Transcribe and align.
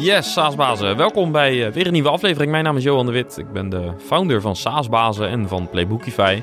Yes, 0.00 0.32
SaaSbazen. 0.32 0.96
Welkom 0.96 1.32
bij 1.32 1.66
uh, 1.66 1.72
weer 1.72 1.86
een 1.86 1.92
nieuwe 1.92 2.08
aflevering. 2.08 2.50
Mijn 2.50 2.64
naam 2.64 2.76
is 2.76 2.82
Johan 2.82 3.06
de 3.06 3.12
Wit. 3.12 3.38
Ik 3.38 3.52
ben 3.52 3.68
de 3.68 3.92
founder 4.06 4.40
van 4.40 4.56
SaaSbazen 4.56 5.28
en 5.28 5.48
van 5.48 5.68
Playbookify. 5.70 6.42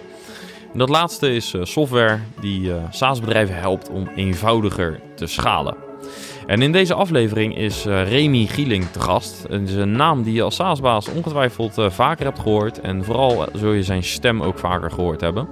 En 0.74 0.80
dat 0.80 0.90
laatste 0.90 1.36
is 1.36 1.54
uh, 1.54 1.64
software 1.64 2.20
die 2.40 2.62
uh, 2.62 2.76
SaaS-bedrijven 2.90 3.56
helpt 3.56 3.90
om 3.90 4.10
eenvoudiger 4.16 5.00
te 5.16 5.28
schalen. 5.28 5.76
En 6.48 6.62
in 6.62 6.72
deze 6.72 6.94
aflevering 6.94 7.58
is 7.58 7.86
Remy 7.86 8.46
Gieling 8.46 8.86
te 8.92 9.00
gast. 9.00 9.46
Het 9.50 9.70
is 9.70 9.76
een 9.76 9.92
naam 9.92 10.24
die 10.24 10.34
je 10.34 10.42
als 10.42 10.56
SaaSbaas 10.56 11.10
ongetwijfeld 11.10 11.74
vaker 11.78 12.26
hebt 12.26 12.40
gehoord. 12.40 12.80
En 12.80 13.04
vooral 13.04 13.46
zul 13.54 13.72
je 13.72 13.84
zijn 13.84 14.04
stem 14.04 14.42
ook 14.42 14.60
vaker 14.60 14.92
gehoord 14.92 15.22
hebben. 15.22 15.48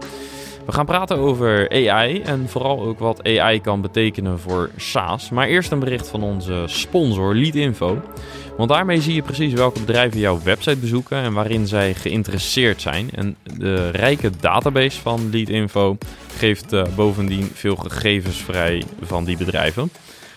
We 0.66 0.72
gaan 0.72 0.86
praten 0.86 1.18
over 1.18 1.70
AI 1.70 2.22
en 2.22 2.50
vooral 2.50 2.82
ook 2.82 3.00
wat 3.00 3.24
AI 3.24 3.62
kan 3.62 3.82
betekenen 3.82 4.40
voor 4.40 4.70
SaaS. 4.78 5.30
Maar 5.30 5.48
eerst 5.48 5.72
een 5.72 5.80
bericht 5.80 6.08
van 6.08 6.24
onze 6.24 6.64
sponsor 6.66 7.36
Leadinfo. 7.36 8.02
Want 8.58 8.70
daarmee 8.70 9.02
zie 9.02 9.14
je 9.14 9.22
precies 9.22 9.54
welke 9.54 9.80
bedrijven 9.80 10.20
jouw 10.20 10.40
website 10.44 10.78
bezoeken 10.78 11.18
en 11.18 11.34
waarin 11.34 11.68
zij 11.68 11.94
geïnteresseerd 11.94 12.82
zijn. 12.82 13.10
En 13.16 13.36
de 13.58 13.90
rijke 13.90 14.30
database 14.40 15.02
van 15.02 15.30
Leadinfo 15.32 15.98
geeft 16.38 16.74
uh, 16.74 16.84
bovendien 16.96 17.50
veel 17.54 17.76
gegevens 17.76 18.38
vrij 18.38 18.84
van 19.02 19.24
die 19.24 19.38
bedrijven 19.38 19.90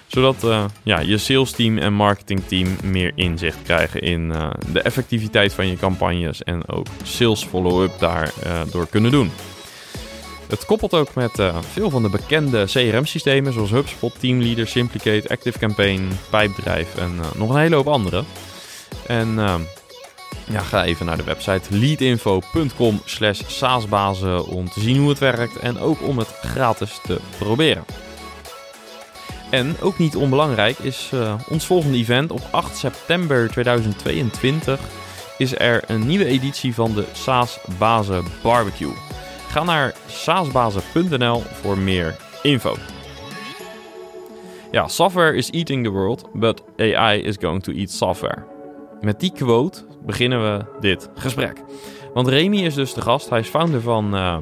zodat 0.07 0.45
uh, 0.45 0.65
ja, 0.83 0.99
je 0.99 1.19
sales 1.19 1.51
team 1.51 1.79
en 1.79 1.93
marketingteam 1.93 2.69
meer 2.85 3.13
inzicht 3.15 3.63
krijgen 3.63 4.01
in 4.01 4.31
uh, 4.31 4.51
de 4.73 4.81
effectiviteit 4.81 5.53
van 5.53 5.67
je 5.67 5.77
campagnes 5.77 6.43
en 6.43 6.69
ook 6.69 6.87
sales 7.03 7.45
follow-up 7.45 7.99
daardoor 7.99 8.83
uh, 8.83 8.91
kunnen 8.91 9.11
doen. 9.11 9.31
Het 10.49 10.67
koppelt 10.67 10.95
ook 10.95 11.15
met 11.15 11.39
uh, 11.39 11.57
veel 11.73 11.91
van 11.91 12.03
de 12.03 12.09
bekende 12.09 12.65
CRM-systemen 12.65 13.53
zoals 13.53 13.71
HubSpot, 13.71 14.21
Teamleader, 14.21 14.67
Simplicate, 14.67 15.29
ActiveCampaign, 15.29 16.09
Pipedrive 16.31 17.01
en 17.01 17.15
uh, 17.19 17.27
nog 17.35 17.51
een 17.51 17.61
hele 17.61 17.75
hoop 17.75 17.89
andere. 17.89 18.25
En 19.07 19.29
uh, 19.29 19.55
ja, 20.51 20.61
ga 20.61 20.85
even 20.85 21.07
naar 21.07 21.17
de 21.17 21.25
website 21.25 21.77
leadinfo.com 21.77 23.03
slash 23.05 23.41
saasbazen 23.47 24.47
om 24.47 24.69
te 24.69 24.81
zien 24.81 24.99
hoe 24.99 25.09
het 25.09 25.19
werkt 25.19 25.59
en 25.59 25.79
ook 25.79 26.03
om 26.03 26.19
het 26.19 26.29
gratis 26.29 27.01
te 27.07 27.21
proberen. 27.39 27.85
En 29.51 29.77
ook 29.81 29.99
niet 29.99 30.17
onbelangrijk 30.17 30.79
is 30.79 31.11
ons 31.49 31.67
volgende 31.67 31.99
event 31.99 32.31
op 32.31 32.43
8 32.51 32.77
september 32.77 33.51
2022 33.51 34.81
is 35.39 35.59
er 35.59 35.83
een 35.87 36.07
nieuwe 36.07 36.25
editie 36.25 36.75
van 36.75 36.95
de 36.95 37.05
SaaS 37.13 37.59
Bazen 37.79 38.25
Barbecue. 38.43 39.08
Ga 39.49 39.65
naar 39.65 39.95
saasbazen.nl 40.07 41.41
voor 41.41 41.79
meer 41.79 42.17
info. 42.43 42.75
Ja, 44.71 44.89
software 44.89 45.35
is 45.35 45.51
eating 45.51 45.85
the 45.85 45.91
world, 45.91 46.29
but 46.33 46.63
AI 46.77 47.23
is 47.23 47.37
going 47.41 47.63
to 47.63 47.73
eat 47.73 47.91
software. 47.91 48.45
Met 49.01 49.21
die 49.21 49.33
quote 49.33 49.85
beginnen 50.07 50.43
we 50.43 50.65
dit 50.81 51.11
gesprek. 51.15 51.63
Want 52.15 52.29
Remy 52.29 52.57
is 52.57 52.75
dus 52.75 52.95
de 52.95 53.01
gast. 53.01 53.31
Hij 53.31 53.39
is 53.39 53.49
founder 53.49 53.81
van 53.81 54.15
uh, 54.15 54.37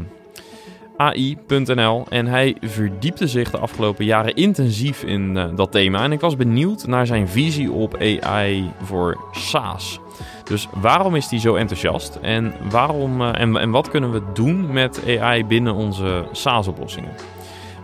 AI.nl 0.96 2.06
en 2.08 2.26
hij 2.26 2.56
verdiepte 2.60 3.28
zich 3.28 3.50
de 3.50 3.58
afgelopen 3.58 4.04
jaren 4.04 4.34
intensief 4.34 5.02
in 5.02 5.36
uh, 5.36 5.56
dat 5.56 5.72
thema. 5.72 6.02
En 6.02 6.12
ik 6.12 6.20
was 6.20 6.36
benieuwd 6.36 6.86
naar 6.86 7.06
zijn 7.06 7.28
visie 7.28 7.72
op 7.72 7.96
AI 8.00 8.70
voor 8.82 9.24
SaaS. 9.32 10.00
Dus 10.48 10.68
waarom 10.72 11.14
is 11.14 11.30
hij 11.30 11.38
zo 11.38 11.54
enthousiast 11.54 12.18
en, 12.22 12.54
waarom, 12.70 13.20
uh, 13.20 13.40
en, 13.40 13.56
en 13.56 13.70
wat 13.70 13.88
kunnen 13.88 14.12
we 14.12 14.22
doen 14.34 14.72
met 14.72 15.02
AI 15.20 15.44
binnen 15.44 15.74
onze 15.74 16.24
SaaS-oplossingen? 16.32 17.12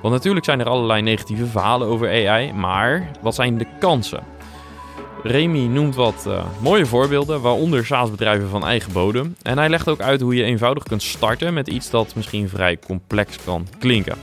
Want 0.02 0.14
natuurlijk 0.14 0.44
zijn 0.44 0.60
er 0.60 0.68
allerlei 0.68 1.02
negatieve 1.02 1.46
verhalen 1.46 1.88
over 1.88 2.08
AI, 2.08 2.52
maar 2.52 3.10
wat 3.20 3.34
zijn 3.34 3.58
de 3.58 3.66
kansen? 3.78 4.22
Remy 5.22 5.66
noemt 5.66 5.94
wat 5.94 6.24
uh, 6.28 6.44
mooie 6.60 6.86
voorbeelden, 6.86 7.40
waaronder 7.40 7.86
SaaS-bedrijven 7.86 8.48
van 8.48 8.66
eigen 8.66 8.92
bodem. 8.92 9.36
En 9.42 9.58
hij 9.58 9.68
legt 9.68 9.88
ook 9.88 10.00
uit 10.00 10.20
hoe 10.20 10.34
je 10.34 10.44
eenvoudig 10.44 10.82
kunt 10.82 11.02
starten 11.02 11.54
met 11.54 11.68
iets 11.68 11.90
dat 11.90 12.14
misschien 12.14 12.48
vrij 12.48 12.78
complex 12.86 13.36
kan 13.44 13.66
klinken. 13.78 14.16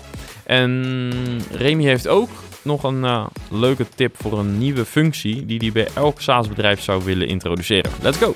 En 0.43 1.41
Remy 1.51 1.83
heeft 1.83 2.07
ook 2.07 2.29
nog 2.61 2.83
een 2.83 3.03
uh, 3.03 3.27
leuke 3.49 3.85
tip 3.95 4.15
voor 4.21 4.39
een 4.39 4.57
nieuwe 4.57 4.85
functie 4.85 5.45
die 5.45 5.57
hij 5.57 5.71
bij 5.71 5.87
elk 5.95 6.21
SaaS-bedrijf 6.21 6.81
zou 6.81 7.03
willen 7.03 7.27
introduceren. 7.27 7.91
Let's 8.01 8.17
go! 8.17 8.35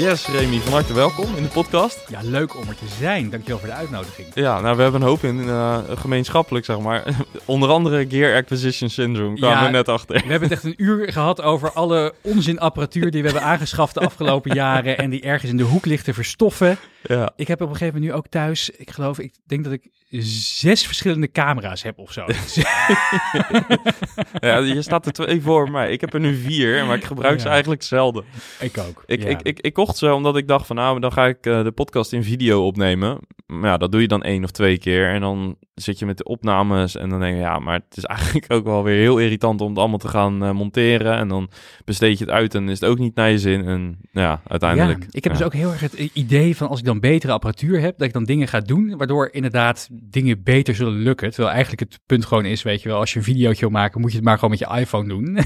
Yes, 0.00 0.26
Remy, 0.26 0.58
van 0.58 0.72
harte 0.72 0.94
welkom 0.94 1.36
in 1.36 1.42
de 1.42 1.48
podcast. 1.48 2.04
Ja, 2.08 2.20
leuk 2.22 2.56
om 2.56 2.68
er 2.68 2.76
te 2.76 2.88
zijn. 2.98 3.30
Dankjewel 3.30 3.58
voor 3.58 3.68
de 3.68 3.74
uitnodiging. 3.74 4.28
Ja, 4.34 4.60
nou, 4.60 4.76
we 4.76 4.82
hebben 4.82 5.00
een 5.00 5.06
hoop 5.06 5.22
in 5.22 5.38
uh, 5.38 5.78
gemeenschappelijk, 5.88 6.64
zeg 6.64 6.80
maar. 6.80 7.04
Onder 7.44 7.68
andere 7.68 8.06
Gear 8.08 8.36
Acquisition 8.36 8.90
Syndrome, 8.90 9.36
kwamen 9.36 9.58
ja, 9.58 9.64
we 9.64 9.70
net 9.70 9.88
achter. 9.88 10.14
We 10.14 10.30
hebben 10.30 10.48
het 10.48 10.52
echt 10.52 10.64
een 10.64 10.82
uur 10.82 11.12
gehad 11.12 11.42
over 11.42 11.72
alle 11.72 12.14
onzinapparatuur 12.20 13.10
die 13.10 13.22
we 13.22 13.28
hebben 13.28 13.48
aangeschaft 13.48 13.94
de 13.94 14.00
afgelopen 14.00 14.54
jaren 14.54 14.98
en 14.98 15.10
die 15.10 15.22
ergens 15.22 15.50
in 15.50 15.56
de 15.56 15.62
hoek 15.62 15.86
ligt 15.86 16.04
te 16.04 16.14
verstoffen. 16.14 16.78
Ja. 17.02 17.32
Ik 17.36 17.48
heb 17.48 17.60
op 17.60 17.68
een 17.68 17.76
gegeven 17.76 17.94
moment 17.94 18.12
nu 18.12 18.18
ook 18.18 18.26
thuis, 18.28 18.70
ik 18.70 18.90
geloof, 18.90 19.18
ik 19.18 19.32
denk 19.46 19.64
dat 19.64 19.72
ik 19.72 19.88
zes 20.18 20.86
verschillende 20.86 21.30
camera's 21.30 21.82
heb 21.82 21.98
of 21.98 22.12
zo. 22.12 22.24
ja, 24.48 24.58
je 24.58 24.82
staat 24.82 25.06
er 25.06 25.12
twee 25.12 25.42
voor 25.42 25.70
mij. 25.70 25.92
Ik 25.92 26.00
heb 26.00 26.14
er 26.14 26.20
nu 26.20 26.36
vier, 26.36 26.86
maar 26.86 26.96
ik 26.96 27.04
gebruik 27.04 27.36
ja. 27.36 27.42
ze 27.42 27.48
eigenlijk 27.48 27.82
zelden. 27.82 28.24
Ik 28.60 28.78
ook. 28.78 29.02
Ik, 29.06 29.22
ja. 29.22 29.28
ik, 29.28 29.42
ik, 29.42 29.60
ik, 29.60 29.72
kocht 29.72 29.96
ze 29.96 30.14
omdat 30.14 30.36
ik 30.36 30.48
dacht 30.48 30.66
van 30.66 30.76
nou, 30.76 31.00
dan 31.00 31.12
ga 31.12 31.26
ik 31.26 31.46
uh, 31.46 31.62
de 31.62 31.72
podcast 31.72 32.12
in 32.12 32.24
video 32.24 32.66
opnemen. 32.66 33.18
Maar 33.46 33.70
ja, 33.70 33.76
dat 33.76 33.92
doe 33.92 34.00
je 34.00 34.08
dan 34.08 34.22
één 34.22 34.44
of 34.44 34.50
twee 34.50 34.78
keer 34.78 35.12
en 35.12 35.20
dan 35.20 35.56
zit 35.74 35.98
je 35.98 36.06
met 36.06 36.18
de 36.18 36.24
opnames 36.24 36.96
en 36.96 37.08
dan 37.08 37.20
denk 37.20 37.34
je 37.34 37.40
ja, 37.40 37.58
maar 37.58 37.74
het 37.74 37.96
is 37.96 38.04
eigenlijk 38.16 38.52
ook 38.52 38.64
wel 38.64 38.82
weer 38.82 38.96
heel 38.96 39.18
irritant 39.18 39.60
om 39.60 39.68
het 39.68 39.78
allemaal 39.78 39.98
te 39.98 40.08
gaan 40.08 40.44
uh, 40.44 40.50
monteren 40.50 41.16
en 41.16 41.28
dan 41.28 41.50
besteed 41.84 42.18
je 42.18 42.24
het 42.24 42.32
uit 42.32 42.54
en 42.54 42.68
is 42.68 42.80
het 42.80 42.88
ook 42.88 42.98
niet 42.98 43.14
naar 43.14 43.30
je 43.30 43.38
zin 43.38 43.64
en 43.64 43.98
ja, 44.12 44.40
uiteindelijk. 44.46 45.06
ik 45.10 45.24
heb 45.24 45.32
dus 45.32 45.42
ook 45.42 45.52
heel 45.52 45.70
erg 45.70 45.80
het 45.80 45.92
idee 45.92 46.56
van 46.56 46.68
als 46.68 46.78
ik 46.78 46.84
dan 46.84 47.00
betere 47.00 47.32
apparatuur 47.32 47.80
heb, 47.80 47.98
dat 47.98 48.06
ik 48.06 48.12
dan 48.12 48.24
dingen 48.24 48.48
ga 48.48 48.60
doen 48.60 48.96
waardoor 48.96 49.28
inderdaad 49.32 49.88
dingen 50.00 50.42
beter 50.42 50.74
zullen 50.74 51.02
lukken. 51.02 51.28
Terwijl 51.30 51.54
eigenlijk 51.54 51.80
het 51.80 52.00
punt 52.06 52.24
gewoon 52.24 52.44
is, 52.44 52.62
weet 52.62 52.82
je 52.82 52.88
wel, 52.88 52.98
als 52.98 53.12
je 53.12 53.18
een 53.18 53.24
videootje 53.24 53.60
wil 53.60 53.70
maken, 53.70 54.00
moet 54.00 54.10
je 54.10 54.16
het 54.16 54.26
maar 54.26 54.34
gewoon 54.34 54.50
met 54.50 54.58
je 54.58 54.76
iPhone 54.78 55.08
doen. 55.08 55.38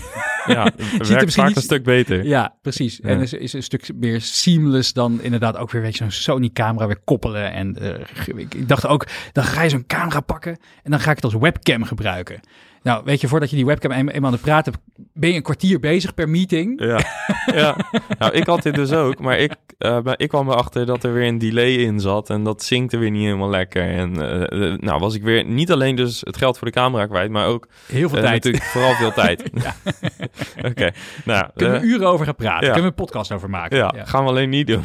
Ja, 0.47 0.73
het 0.77 1.09
werkt 1.09 1.35
vaak 1.35 1.57
een 1.57 1.63
stuk 1.63 1.85
beter. 1.85 2.25
Ja, 2.25 2.57
precies. 2.63 2.99
Ja. 3.03 3.09
En 3.09 3.21
is, 3.21 3.33
is 3.33 3.53
een 3.53 3.63
stuk 3.63 3.91
meer 3.95 4.21
seamless 4.21 4.93
dan 4.93 5.23
inderdaad 5.23 5.57
ook 5.57 5.71
weer, 5.71 5.83
weet 5.83 5.93
je, 5.97 5.99
zo'n 5.99 6.11
Sony-camera 6.11 6.87
weer 6.87 7.01
koppelen. 7.05 7.53
En 7.53 7.77
uh, 7.83 8.37
ik 8.37 8.69
dacht 8.69 8.87
ook, 8.87 9.07
dan 9.33 9.45
ga 9.45 9.63
je 9.63 9.69
zo'n 9.69 9.87
camera 9.87 10.21
pakken 10.21 10.59
en 10.83 10.91
dan 10.91 11.01
ga 11.01 11.11
ik 11.11 11.17
het 11.17 11.25
als 11.25 11.35
webcam 11.35 11.85
gebruiken. 11.85 12.41
Nou, 12.85 13.03
weet 13.05 13.21
je, 13.21 13.29
voordat 13.29 13.51
je 13.51 13.57
die 13.57 13.67
webcam 13.67 13.91
eenmaal 13.91 14.31
aan 14.31 14.37
de 14.37 14.43
praat 14.43 14.65
hebt, 14.65 14.79
ben 15.13 15.31
je 15.31 15.37
een 15.37 15.43
kwartier 15.43 15.81
bezig 15.81 16.15
per 16.15 16.29
meeting. 16.29 16.83
Ja, 16.85 17.01
ja. 17.61 17.77
nou, 18.19 18.33
ik 18.33 18.47
had 18.47 18.63
dit 18.63 18.75
dus 18.75 18.93
ook, 18.93 19.21
maar 19.21 19.39
ik, 19.39 19.53
uh, 19.79 19.99
ik 20.17 20.29
kwam 20.29 20.51
erachter 20.51 20.87
dat 20.87 21.05
er 21.05 21.13
weer 21.13 21.29
een 21.29 21.39
delay 21.39 21.75
in 21.75 22.01
zat 22.01 22.31
en 22.31 22.45
dat 22.45 22.63
zinkte 22.63 22.97
weer 22.97 23.11
niet 23.11 23.25
helemaal 23.25 23.51
lekker. 23.51 23.83
En 23.83 24.11
uh, 24.11 24.79
nou 24.79 25.01
was 25.01 25.15
ik 25.15 25.23
weer 25.23 25.45
niet 25.45 25.73
alleen 25.73 25.97
dus 25.97 26.21
het 26.21 26.37
geld 26.37 26.59
voor 26.59 26.67
de 26.67 26.73
camera 26.73 27.07
kwijt, 27.07 27.31
maar 27.31 27.47
ook... 27.47 27.69
Heel 27.87 28.09
veel 28.09 28.19
uh, 28.19 28.25
tijd. 28.25 28.45
Natuurlijk 28.45 28.65
vooral 28.65 28.95
veel 28.95 29.13
tijd. 29.13 29.43
Oké, 30.59 30.69
okay. 30.69 30.95
nou... 31.25 31.51
Kunnen 31.55 31.81
we 31.81 31.87
uren 31.87 32.09
over 32.09 32.25
gaan 32.25 32.37
praten, 32.37 32.67
ja. 32.67 32.73
kunnen 32.73 32.93
we 32.93 32.99
een 32.99 33.07
podcast 33.07 33.33
over 33.33 33.51
maken. 33.51 33.77
Ja, 33.77 33.93
ja. 33.97 34.05
gaan 34.05 34.25
we 34.25 34.31
alleen 34.31 34.51
niet 34.51 34.67
doen. 34.67 34.83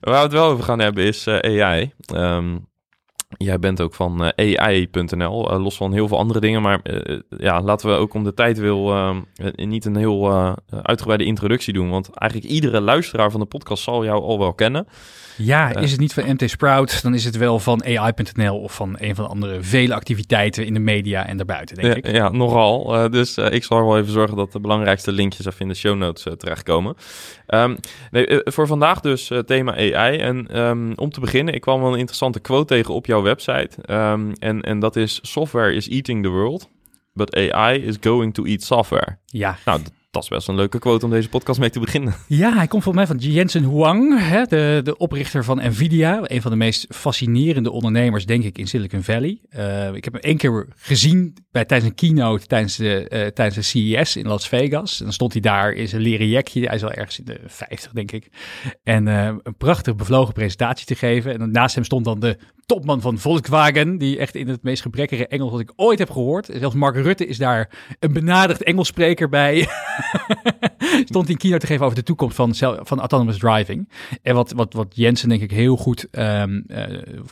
Waar 0.00 0.16
we 0.16 0.22
het 0.22 0.32
wel 0.32 0.48
over 0.48 0.64
gaan 0.64 0.78
hebben 0.78 1.04
is 1.04 1.28
AI. 1.28 1.92
Um, 2.14 2.66
Jij 3.28 3.58
bent 3.58 3.80
ook 3.80 3.94
van 3.94 4.32
uh, 4.36 4.58
AI.nl, 4.58 5.52
uh, 5.52 5.62
los 5.62 5.76
van 5.76 5.92
heel 5.92 6.08
veel 6.08 6.18
andere 6.18 6.40
dingen. 6.40 6.62
Maar 6.62 6.80
uh, 6.84 7.20
ja, 7.28 7.62
laten 7.62 7.88
we 7.88 7.94
ook 7.94 8.14
om 8.14 8.24
de 8.24 8.34
tijd 8.34 8.58
wil 8.58 9.14
niet 9.54 9.84
een 9.84 9.96
heel 9.96 10.54
uitgebreide 10.82 11.24
introductie 11.24 11.72
doen. 11.72 11.90
Want 11.90 12.10
eigenlijk 12.14 12.52
iedere 12.52 12.80
luisteraar 12.80 13.30
van 13.30 13.40
de 13.40 13.46
podcast 13.46 13.82
zal 13.82 14.04
jou 14.04 14.22
al 14.22 14.38
wel 14.38 14.54
kennen. 14.54 14.86
Ja, 15.36 15.74
is 15.74 15.90
het 15.90 16.00
niet 16.00 16.14
van 16.14 16.24
MT 16.28 16.50
Sprout, 16.50 17.02
dan 17.02 17.14
is 17.14 17.24
het 17.24 17.36
wel 17.36 17.58
van 17.58 17.84
AI.nl 17.84 18.58
of 18.58 18.74
van 18.74 18.96
een 18.98 19.14
van 19.14 19.24
de 19.24 19.30
andere 19.30 19.62
vele 19.62 19.94
activiteiten 19.94 20.66
in 20.66 20.74
de 20.74 20.80
media 20.80 21.26
en 21.26 21.36
daarbuiten, 21.36 21.76
denk 21.76 22.04
ja, 22.04 22.10
ik. 22.10 22.16
Ja, 22.16 22.28
nogal. 22.28 22.94
Uh, 22.94 23.10
dus 23.10 23.38
uh, 23.38 23.50
ik 23.50 23.64
zal 23.64 23.86
wel 23.86 23.98
even 23.98 24.12
zorgen 24.12 24.36
dat 24.36 24.52
de 24.52 24.60
belangrijkste 24.60 25.12
linkjes 25.12 25.46
even 25.46 25.60
in 25.60 25.68
de 25.68 25.74
show 25.74 25.96
notes 25.96 26.26
terechtkomen. 26.36 26.96
Um, 27.48 27.76
nee, 28.10 28.40
voor 28.44 28.66
vandaag 28.66 29.00
dus 29.00 29.30
thema 29.46 29.72
AI. 29.72 30.18
En 30.18 30.60
um, 30.60 30.92
om 30.96 31.10
te 31.10 31.20
beginnen, 31.20 31.54
ik 31.54 31.60
kwam 31.60 31.80
wel 31.80 31.92
een 31.92 31.98
interessante 31.98 32.40
quote 32.40 32.64
tegen 32.66 32.94
op 32.94 33.06
jouw 33.06 33.22
website. 33.22 33.70
Um, 33.90 34.32
en, 34.38 34.60
en 34.60 34.78
dat 34.78 34.96
is: 34.96 35.18
Software 35.22 35.74
is 35.74 35.88
eating 35.88 36.22
the 36.22 36.28
world, 36.28 36.68
but 37.12 37.36
AI 37.36 37.82
is 37.82 37.96
going 38.00 38.34
to 38.34 38.44
eat 38.44 38.62
software. 38.62 39.18
Ja. 39.26 39.58
Nou, 39.64 39.80
dat 40.16 40.24
is 40.24 40.36
best 40.36 40.48
een 40.48 40.54
leuke 40.54 40.78
quote 40.78 41.04
om 41.04 41.10
deze 41.10 41.28
podcast 41.28 41.60
mee 41.60 41.70
te 41.70 41.80
beginnen. 41.80 42.14
Ja, 42.26 42.54
hij 42.54 42.66
komt 42.66 42.82
volgens 42.82 43.06
mij 43.06 43.16
van 43.16 43.30
Jensen 43.30 43.62
Huang, 43.62 44.18
hè, 44.18 44.44
de, 44.44 44.80
de 44.84 44.96
oprichter 44.96 45.44
van 45.44 45.60
Nvidia. 45.68 46.20
Een 46.22 46.42
van 46.42 46.50
de 46.50 46.56
meest 46.56 46.86
fascinerende 46.88 47.70
ondernemers, 47.70 48.26
denk 48.26 48.44
ik, 48.44 48.58
in 48.58 48.66
Silicon 48.66 49.02
Valley. 49.02 49.40
Uh, 49.56 49.94
ik 49.94 50.04
heb 50.04 50.12
hem 50.12 50.22
één 50.22 50.36
keer 50.36 50.68
gezien 50.76 51.36
bij, 51.50 51.64
tijdens 51.64 51.90
een 51.90 51.96
keynote 51.96 52.46
tijdens 52.46 52.76
de, 52.76 53.10
uh, 53.12 53.26
tijdens 53.26 53.54
de 53.54 53.62
CES 53.62 54.16
in 54.16 54.26
Las 54.26 54.48
Vegas. 54.48 54.98
Dan 54.98 55.12
stond 55.12 55.32
hij 55.32 55.42
daar 55.42 55.72
in 55.72 55.88
zijn 55.88 56.02
leren. 56.02 56.42
Hij 56.52 56.74
is 56.74 56.84
al 56.84 56.92
ergens 56.92 57.18
in 57.18 57.24
de 57.24 57.40
50, 57.46 57.92
denk 57.92 58.12
ik. 58.12 58.28
En 58.82 59.06
uh, 59.06 59.24
een 59.42 59.56
prachtig 59.56 59.96
bevlogen 59.96 60.34
presentatie 60.34 60.86
te 60.86 60.94
geven. 60.94 61.40
En 61.40 61.50
naast 61.50 61.74
hem 61.74 61.84
stond 61.84 62.04
dan 62.04 62.20
de 62.20 62.38
topman 62.66 63.00
van 63.00 63.18
Volkswagen, 63.18 63.98
die 63.98 64.18
echt 64.18 64.34
in 64.34 64.48
het 64.48 64.62
meest 64.62 64.82
gebrekkige 64.82 65.26
Engels 65.26 65.50
wat 65.50 65.60
ik 65.60 65.72
ooit 65.76 65.98
heb 65.98 66.10
gehoord. 66.10 66.48
Zelfs 66.58 66.74
Mark 66.74 66.94
Rutte 66.94 67.26
is 67.26 67.38
daar 67.38 67.70
een 67.98 68.12
benadigd 68.12 68.62
Engelsspreker 68.62 69.28
bij. 69.28 69.68
Stond 71.04 71.28
in 71.28 71.36
keynote 71.36 71.60
te 71.60 71.66
geven 71.66 71.84
over 71.84 71.96
de 71.96 72.02
toekomst 72.02 72.36
van, 72.36 72.54
van 72.84 72.98
autonomous 72.98 73.38
driving. 73.38 73.88
En 74.22 74.34
wat, 74.34 74.52
wat, 74.52 74.72
wat 74.72 74.96
Jensen 74.96 75.28
denk 75.28 75.42
ik 75.42 75.50
heel 75.50 75.76
goed, 75.76 76.06
um, 76.10 76.64
uh, 76.66 76.84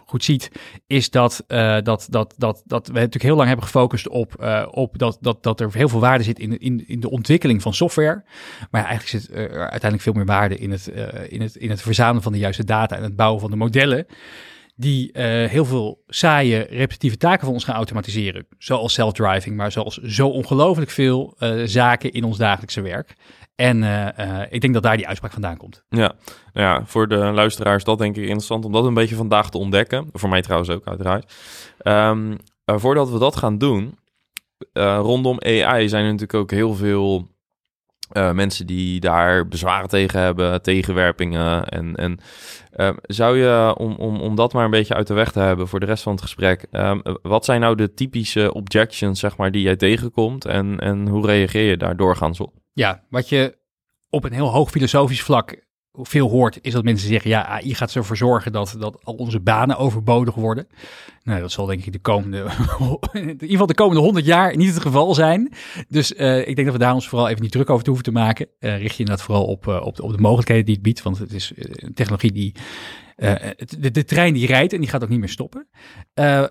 goed 0.04 0.24
ziet, 0.24 0.50
is 0.86 1.10
dat, 1.10 1.44
uh, 1.48 1.78
dat, 1.82 2.06
dat, 2.10 2.34
dat, 2.36 2.62
dat 2.66 2.86
we 2.86 2.92
natuurlijk 2.92 3.22
heel 3.22 3.36
lang 3.36 3.46
hebben 3.46 3.66
gefocust 3.66 4.08
op, 4.08 4.36
uh, 4.40 4.66
op 4.70 4.98
dat, 4.98 5.18
dat, 5.20 5.42
dat 5.42 5.60
er 5.60 5.72
heel 5.72 5.88
veel 5.88 6.00
waarde 6.00 6.24
zit 6.24 6.38
in, 6.38 6.58
in, 6.58 6.88
in 6.88 7.00
de 7.00 7.10
ontwikkeling 7.10 7.62
van 7.62 7.74
software. 7.74 8.24
Maar 8.70 8.84
eigenlijk 8.84 9.24
zit 9.24 9.36
er 9.36 9.58
uiteindelijk 9.58 10.02
veel 10.02 10.12
meer 10.12 10.24
waarde 10.24 10.58
in 10.58 10.70
het, 10.70 10.86
in, 11.28 11.40
het, 11.40 11.56
in 11.56 11.70
het 11.70 11.82
verzamelen 11.82 12.22
van 12.22 12.32
de 12.32 12.38
juiste 12.38 12.64
data 12.64 12.96
en 12.96 13.02
het 13.02 13.16
bouwen 13.16 13.40
van 13.40 13.50
de 13.50 13.56
modellen 13.56 14.06
die 14.76 15.10
uh, 15.12 15.22
heel 15.48 15.64
veel 15.64 16.02
saaie, 16.06 16.58
repetitieve 16.58 17.16
taken 17.16 17.44
van 17.44 17.54
ons 17.54 17.64
gaan 17.64 17.74
automatiseren. 17.74 18.46
Zoals 18.58 18.92
self-driving, 18.92 19.56
maar 19.56 19.72
zoals 19.72 19.96
zo 19.96 20.28
ongelooflijk 20.28 20.90
veel 20.90 21.36
uh, 21.38 21.62
zaken 21.64 22.12
in 22.12 22.24
ons 22.24 22.38
dagelijkse 22.38 22.80
werk. 22.80 23.14
En 23.54 23.82
uh, 23.82 24.42
ik 24.50 24.60
denk 24.60 24.74
dat 24.74 24.82
daar 24.82 24.96
die 24.96 25.06
uitspraak 25.06 25.32
vandaan 25.32 25.56
komt. 25.56 25.84
Ja. 25.88 26.14
Nou 26.52 26.66
ja, 26.66 26.86
voor 26.86 27.08
de 27.08 27.16
luisteraars 27.16 27.84
dat 27.84 27.98
denk 27.98 28.16
ik 28.16 28.22
interessant 28.22 28.64
om 28.64 28.72
dat 28.72 28.84
een 28.84 28.94
beetje 28.94 29.14
vandaag 29.14 29.50
te 29.50 29.58
ontdekken. 29.58 30.08
Voor 30.12 30.28
mij 30.28 30.42
trouwens 30.42 30.70
ook 30.70 30.86
uiteraard. 30.86 31.34
Um, 31.82 32.36
voordat 32.64 33.10
we 33.10 33.18
dat 33.18 33.36
gaan 33.36 33.58
doen, 33.58 33.98
rondom 34.72 35.40
AI 35.40 35.88
zijn 35.88 36.04
er 36.04 36.10
natuurlijk 36.10 36.34
ook 36.34 36.50
heel 36.50 36.74
veel 36.74 37.28
uh, 38.16 38.32
mensen 38.32 38.66
die 38.66 39.00
daar 39.00 39.48
bezwaren 39.48 39.88
tegen 39.88 40.20
hebben, 40.20 40.62
tegenwerpingen. 40.62 41.68
En, 41.68 41.94
en 41.94 42.18
uh, 42.76 42.90
zou 43.02 43.38
je, 43.38 43.74
om, 43.78 43.94
om, 43.94 44.20
om 44.20 44.34
dat 44.34 44.52
maar 44.52 44.64
een 44.64 44.70
beetje 44.70 44.94
uit 44.94 45.06
de 45.06 45.14
weg 45.14 45.32
te 45.32 45.40
hebben 45.40 45.68
voor 45.68 45.80
de 45.80 45.86
rest 45.86 46.02
van 46.02 46.12
het 46.12 46.22
gesprek, 46.22 46.66
uh, 46.72 46.98
wat 47.22 47.44
zijn 47.44 47.60
nou 47.60 47.76
de 47.76 47.94
typische 47.94 48.54
objections, 48.54 49.20
zeg 49.20 49.36
maar, 49.36 49.50
die 49.50 49.62
jij 49.62 49.76
tegenkomt 49.76 50.44
en, 50.44 50.78
en 50.78 51.08
hoe 51.08 51.26
reageer 51.26 51.70
je 51.70 51.76
daar 51.76 51.96
doorgaans 51.96 52.40
op? 52.40 52.54
Ja, 52.72 53.04
wat 53.08 53.28
je 53.28 53.58
op 54.08 54.24
een 54.24 54.32
heel 54.32 54.50
hoog 54.50 54.70
filosofisch 54.70 55.22
vlak 55.22 55.64
veel 56.02 56.30
hoort, 56.30 56.58
is 56.60 56.72
dat 56.72 56.84
mensen 56.84 57.08
zeggen, 57.08 57.30
ja, 57.30 57.46
AI 57.46 57.74
gaat 57.74 57.94
ervoor 57.94 58.16
zorgen 58.16 58.52
dat, 58.52 58.76
dat 58.78 59.04
al 59.04 59.14
onze 59.14 59.40
banen 59.40 59.76
overbodig 59.76 60.34
worden. 60.34 60.66
Nou, 61.22 61.40
dat 61.40 61.52
zal 61.52 61.66
denk 61.66 61.84
ik 61.84 61.92
de 61.92 61.98
komende, 61.98 62.38
in 63.12 63.28
ieder 63.28 63.48
geval 63.48 63.66
de 63.66 63.74
komende 63.74 64.02
honderd 64.02 64.26
jaar 64.26 64.56
niet 64.56 64.74
het 64.74 64.82
geval 64.82 65.14
zijn. 65.14 65.52
Dus 65.88 66.12
uh, 66.12 66.38
ik 66.38 66.54
denk 66.54 66.66
dat 66.66 66.76
we 66.76 66.84
daar 66.84 66.94
ons 66.94 67.08
vooral 67.08 67.28
even 67.28 67.42
niet 67.42 67.52
druk 67.52 67.70
over 67.70 67.84
te 67.84 67.90
hoeven 67.90 68.12
te 68.12 68.18
maken. 68.18 68.46
Uh, 68.60 68.78
richt 68.78 68.92
je 68.94 68.98
inderdaad 68.98 69.24
vooral 69.24 69.44
op, 69.44 69.66
uh, 69.66 69.86
op, 69.86 69.96
de, 69.96 70.02
op 70.02 70.12
de 70.12 70.22
mogelijkheden 70.22 70.64
die 70.64 70.74
het 70.74 70.82
biedt, 70.82 71.02
want 71.02 71.18
het 71.18 71.32
is 71.32 71.52
een 71.56 71.94
technologie 71.94 72.32
die, 72.32 72.54
de, 73.78 73.90
de, 73.90 74.04
trein 74.04 74.34
die 74.34 74.46
rijdt 74.46 74.72
en 74.72 74.80
die 74.80 74.88
gaat 74.88 75.02
ook 75.02 75.08
niet 75.08 75.18
meer 75.18 75.28
stoppen. 75.28 75.68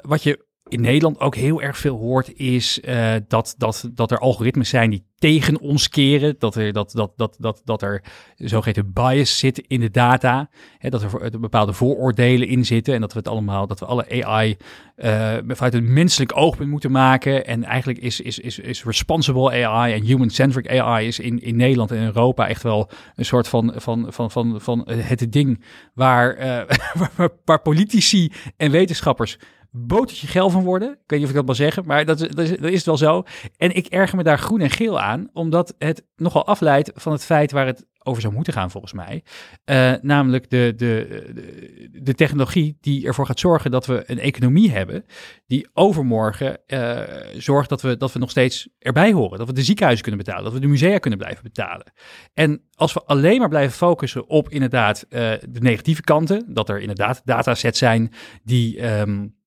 wat 0.02 0.24
je 0.24 0.46
in 0.68 0.82
Nederland 0.82 1.20
ook 1.20 1.36
heel 1.36 1.62
erg 1.62 1.78
veel 1.78 1.98
hoort, 1.98 2.34
is 2.34 2.80
uh, 2.80 3.14
dat, 3.28 3.56
dat, 3.58 3.90
dat 3.94 4.12
er 4.12 4.20
algoritmes 4.20 4.70
zijn 4.70 4.90
die 4.90 5.06
tegen 5.18 5.60
ons 5.60 5.90
keren. 5.90 6.36
Dat 6.40 6.56
er, 6.56 6.74
dat, 6.74 6.92
dat, 6.92 7.12
dat, 7.16 7.36
dat, 7.40 7.62
dat 7.64 7.82
er 7.82 8.04
zogeheten 8.36 8.94
bias 8.94 9.38
zit 9.38 9.60
in 9.68 9.80
de 9.80 9.92
data. 9.92 10.50
Hè, 10.78 10.90
dat 10.90 11.04
er 11.04 11.40
bepaalde 11.40 11.74
vooroordelen 11.74 12.48
in 12.48 12.66
zitten. 12.66 12.94
En 12.94 13.02
dat 13.02 13.14
we 13.14 13.20
het 13.20 13.28
allemaal, 13.28 13.68
dat 13.68 13.80
we 13.80 13.86
alle 13.86 14.24
AI 14.24 14.58
eh, 14.96 15.38
vanuit 15.48 15.74
een 15.74 15.94
menselijk 15.94 16.38
oogpunt 16.38 16.70
moeten 16.70 16.92
maken. 16.92 17.46
En 17.46 17.64
eigenlijk 17.64 18.00
is, 18.00 18.22
is, 18.22 18.40
is, 18.40 18.60
is 18.60 18.84
responsible 18.84 19.66
AI 19.66 19.94
en 19.94 20.04
human-centric 20.04 20.80
AI 20.80 21.08
is 21.08 21.20
in, 21.20 21.42
in 21.42 21.56
Nederland 21.56 21.92
en 21.92 22.04
Europa 22.04 22.48
echt 22.48 22.64
wel 22.64 22.90
een 23.16 23.26
soort 23.26 23.48
van, 23.48 23.74
van, 23.76 24.06
van, 24.10 24.32
van, 24.32 24.62
van 24.62 24.90
het 24.92 25.32
ding 25.32 25.64
waar, 25.94 26.38
uh, 26.38 26.76
waar, 27.16 27.30
waar 27.46 27.62
politici 27.62 28.32
en 28.58 28.72
wetenschappers 28.72 29.38
botertje 29.76 30.28
gel 30.28 30.50
van 30.50 30.64
worden. 30.64 30.90
Ik 30.90 30.98
weet 31.08 31.20
niet 31.20 31.24
of 31.24 31.30
ik 31.30 31.36
dat 31.36 31.46
mag 31.46 31.56
zeggen, 31.56 31.84
maar 31.86 32.06
dat, 32.06 32.20
dat, 32.20 32.40
is, 32.40 32.50
dat 32.50 32.70
is 32.70 32.76
het 32.76 32.86
wel 32.86 32.98
zo. 32.98 33.24
En 33.58 33.76
ik 33.76 33.86
erger 33.86 34.18
me 34.18 34.24
daar 34.24 34.40
groen 34.40 34.62
en 34.62 34.70
geel 34.70 35.00
aan, 35.00 35.30
omdat 35.34 35.76
het 35.78 36.06
nogal 36.16 36.46
afleidt 36.46 36.92
van 36.96 37.12
het 37.12 37.26
feit 37.26 37.52
waar 37.52 37.66
het 37.66 37.86
over 38.04 38.22
zou 38.22 38.34
moeten 38.34 38.54
gaan, 38.54 38.72
volgens 38.72 38.94
mij. 38.94 39.24
Uh, 39.66 39.94
namelijk 40.02 40.50
de, 40.50 40.74
de, 40.76 41.90
de, 41.92 42.14
technologie 42.14 42.78
die 42.82 43.08
ervoor 43.08 43.26
gaat 43.26 43.40
zorgen 43.40 43.72
dat 43.72 43.86
we 43.86 44.04
een 44.06 44.20
economie 44.20 44.72
hebben 44.72 45.06
die 45.48 45.68
overmorgen 45.74 46.60
uh, 46.68 47.00
zorgt 47.38 47.70
dat 47.70 47.82
we, 47.82 47.98
dat 47.98 48.14
we 48.14 48.20
nog 48.20 48.30
steeds 48.30 48.70
erbij 48.80 49.12
horen. 49.12 49.38
Dat 49.38 49.48
we 49.48 49.54
de 49.54 49.64
ziekenhuizen 49.64 50.06
kunnen 50.06 50.24
betalen, 50.24 50.44
dat 50.44 50.54
we 50.54 50.60
de 50.60 50.68
musea 50.68 50.98
kunnen 50.98 51.20
blijven 51.20 51.44
betalen. 51.44 51.94
En 52.34 52.62
als 52.76 52.94
we 52.94 53.04
alleen 53.06 53.40
maar 53.40 53.50
blijven 53.50 53.78
focussen 53.78 54.28
op 54.28 54.50
inderdaad 54.50 55.06
uh, 55.10 55.20
de 55.50 55.60
negatieve 55.60 56.02
kanten, 56.02 56.54
dat 56.54 56.70
er 56.70 56.80
inderdaad 56.80 57.22
datasets 57.26 57.80
zijn 57.80 58.12
die... 58.44 59.00
Um, 59.00 59.42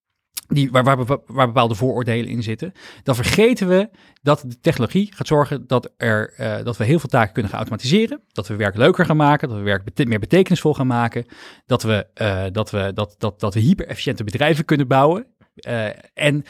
die, 0.48 0.70
waar, 0.70 0.84
waar, 1.26 1.46
bepaalde 1.46 1.74
vooroordelen 1.74 2.30
in 2.30 2.42
zitten, 2.42 2.72
dan 3.02 3.14
vergeten 3.14 3.68
we 3.68 3.88
dat 4.22 4.44
de 4.46 4.60
technologie 4.60 5.12
gaat 5.14 5.26
zorgen 5.26 5.66
dat, 5.66 5.92
er, 5.96 6.34
uh, 6.40 6.64
dat 6.64 6.76
we 6.76 6.84
heel 6.84 6.98
veel 6.98 7.08
taken 7.08 7.32
kunnen 7.32 7.50
gaan 7.50 7.60
automatiseren, 7.60 8.20
dat 8.32 8.48
we 8.48 8.56
werk 8.56 8.76
leuker 8.76 9.04
gaan 9.04 9.16
maken, 9.16 9.48
dat 9.48 9.58
we 9.58 9.62
werk 9.64 10.06
meer 10.06 10.18
betekenisvol 10.18 10.74
gaan 10.74 10.86
maken, 10.86 11.26
dat 11.66 11.82
we, 11.82 12.06
uh, 12.22 12.44
dat 12.52 12.70
we, 12.70 12.90
dat, 12.94 13.14
dat, 13.18 13.40
dat 13.40 13.54
we 13.54 13.60
hyper-efficiënte 13.60 14.24
bedrijven 14.24 14.64
kunnen 14.64 14.88
bouwen. 14.88 15.26
Uh, 15.68 15.86
en 16.14 16.44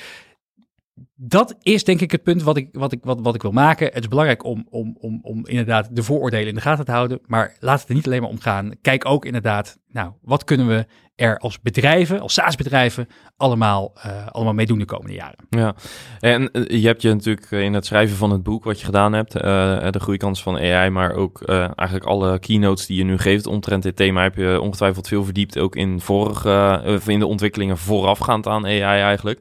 dat 1.15 1.57
is 1.63 1.85
denk 1.85 2.01
ik 2.01 2.11
het 2.11 2.23
punt 2.23 2.43
wat 2.43 2.57
ik, 2.57 2.69
wat 2.73 2.93
ik, 2.93 3.05
wat, 3.05 3.21
wat 3.21 3.35
ik 3.35 3.43
wil 3.43 3.53
maken. 3.53 3.87
Het 3.87 4.03
is 4.03 4.09
belangrijk 4.09 4.45
om, 4.45 4.67
om, 4.71 4.97
om, 5.01 5.19
om 5.23 5.47
inderdaad 5.47 5.97
de 5.97 6.03
vooroordelen 6.03 6.49
in 6.49 6.55
de 6.55 6.61
gaten 6.61 6.85
te 6.85 6.91
houden. 6.91 7.21
Maar 7.27 7.57
laat 7.61 7.81
het 7.81 7.89
er 7.89 7.95
niet 7.95 8.07
alleen 8.07 8.21
maar 8.21 8.31
om 8.31 8.41
gaan. 8.41 8.73
Kijk 8.81 9.05
ook 9.05 9.25
inderdaad, 9.25 9.79
nou, 9.89 10.13
wat 10.23 10.45
kunnen 10.45 10.67
we 10.67 10.87
er 11.15 11.39
als 11.39 11.61
bedrijven, 11.61 12.21
als 12.21 12.35
SaaS-bedrijven, 12.35 13.09
allemaal, 13.37 13.93
uh, 14.07 14.27
allemaal 14.27 14.55
mee 14.55 14.67
doen 14.67 14.79
de 14.79 14.85
komende 14.85 15.15
jaren. 15.15 15.47
Ja, 15.51 15.75
en 16.21 16.49
uh, 16.53 16.81
je 16.81 16.87
hebt 16.87 17.03
je 17.03 17.09
natuurlijk 17.09 17.51
in 17.51 17.75
het 17.75 17.87
schrijven 17.87 18.17
van 18.17 18.31
het 18.31 18.43
boek 18.43 18.65
wat 18.65 18.79
je 18.79 18.85
gedaan 18.85 19.13
hebt, 19.13 19.37
uh, 19.37 19.43
de 19.91 20.01
groeikans 20.01 20.43
van 20.43 20.59
AI, 20.59 20.91
maar 20.91 21.13
ook 21.13 21.43
eigenlijk 21.43 22.05
alle 22.05 22.39
keynotes 22.39 22.87
die 22.87 22.99
je 22.99 23.05
nu 23.05 23.19
geeft 23.19 23.47
omtrent 23.47 23.83
dit 23.83 23.97
thema, 23.97 24.23
heb 24.23 24.37
je 24.37 24.61
ongetwijfeld 24.61 25.09
veel 25.09 25.25
verdiept, 25.25 25.59
ook 25.59 25.77
in, 25.77 26.01
vorige, 26.01 27.01
in 27.07 27.19
de 27.19 27.27
ontwikkelingen 27.27 27.79
voorafgaand 27.79 28.47
aan 28.47 28.65
AI 28.65 28.81
eigenlijk. 28.81 29.41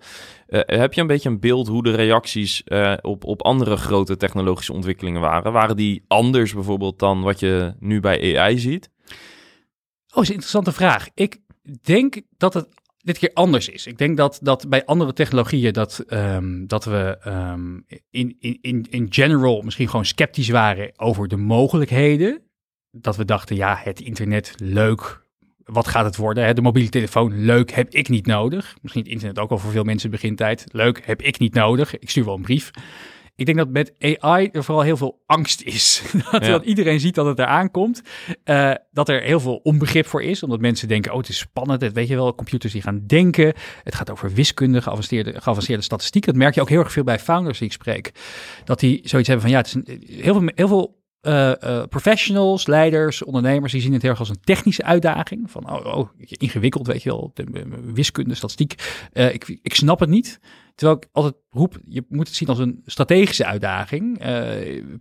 Uh, 0.56 0.62
heb 0.66 0.94
je 0.94 1.02
een 1.02 1.08
beetje 1.08 1.30
een 1.30 1.40
beeld 1.40 1.68
hoe 1.68 1.84
de 1.84 1.96
reacties 1.96 2.62
uh, 2.66 2.94
op, 3.02 3.24
op 3.24 3.42
andere 3.42 3.78
grote 3.78 4.18
technologische 4.18 4.74
ontwikkelingen 4.74 5.22
waren? 5.22 5.52
Waren 5.52 5.76
die 5.76 6.04
anders 6.08 6.54
bijvoorbeeld 6.54 7.00
dan 7.00 7.22
wat 7.22 7.40
je 7.40 7.74
nu 7.80 8.00
bij 8.00 8.40
AI 8.40 8.60
ziet? 8.60 8.90
Oh, 10.14 10.22
is 10.22 10.28
een 10.28 10.34
interessante 10.34 10.72
vraag. 10.72 11.08
Ik 11.14 11.40
denk 11.82 12.22
dat 12.38 12.54
het 12.54 12.68
dit 12.98 13.18
keer 13.18 13.32
anders 13.34 13.70
is. 13.70 13.88
Ik 13.88 13.98
denk 13.98 14.18
dat, 14.18 14.40
dat 14.42 14.70
bij 14.70 14.86
andere 14.86 15.14
technologieën 15.14 15.74
dat, 15.74 16.04
um, 16.08 16.68
dat 16.68 16.86
we 16.86 17.18
um, 17.28 17.86
in, 18.10 18.36
in, 18.40 18.86
in 18.90 19.08
general 19.10 19.62
misschien 19.62 19.90
gewoon 19.90 20.06
sceptisch 20.06 20.50
waren 20.50 20.92
over 21.00 21.28
de 21.28 21.38
mogelijkheden. 21.38 22.42
Dat 22.92 23.16
we 23.16 23.26
dachten, 23.26 23.56
ja, 23.56 23.80
het 23.84 24.00
internet, 24.00 24.54
leuk, 24.58 25.25
wat 25.66 25.88
gaat 25.88 26.06
het 26.06 26.16
worden? 26.16 26.56
De 26.56 26.62
mobiele 26.62 26.90
telefoon, 26.90 27.46
leuk, 27.46 27.72
heb 27.72 27.90
ik 27.90 28.10
niet 28.10 28.26
nodig. 28.26 28.76
Misschien 28.82 29.04
het 29.04 29.12
internet 29.12 29.40
ook 29.40 29.52
al 29.52 29.58
voor 29.58 29.72
veel 29.72 29.84
mensen 29.84 30.10
begintijd. 30.10 30.66
Leuk, 30.72 31.02
heb 31.06 31.22
ik 31.22 31.40
niet 31.40 31.54
nodig. 31.54 32.00
Ik 32.00 32.10
stuur 32.10 32.26
wel 32.26 32.36
een 32.36 32.42
brief. 32.42 32.72
Ik 33.36 33.46
denk 33.46 33.58
dat 33.58 33.70
met 33.70 33.94
AI 34.00 34.50
er 34.52 34.64
vooral 34.64 34.84
heel 34.84 34.98
veel 34.98 35.24
angst 35.26 35.62
is. 35.62 36.02
dat, 36.32 36.44
dat, 36.44 36.66
iedereen 36.66 37.00
ziet 37.00 37.16
dat 37.16 37.26
het 37.26 37.40
eraan 37.40 37.72
komt. 37.72 38.02
Uh, 38.46 38.74
dat 38.92 39.10
er 39.10 39.22
heel 39.22 39.40
veel 39.40 39.56
onbegrip 39.64 40.06
voor 40.06 40.24
is. 40.24 40.44
Omdat 40.44 40.60
mensen 40.60 40.88
denken, 40.88 41.12
oh 41.12 41.18
het 41.18 41.30
is 41.30 41.38
spannend. 41.38 41.82
Het 41.82 41.94
weet 41.94 42.08
je 42.08 42.16
wel, 42.16 42.36
computers 42.36 42.74
die 42.74 42.82
gaan 42.82 43.04
denken. 43.08 43.54
Het 43.84 43.96
gaat 43.96 44.12
over 44.12 44.34
wiskunde, 44.34 44.82
geavanceerde, 44.82 45.42
geavanceerde 45.42 45.84
statistiek. 45.84 46.26
Dat 46.26 46.36
merk 46.36 46.56
je 46.56 46.62
ook 46.62 46.70
heel 46.70 46.80
erg 46.80 46.92
veel 46.92 47.04
bij 47.04 47.20
founders 47.20 47.58
die 47.58 47.68
ik 47.68 47.74
spreek. 47.74 48.12
Dat 48.64 48.80
die 48.80 49.00
zoiets 49.04 49.28
hebben 49.28 49.46
van, 49.46 49.56
ja, 49.56 49.62
het 49.62 49.68
is 49.68 49.74
een, 49.74 50.04
heel 50.22 50.34
veel, 50.34 50.50
heel 50.56 50.68
veel 50.68 51.04
uh, 51.26 51.52
uh, 51.64 51.84
professionals, 51.90 52.68
leiders, 52.68 53.24
ondernemers, 53.24 53.72
die 53.72 53.82
zien 53.82 53.94
het 53.94 54.02
heel 54.02 54.12
erg 54.12 54.20
als 54.20 54.30
een 54.30 54.42
technische 54.44 54.84
uitdaging. 54.84 55.52
Van, 55.52 55.70
oh, 55.72 55.98
oh 55.98 56.10
ingewikkeld, 56.18 56.88
weet 56.88 57.04
je 57.04 57.10
wel, 57.10 57.32
de, 57.34 57.46
wiskunde, 57.94 58.36
statistiek. 58.36 58.76
Uh, 59.14 59.34
ik, 59.34 59.60
ik 59.62 59.76
snap 59.76 60.00
het 60.00 60.10
niet. 60.10 60.40
Terwijl 60.76 60.98
ik 60.98 61.10
altijd 61.12 61.36
roep, 61.50 61.80
je 61.86 62.06
moet 62.10 62.28
het 62.28 62.36
zien 62.36 62.48
als 62.48 62.60
een 62.60 62.82
strategische 62.86 63.46
uitdaging. 63.46 64.22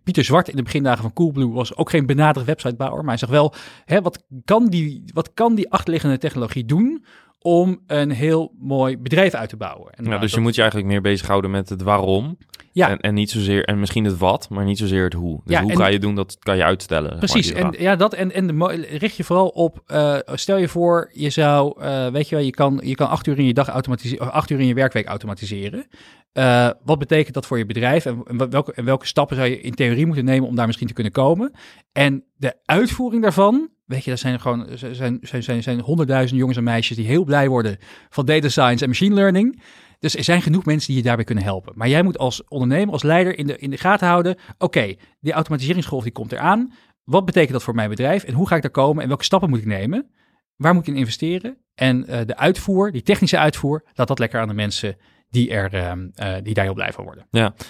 Pieter 0.05 0.25
Zwart 0.25 0.49
in 0.49 0.57
de 0.57 0.63
begindagen 0.63 1.03
van 1.03 1.13
Coolblue 1.13 1.49
was 1.49 1.77
ook 1.77 1.91
geen 1.91 2.07
benadigd 2.07 2.47
websitebouwer. 2.47 3.01
Maar 3.01 3.09
hij 3.09 3.19
zegt 3.19 3.33
wel, 3.33 3.55
hè, 3.85 4.01
wat, 4.01 4.25
kan 4.45 4.67
die, 4.67 5.05
wat 5.13 5.35
kan 5.35 5.55
die 5.55 5.71
achterliggende 5.71 6.19
technologie 6.19 6.65
doen 6.65 7.05
om 7.39 7.81
een 7.87 8.11
heel 8.11 8.55
mooi 8.59 8.99
bedrijf 8.99 9.35
uit 9.35 9.49
te 9.49 9.57
bouwen. 9.57 9.93
En 9.93 10.05
ja, 10.05 10.19
dus 10.19 10.33
je 10.33 10.41
moet 10.41 10.55
je 10.55 10.61
eigenlijk 10.61 10.91
meer 10.91 11.01
bezighouden 11.01 11.51
met 11.51 11.69
het 11.69 11.83
waarom. 11.83 12.37
Ja. 12.75 12.89
En, 12.91 13.01
en 13.01 13.15
niet 13.15 13.31
zozeer, 13.31 13.65
en 13.65 13.81
misschien 13.81 14.05
het 14.05 14.19
wat, 14.19 14.49
maar 14.49 14.65
niet 14.65 14.79
zozeer 14.79 15.05
het 15.05 15.13
hoe. 15.13 15.41
Dus 15.45 15.55
Ja, 15.57 15.63
hoe 15.63 15.71
en- 15.71 15.77
ga 15.77 15.87
je 15.87 15.99
doen, 15.99 16.15
dat 16.15 16.37
kan 16.39 16.57
je 16.57 16.65
uitstellen. 16.65 17.11
zeg 17.11 17.21
maar, 17.21 17.29
Precies, 17.29 17.53
en 17.53 17.75
ja, 17.79 17.97
dat 17.97 18.15
en, 18.15 18.33
en 18.33 18.47
de, 18.47 18.87
richt 18.99 19.17
je 19.17 19.25
vooral 19.25 19.49
op, 19.49 19.83
eh, 19.87 20.19
stel 20.33 20.57
je 20.57 20.69
voor, 20.69 21.11
je 21.13 21.31
zou, 21.31 21.81
eh, 21.83 22.07
weet 22.09 22.29
je 22.29 22.35
wel, 22.35 22.45
je 22.45 22.51
kan, 22.51 22.81
je 22.85 22.95
kan 22.95 23.09
acht 23.09 23.27
uur 23.27 23.39
in 23.39 23.45
je 23.47 23.55
dag 23.55 23.69
automatiseren, 23.69 24.33
acht 24.33 24.51
uur 24.51 24.61
in 24.61 24.67
je 24.67 24.75
werkweek 24.75 25.07
automatiseren. 25.07 25.87
Eh, 26.33 26.69
wat 26.85 26.99
betekent 26.99 27.35
dat 27.35 27.47
voor 27.47 27.59
je 27.59 27.67
bedrijf 27.67 28.05
en, 28.07 28.23
en 28.27 28.51
welke, 28.51 28.73
en 28.73 28.85
welke 28.85 29.07
stappen 29.07 29.37
zou 29.37 29.49
je 29.49 29.61
in 29.61 29.75
theorie 29.75 30.07
moeten 30.07 30.25
nemen 30.25 30.49
om 30.49 30.55
daar 30.57 30.67
misschien 30.67 30.89
te 30.89 30.95
kunnen 30.95 31.13
komen? 31.13 31.53
En 31.93 32.25
de 32.37 32.55
uitvoering 32.65 33.23
daarvan, 33.23 33.69
weet 33.85 34.05
je, 34.05 34.11
dat 34.11 34.19
zijn 34.19 34.41
gewoon 34.41 34.67
zijn, 34.75 35.19
zijn, 35.23 35.43
zijn, 35.43 35.63
zijn 35.63 35.81
honderdduizenden 35.81 36.39
jongens 36.39 36.59
en 36.59 36.65
meisjes 36.65 36.97
die 36.97 37.07
heel 37.07 37.25
blij 37.25 37.49
worden 37.49 37.77
van 38.11 38.27
data 38.27 38.49
science 38.49 38.83
en 38.83 38.89
machine 38.91 39.15
learning. 39.15 39.63
Dus 40.05 40.17
er 40.17 40.25
zijn 40.25 40.43
genoeg 40.43 40.65
mensen 40.65 40.89
die 40.89 40.97
je 40.97 41.03
daarbij 41.03 41.25
kunnen 41.25 41.45
helpen. 41.45 41.73
Maar 41.77 41.89
jij 41.89 42.03
moet 42.03 42.19
als 42.19 42.49
ondernemer, 42.49 42.93
als 42.93 43.03
leider 43.03 43.39
in 43.39 43.47
de, 43.47 43.59
in 43.59 43.71
de 43.71 43.77
gaten 43.77 44.07
houden, 44.07 44.37
oké, 44.59 44.95
die 45.21 45.33
automatiseringsgolf 45.33 46.03
die 46.03 46.13
komt 46.13 46.33
eraan. 46.33 46.73
Wat 47.05 47.25
betekent 47.25 47.53
dat 47.53 47.63
voor 47.63 47.75
mijn 47.75 47.89
bedrijf 47.89 48.25
en 48.25 48.35
hoe 48.35 48.49
ga 48.49 48.57
ik 48.57 48.63
daar 48.63 48.71
komen 48.71 49.03
en 49.03 49.09
welke 49.09 49.25
stappen 49.25 49.51
moet 49.51 49.59
ik 49.59 49.67
nemen? 49.67 50.11
Waar 50.57 50.75
moet 50.75 50.87
ik 50.87 50.95
in 50.95 51.01
investeren? 51.01 51.57
En 51.75 52.07
eh, 52.07 52.27
de 52.27 52.37
uitvoer, 52.37 52.93
die 52.93 53.03
technische 53.03 53.39
uitvoer, 53.39 53.85
laat 53.95 54.09
dat 54.09 54.19
lekker 54.19 54.41
aan 54.41 54.49
de 54.49 54.55
mensen 54.55 54.97
die, 55.29 55.51
er, 55.51 55.75
ehm, 55.75 56.09
eh, 56.15 56.35
die 56.43 56.55
daar 56.55 56.65
heel 56.65 56.75
blij 56.75 56.93
van 56.93 57.05
worden. 57.05 57.27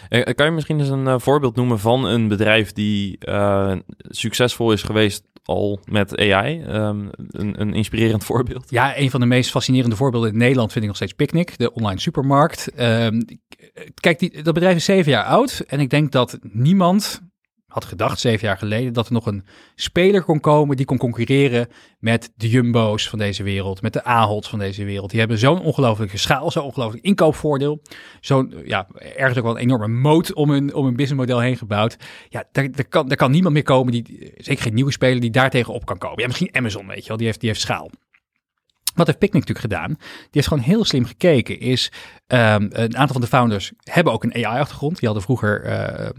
Eh, 0.08 0.34
kan 0.34 0.46
je 0.46 0.52
misschien 0.52 0.78
eens 0.78 0.88
een 0.88 1.20
voorbeeld 1.20 1.56
noemen 1.56 1.78
van 1.78 2.04
een 2.04 2.28
bedrijf 2.28 2.72
die 2.72 3.18
succesvol 4.08 4.72
is 4.72 4.82
geweest 4.82 5.24
al 5.44 5.80
met 5.84 6.18
AI? 6.18 6.62
Ehm, 6.62 7.08
een, 7.30 7.60
een 7.60 7.74
inspirerend 7.74 8.24
voorbeeld. 8.30 8.70
Ja, 8.70 8.98
een 8.98 9.10
van 9.10 9.20
de 9.20 9.26
meest 9.26 9.50
fascinerende 9.50 9.96
voorbeelden 9.96 10.30
in 10.30 10.38
Nederland 10.38 10.72
vind 10.72 10.84
ik 10.84 10.90
nog 10.90 10.96
steeds 10.96 11.12
Picnic, 11.12 11.58
de 11.58 11.72
online 11.72 12.00
supermarkt. 12.00 12.70
Ehm, 12.74 13.20
kijk, 13.94 14.18
die, 14.18 14.42
dat 14.42 14.54
bedrijf 14.54 14.76
is 14.76 14.84
zeven 14.84 15.12
jaar 15.12 15.24
oud 15.24 15.62
en 15.66 15.80
ik 15.80 15.90
denk 15.90 16.12
dat 16.12 16.38
niemand 16.42 17.22
had 17.74 17.84
gedacht 17.84 18.20
zeven 18.20 18.46
jaar 18.46 18.58
geleden 18.58 18.92
dat 18.92 19.06
er 19.06 19.12
nog 19.12 19.26
een 19.26 19.44
speler 19.74 20.22
kon 20.22 20.40
komen 20.40 20.76
die 20.76 20.86
kon 20.86 20.98
concurreren 20.98 21.68
met 21.98 22.32
de 22.36 22.48
Jumbo's 22.48 23.08
van 23.08 23.18
deze 23.18 23.42
wereld, 23.42 23.82
met 23.82 23.92
de 23.92 24.04
Aholds 24.04 24.48
van 24.48 24.58
deze 24.58 24.84
wereld. 24.84 25.10
Die 25.10 25.18
hebben 25.18 25.38
zo'n 25.38 25.60
ongelooflijke 25.60 26.18
schaal, 26.18 26.50
zo'n 26.50 26.62
ongelooflijk 26.62 27.04
inkoopvoordeel, 27.04 27.82
zo'n, 28.20 28.54
ja, 28.64 28.86
ergens 29.16 29.38
ook 29.38 29.44
wel 29.44 29.54
een 29.54 29.62
enorme 29.62 29.88
moot 29.88 30.32
om 30.34 30.50
hun, 30.50 30.74
om 30.74 30.84
hun 30.84 30.96
businessmodel 30.96 31.40
heen 31.40 31.56
gebouwd. 31.56 31.96
Ja, 32.28 32.44
daar, 32.52 32.70
daar, 32.70 32.88
kan, 32.88 33.08
daar 33.08 33.16
kan 33.16 33.30
niemand 33.30 33.54
meer 33.54 33.62
komen, 33.62 33.92
die, 33.92 34.32
zeker 34.36 34.62
geen 34.62 34.74
nieuwe 34.74 34.92
speler, 34.92 35.20
die 35.20 35.30
daar 35.30 35.50
tegenop 35.50 35.84
kan 35.84 35.98
komen. 35.98 36.20
Ja, 36.20 36.26
misschien 36.26 36.54
Amazon, 36.54 36.86
weet 36.86 37.02
je 37.02 37.08
wel, 37.08 37.16
die 37.16 37.26
heeft, 37.26 37.40
die 37.40 37.48
heeft 37.48 37.60
schaal. 37.60 37.90
Wat 38.94 39.06
heeft 39.06 39.18
Picnic 39.18 39.46
natuurlijk 39.46 39.74
gedaan? 39.74 39.94
Die 39.98 40.28
heeft 40.30 40.48
gewoon 40.48 40.62
heel 40.62 40.84
slim 40.84 41.04
gekeken. 41.04 41.60
Is 41.60 41.92
ehm, 42.26 42.66
een 42.70 42.96
aantal 42.96 43.12
van 43.12 43.20
de 43.20 43.26
founders 43.26 43.72
hebben 43.82 44.12
ook 44.12 44.24
een 44.24 44.44
AI-achtergrond. 44.44 44.98
Die 44.98 45.08
hadden 45.08 45.24
vroeger 45.24 45.62
eh 45.62 46.10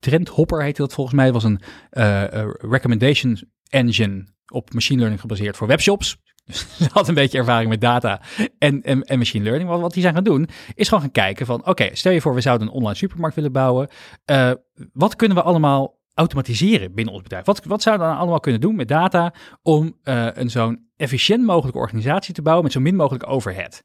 Trendhopper 0.00 0.62
heette 0.62 0.80
dat 0.80 0.94
volgens 0.94 1.16
mij. 1.16 1.32
Was 1.32 1.44
een 1.44 1.60
eh, 1.90 2.42
eh, 2.42 2.50
recommendation 2.58 3.40
engine 3.68 4.26
op 4.52 4.72
machine 4.72 4.98
learning 4.98 5.20
gebaseerd 5.20 5.56
voor 5.56 5.66
webshops. 5.66 6.16
Dus 6.50 6.66
ze 6.76 6.88
had 6.92 7.08
een 7.08 7.14
beetje 7.14 7.38
ervaring 7.38 7.70
met 7.70 7.80
data 7.80 8.20
en, 8.58 8.82
en, 8.82 9.02
en 9.02 9.18
machine 9.18 9.44
learning. 9.44 9.68
Wat 9.68 9.92
die 9.92 10.02
zijn 10.02 10.14
gaan 10.14 10.24
doen, 10.24 10.48
is 10.74 10.88
gewoon 10.88 11.02
gaan 11.02 11.12
kijken 11.12 11.46
van... 11.46 11.66
oké, 11.66 11.88
stel 11.92 12.12
je 12.12 12.20
voor 12.20 12.34
we 12.34 12.40
zouden 12.40 12.66
een 12.66 12.72
online 12.72 12.94
supermarkt 12.94 13.36
willen 13.36 13.52
bouwen. 13.52 13.88
Eh, 14.24 14.50
wat 14.92 15.16
kunnen 15.16 15.36
we 15.36 15.42
allemaal 15.42 15.98
automatiseren 16.14 16.94
binnen 16.94 17.14
ons 17.14 17.22
bedrijf? 17.22 17.44
Wat, 17.44 17.64
wat 17.64 17.82
zouden 17.82 18.08
we 18.08 18.14
allemaal 18.14 18.40
kunnen 18.40 18.60
doen 18.60 18.76
met 18.76 18.88
data 18.88 19.34
om 19.62 19.98
een 20.02 20.50
zo'n 20.50 20.90
efficiënt 20.96 21.44
mogelijke 21.44 21.78
organisatie 21.78 22.34
te 22.34 22.42
bouwen 22.42 22.64
met 22.64 22.72
zo 22.72 22.80
min 22.80 22.96
mogelijk 22.96 23.28
overhead? 23.28 23.82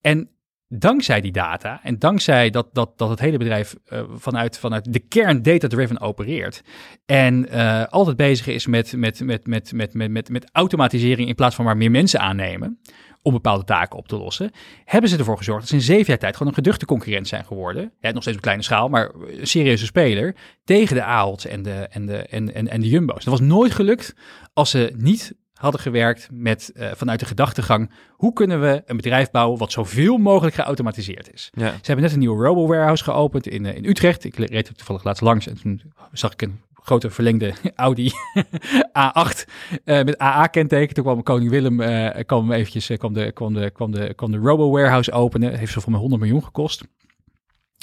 En 0.00 0.37
dankzij 0.68 1.20
die 1.20 1.32
data 1.32 1.80
en 1.82 1.98
dankzij 1.98 2.50
dat, 2.50 2.68
dat, 2.72 2.98
dat 2.98 3.08
het 3.10 3.20
hele 3.20 3.38
bedrijf 3.38 3.74
eh, 3.84 4.02
vanuit, 4.14 4.58
vanuit 4.58 4.92
de 4.92 4.98
kern 4.98 5.42
data-driven 5.42 6.00
opereert 6.00 6.62
en 7.06 7.48
eh, 7.48 7.84
altijd 7.84 8.16
bezig 8.16 8.46
is 8.46 8.66
met, 8.66 8.92
met, 8.96 9.20
met, 9.20 9.46
met, 9.46 9.72
met, 9.72 9.94
met, 9.94 10.10
met, 10.10 10.28
met 10.28 10.48
automatisering 10.52 11.28
in 11.28 11.34
plaats 11.34 11.54
van 11.54 11.64
maar 11.64 11.76
meer 11.76 11.90
mensen 11.90 12.20
aannemen 12.20 12.78
om 13.22 13.32
bepaalde 13.32 13.64
taken 13.64 13.98
op 13.98 14.08
te 14.08 14.16
lossen, 14.16 14.50
hebben 14.84 15.10
ze 15.10 15.16
ervoor 15.16 15.36
gezorgd 15.36 15.60
dat 15.60 15.68
ze 15.68 15.74
in 15.74 15.82
zeven 15.82 16.06
jaar 16.06 16.18
tijd 16.18 16.32
gewoon 16.36 16.48
een 16.48 16.58
geduchte 16.58 16.86
concurrent 16.86 17.28
zijn 17.28 17.44
geworden. 17.44 17.92
Ja, 18.00 18.10
nog 18.10 18.22
steeds 18.22 18.36
op 18.36 18.42
kleine 18.42 18.62
schaal, 18.62 18.88
maar 18.88 19.10
een 19.14 19.46
serieuze 19.46 19.86
speler 19.86 20.34
tegen 20.64 20.96
de 20.96 21.02
Aholds 21.02 21.46
en 21.46 21.62
de, 21.62 21.70
en 21.70 22.06
de, 22.06 22.16
en, 22.16 22.54
en, 22.54 22.68
en 22.68 22.80
de 22.80 22.88
Jumbo's. 22.88 23.24
Dat 23.24 23.38
was 23.38 23.48
nooit 23.48 23.72
gelukt 23.72 24.14
als 24.52 24.70
ze 24.70 24.92
niet 24.96 25.34
hadden 25.58 25.80
gewerkt 25.80 26.28
met, 26.32 26.72
eh, 26.74 26.90
vanuit 26.94 27.20
de 27.20 27.26
gedachtegang, 27.26 27.90
hoe 28.10 28.32
kunnen 28.32 28.60
we 28.60 28.82
een 28.86 28.96
bedrijf 28.96 29.30
bouwen 29.30 29.58
wat 29.58 29.72
zoveel 29.72 30.16
mogelijk 30.16 30.54
geautomatiseerd 30.54 31.32
is. 31.32 31.50
Ja. 31.54 31.68
Ze 31.68 31.76
hebben 31.82 32.04
net 32.04 32.12
een 32.12 32.18
nieuwe 32.18 32.44
robo-warehouse 32.44 33.04
geopend 33.04 33.46
in, 33.46 33.66
eh, 33.66 33.76
in 33.76 33.84
Utrecht. 33.84 34.24
Ik 34.24 34.36
reed 34.36 34.68
er 34.68 34.74
toevallig 34.74 35.04
laatst 35.04 35.22
langs 35.22 35.46
en 35.46 35.60
toen 35.60 35.82
zag 36.12 36.32
ik 36.32 36.42
een 36.42 36.60
grote 36.88 37.10
verlengde 37.10 37.54
Audi 37.76 38.12
A8 39.02 39.44
eh, 39.84 40.04
met 40.04 40.18
AA-kenteken. 40.18 40.94
Toen 40.94 41.04
kwam 41.04 41.22
koning 41.22 41.50
Willem, 41.50 41.80
eh, 41.80 42.24
kwam 42.26 42.52
eventjes, 42.52 42.90
kwam 42.98 43.12
de, 43.12 43.32
kwam 43.32 43.54
de, 43.54 43.70
kwam 43.70 43.90
de, 43.90 44.14
kwam 44.14 44.30
de 44.30 44.38
robo-warehouse 44.38 45.12
openen. 45.12 45.54
Heeft 45.54 45.72
zo 45.72 45.80
voor 45.80 45.90
mij 45.90 46.00
100 46.00 46.20
miljoen 46.20 46.44
gekost. 46.44 46.84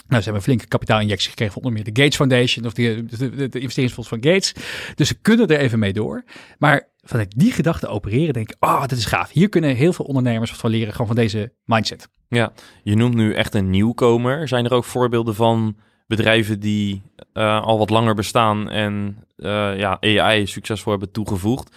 Nou, 0.08 0.22
ze 0.22 0.30
hebben 0.30 0.36
een 0.36 0.42
flinke 0.42 0.68
kapitaalinjectie 0.68 1.30
gekregen 1.30 1.54
van 1.54 1.64
onder 1.64 1.84
meer 1.84 1.94
de 1.94 2.02
Gates 2.02 2.16
Foundation 2.16 2.66
of 2.66 2.74
de, 2.74 3.06
de, 3.06 3.36
de, 3.36 3.50
de 3.50 3.60
investeringsfonds 3.60 4.10
van 4.10 4.24
Gates. 4.24 4.54
Dus 4.96 5.08
ze 5.08 5.22
kunnen 5.22 5.48
er 5.48 5.60
even 5.60 5.80
mee 5.80 5.94
door. 5.94 6.24
Maar 6.58 6.90
vanuit 7.02 7.34
die 7.38 7.52
gedachte 7.52 7.88
opereren 7.88 8.34
denk 8.34 8.50
ik, 8.50 8.56
oh, 8.60 8.82
dat 8.82 8.92
is 8.92 9.06
gaaf. 9.06 9.32
Hier 9.32 9.50
kunnen 9.50 9.76
heel 9.76 9.94
veel 9.94 10.06
ondernemers 10.06 10.52
wat 10.52 10.60
van 10.60 10.70
leren, 10.70 10.92
gewoon 10.92 11.08
van 11.08 11.16
deze 11.16 11.54
mindset. 11.64 12.10
Je 12.84 12.96
noemt 12.96 13.16
nu 13.16 13.34
echt 13.34 13.54
een 13.54 13.70
nieuwkomer. 13.70 14.48
Zijn 14.48 14.66
er 14.66 14.74
ook 14.74 14.84
voorbeelden 14.84 15.36
van 15.36 15.78
bedrijven 16.08 16.60
die 16.60 17.02
eh, 17.34 17.62
al 17.62 17.78
wat 17.78 17.90
langer 17.90 18.16
bestaan 18.16 18.70
en 18.70 19.18
eh, 19.36 19.78
ja, 19.78 19.98
AI 20.02 20.48
succesvol 20.48 20.92
hebben 20.92 21.12
toegevoegd? 21.12 21.76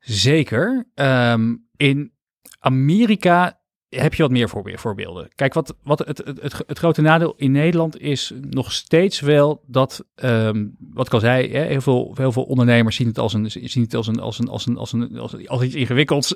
Zeker. 0.00 0.86
Ehm, 0.94 1.54
in 1.76 2.12
Amerika 2.58 3.57
heb 3.88 4.14
je 4.14 4.22
wat 4.22 4.30
meer 4.30 4.48
voorbe- 4.48 4.78
voorbeelden. 4.78 5.28
Kijk, 5.34 5.54
wat, 5.54 5.76
wat 5.82 5.98
het, 5.98 6.18
het, 6.18 6.62
het, 6.66 6.78
grote 6.78 7.00
nadeel 7.00 7.34
in 7.36 7.52
Nederland 7.52 8.00
is 8.00 8.32
nog 8.50 8.72
steeds 8.72 9.20
wel 9.20 9.62
dat, 9.66 10.04
ehm, 10.14 10.66
wat 10.78 11.06
ik 11.06 11.12
al 11.12 11.20
zei, 11.20 11.52
hè, 11.52 11.64
heel, 11.64 11.80
veel, 11.80 12.12
heel 12.14 12.32
veel 12.32 12.42
ondernemers 12.42 12.96
zien 12.96 13.06
het 13.06 13.18
als 13.18 13.32
een, 13.32 13.50
zien 13.50 13.82
het 13.82 13.94
als 13.94 14.06
een, 14.06 14.20
als 14.20 14.38
een, 14.38 14.76
als 14.76 14.92
een, 14.92 15.18
als 15.46 15.62
iets 15.62 15.74
ingewikkelds. 15.74 16.32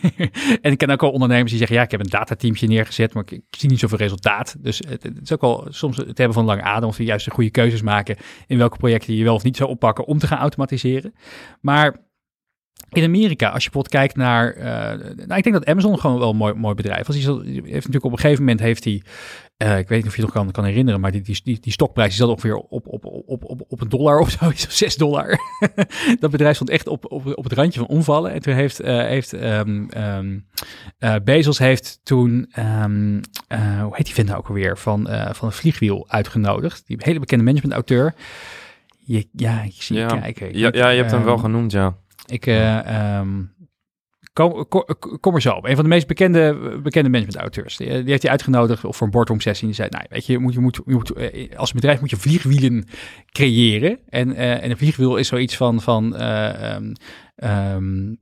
en 0.62 0.72
ik 0.72 0.78
ken 0.78 0.90
ook 0.90 1.02
al 1.02 1.10
ondernemers 1.10 1.50
die 1.50 1.58
zeggen, 1.58 1.76
ja, 1.76 1.82
ik 1.82 1.90
heb 1.90 2.00
een 2.00 2.10
datateamje 2.10 2.66
neergezet, 2.66 3.14
maar 3.14 3.24
ik, 3.26 3.42
zie 3.50 3.68
niet 3.68 3.78
zoveel 3.78 3.98
resultaat. 3.98 4.56
Dus 4.58 4.82
het, 4.88 5.10
is 5.22 5.32
ook 5.32 5.42
al 5.42 5.66
soms 5.68 5.96
het 5.96 6.18
hebben 6.18 6.36
van 6.36 6.44
lange 6.44 6.62
adem 6.62 6.88
of 6.88 6.98
juist 6.98 7.24
de 7.24 7.30
goede 7.30 7.50
keuzes 7.50 7.82
maken 7.82 8.16
in 8.46 8.58
welke 8.58 8.76
projecten 8.76 9.14
je 9.14 9.24
wel 9.24 9.34
of 9.34 9.42
niet 9.42 9.56
zou 9.56 9.70
oppakken 9.70 10.04
om 10.04 10.18
te 10.18 10.26
gaan 10.26 10.38
automatiseren. 10.38 11.14
Maar 11.60 12.07
in 12.90 13.04
Amerika, 13.04 13.48
als 13.48 13.64
je 13.64 13.70
bijvoorbeeld 13.70 13.94
kijkt 13.94 14.16
naar, 14.16 14.52
eh, 14.52 14.98
nou, 15.26 15.36
ik 15.36 15.42
denk 15.42 15.52
dat 15.52 15.66
Amazon 15.66 15.98
gewoon 15.98 16.18
wel 16.18 16.30
een 16.30 16.36
mooi, 16.36 16.54
mooi 16.54 16.74
bedrijf 16.74 17.06
was. 17.06 17.16
Die 17.16 17.24
heeft 17.52 17.64
natuurlijk 17.64 18.04
op 18.04 18.12
een 18.12 18.18
gegeven 18.18 18.42
moment 18.42 18.60
heeft 18.60 18.84
hij, 18.84 19.02
eh, 19.56 19.78
ik 19.78 19.88
weet 19.88 19.98
niet 19.98 20.06
of 20.06 20.16
je 20.16 20.22
het 20.22 20.34
nog 20.34 20.44
kan, 20.44 20.52
kan 20.52 20.64
herinneren, 20.64 21.00
maar 21.00 21.10
die, 21.12 21.20
die, 21.22 21.40
die, 21.44 21.60
die 21.60 21.72
stokprijs 21.72 22.08
die 22.08 22.18
zat 22.18 22.28
ongeveer 22.28 22.56
op, 22.56 22.86
op, 22.86 23.04
op, 23.04 23.44
op, 23.44 23.64
op 23.68 23.80
een 23.80 23.88
dollar 23.88 24.18
of 24.18 24.42
of 24.42 24.54
zes 24.82 24.96
dollar. 24.96 25.38
dat 26.20 26.30
bedrijf 26.30 26.54
stond 26.54 26.70
echt 26.70 26.86
op, 26.88 27.12
op, 27.12 27.36
op 27.36 27.44
het 27.44 27.52
randje 27.52 27.80
van 27.80 27.88
omvallen. 27.88 28.32
En 28.32 28.40
toen 28.40 28.54
heeft, 28.54 28.80
eh, 28.80 28.96
heeft 28.98 29.32
ehm, 29.32 29.84
ehm, 29.88 30.38
eh, 30.98 31.14
Bezos 31.24 31.58
heeft 31.58 32.00
toen, 32.02 32.46
ehm, 32.50 33.20
eh, 33.48 33.82
hoe 33.82 33.96
heet 33.96 34.06
die 34.06 34.14
vent 34.14 34.26
nou 34.28 34.38
ook 34.38 34.48
alweer, 34.48 34.78
van, 34.78 35.08
van 35.32 35.48
een 35.48 35.54
vliegwiel 35.54 36.04
uitgenodigd. 36.08 36.86
Die 36.86 36.96
hele 37.00 37.18
bekende 37.18 37.44
managementauteur. 37.44 38.14
Je, 38.98 39.28
ja, 39.32 39.62
ik 39.62 39.72
zie 39.78 39.96
Ja. 39.96 40.06
kijken. 40.06 40.58
Ja, 40.58 40.68
ja 40.72 40.88
je 40.88 40.98
hebt 40.98 41.10
hem 41.10 41.24
wel 41.24 41.38
genoemd, 41.38 41.72
ja. 41.72 41.96
Ik 42.30 42.46
eh, 42.46 42.86
ehm, 42.86 43.42
kom, 44.32 44.68
kom, 45.20 45.34
er 45.34 45.40
zo 45.40 45.52
op. 45.52 45.64
Een 45.64 45.74
van 45.74 45.84
de 45.84 45.90
meest 45.90 46.06
bekende, 46.06 46.78
bekende 46.82 47.08
managementauteurs. 47.08 47.76
Die, 47.76 47.88
die 47.88 48.10
heeft 48.10 48.22
hij 48.22 48.30
uitgenodigd 48.30 48.80
voor 48.80 49.06
een 49.06 49.12
boardroom 49.12 49.40
sessie. 49.40 49.66
Die 49.66 49.76
zei, 49.76 49.88
nou, 49.90 50.04
weet 50.08 50.26
je, 50.26 50.32
je 50.32 50.38
moet, 50.38 50.54
je 50.54 50.60
moet, 50.60 50.80
je 50.86 50.92
moet, 50.92 51.12
eh, 51.12 51.56
als 51.56 51.72
bedrijf 51.72 52.00
moet 52.00 52.10
je 52.10 52.16
vliegwielen 52.16 52.88
creëren. 53.26 53.98
En, 54.08 54.34
eh, 54.34 54.62
en 54.62 54.70
een 54.70 54.76
vliegwiel 54.76 55.16
is 55.16 55.28
zoiets 55.28 55.56
van, 55.56 55.80
van 55.80 56.16
eh, 56.16 56.72
ehm, 56.72 56.92
ehm, 57.36 58.14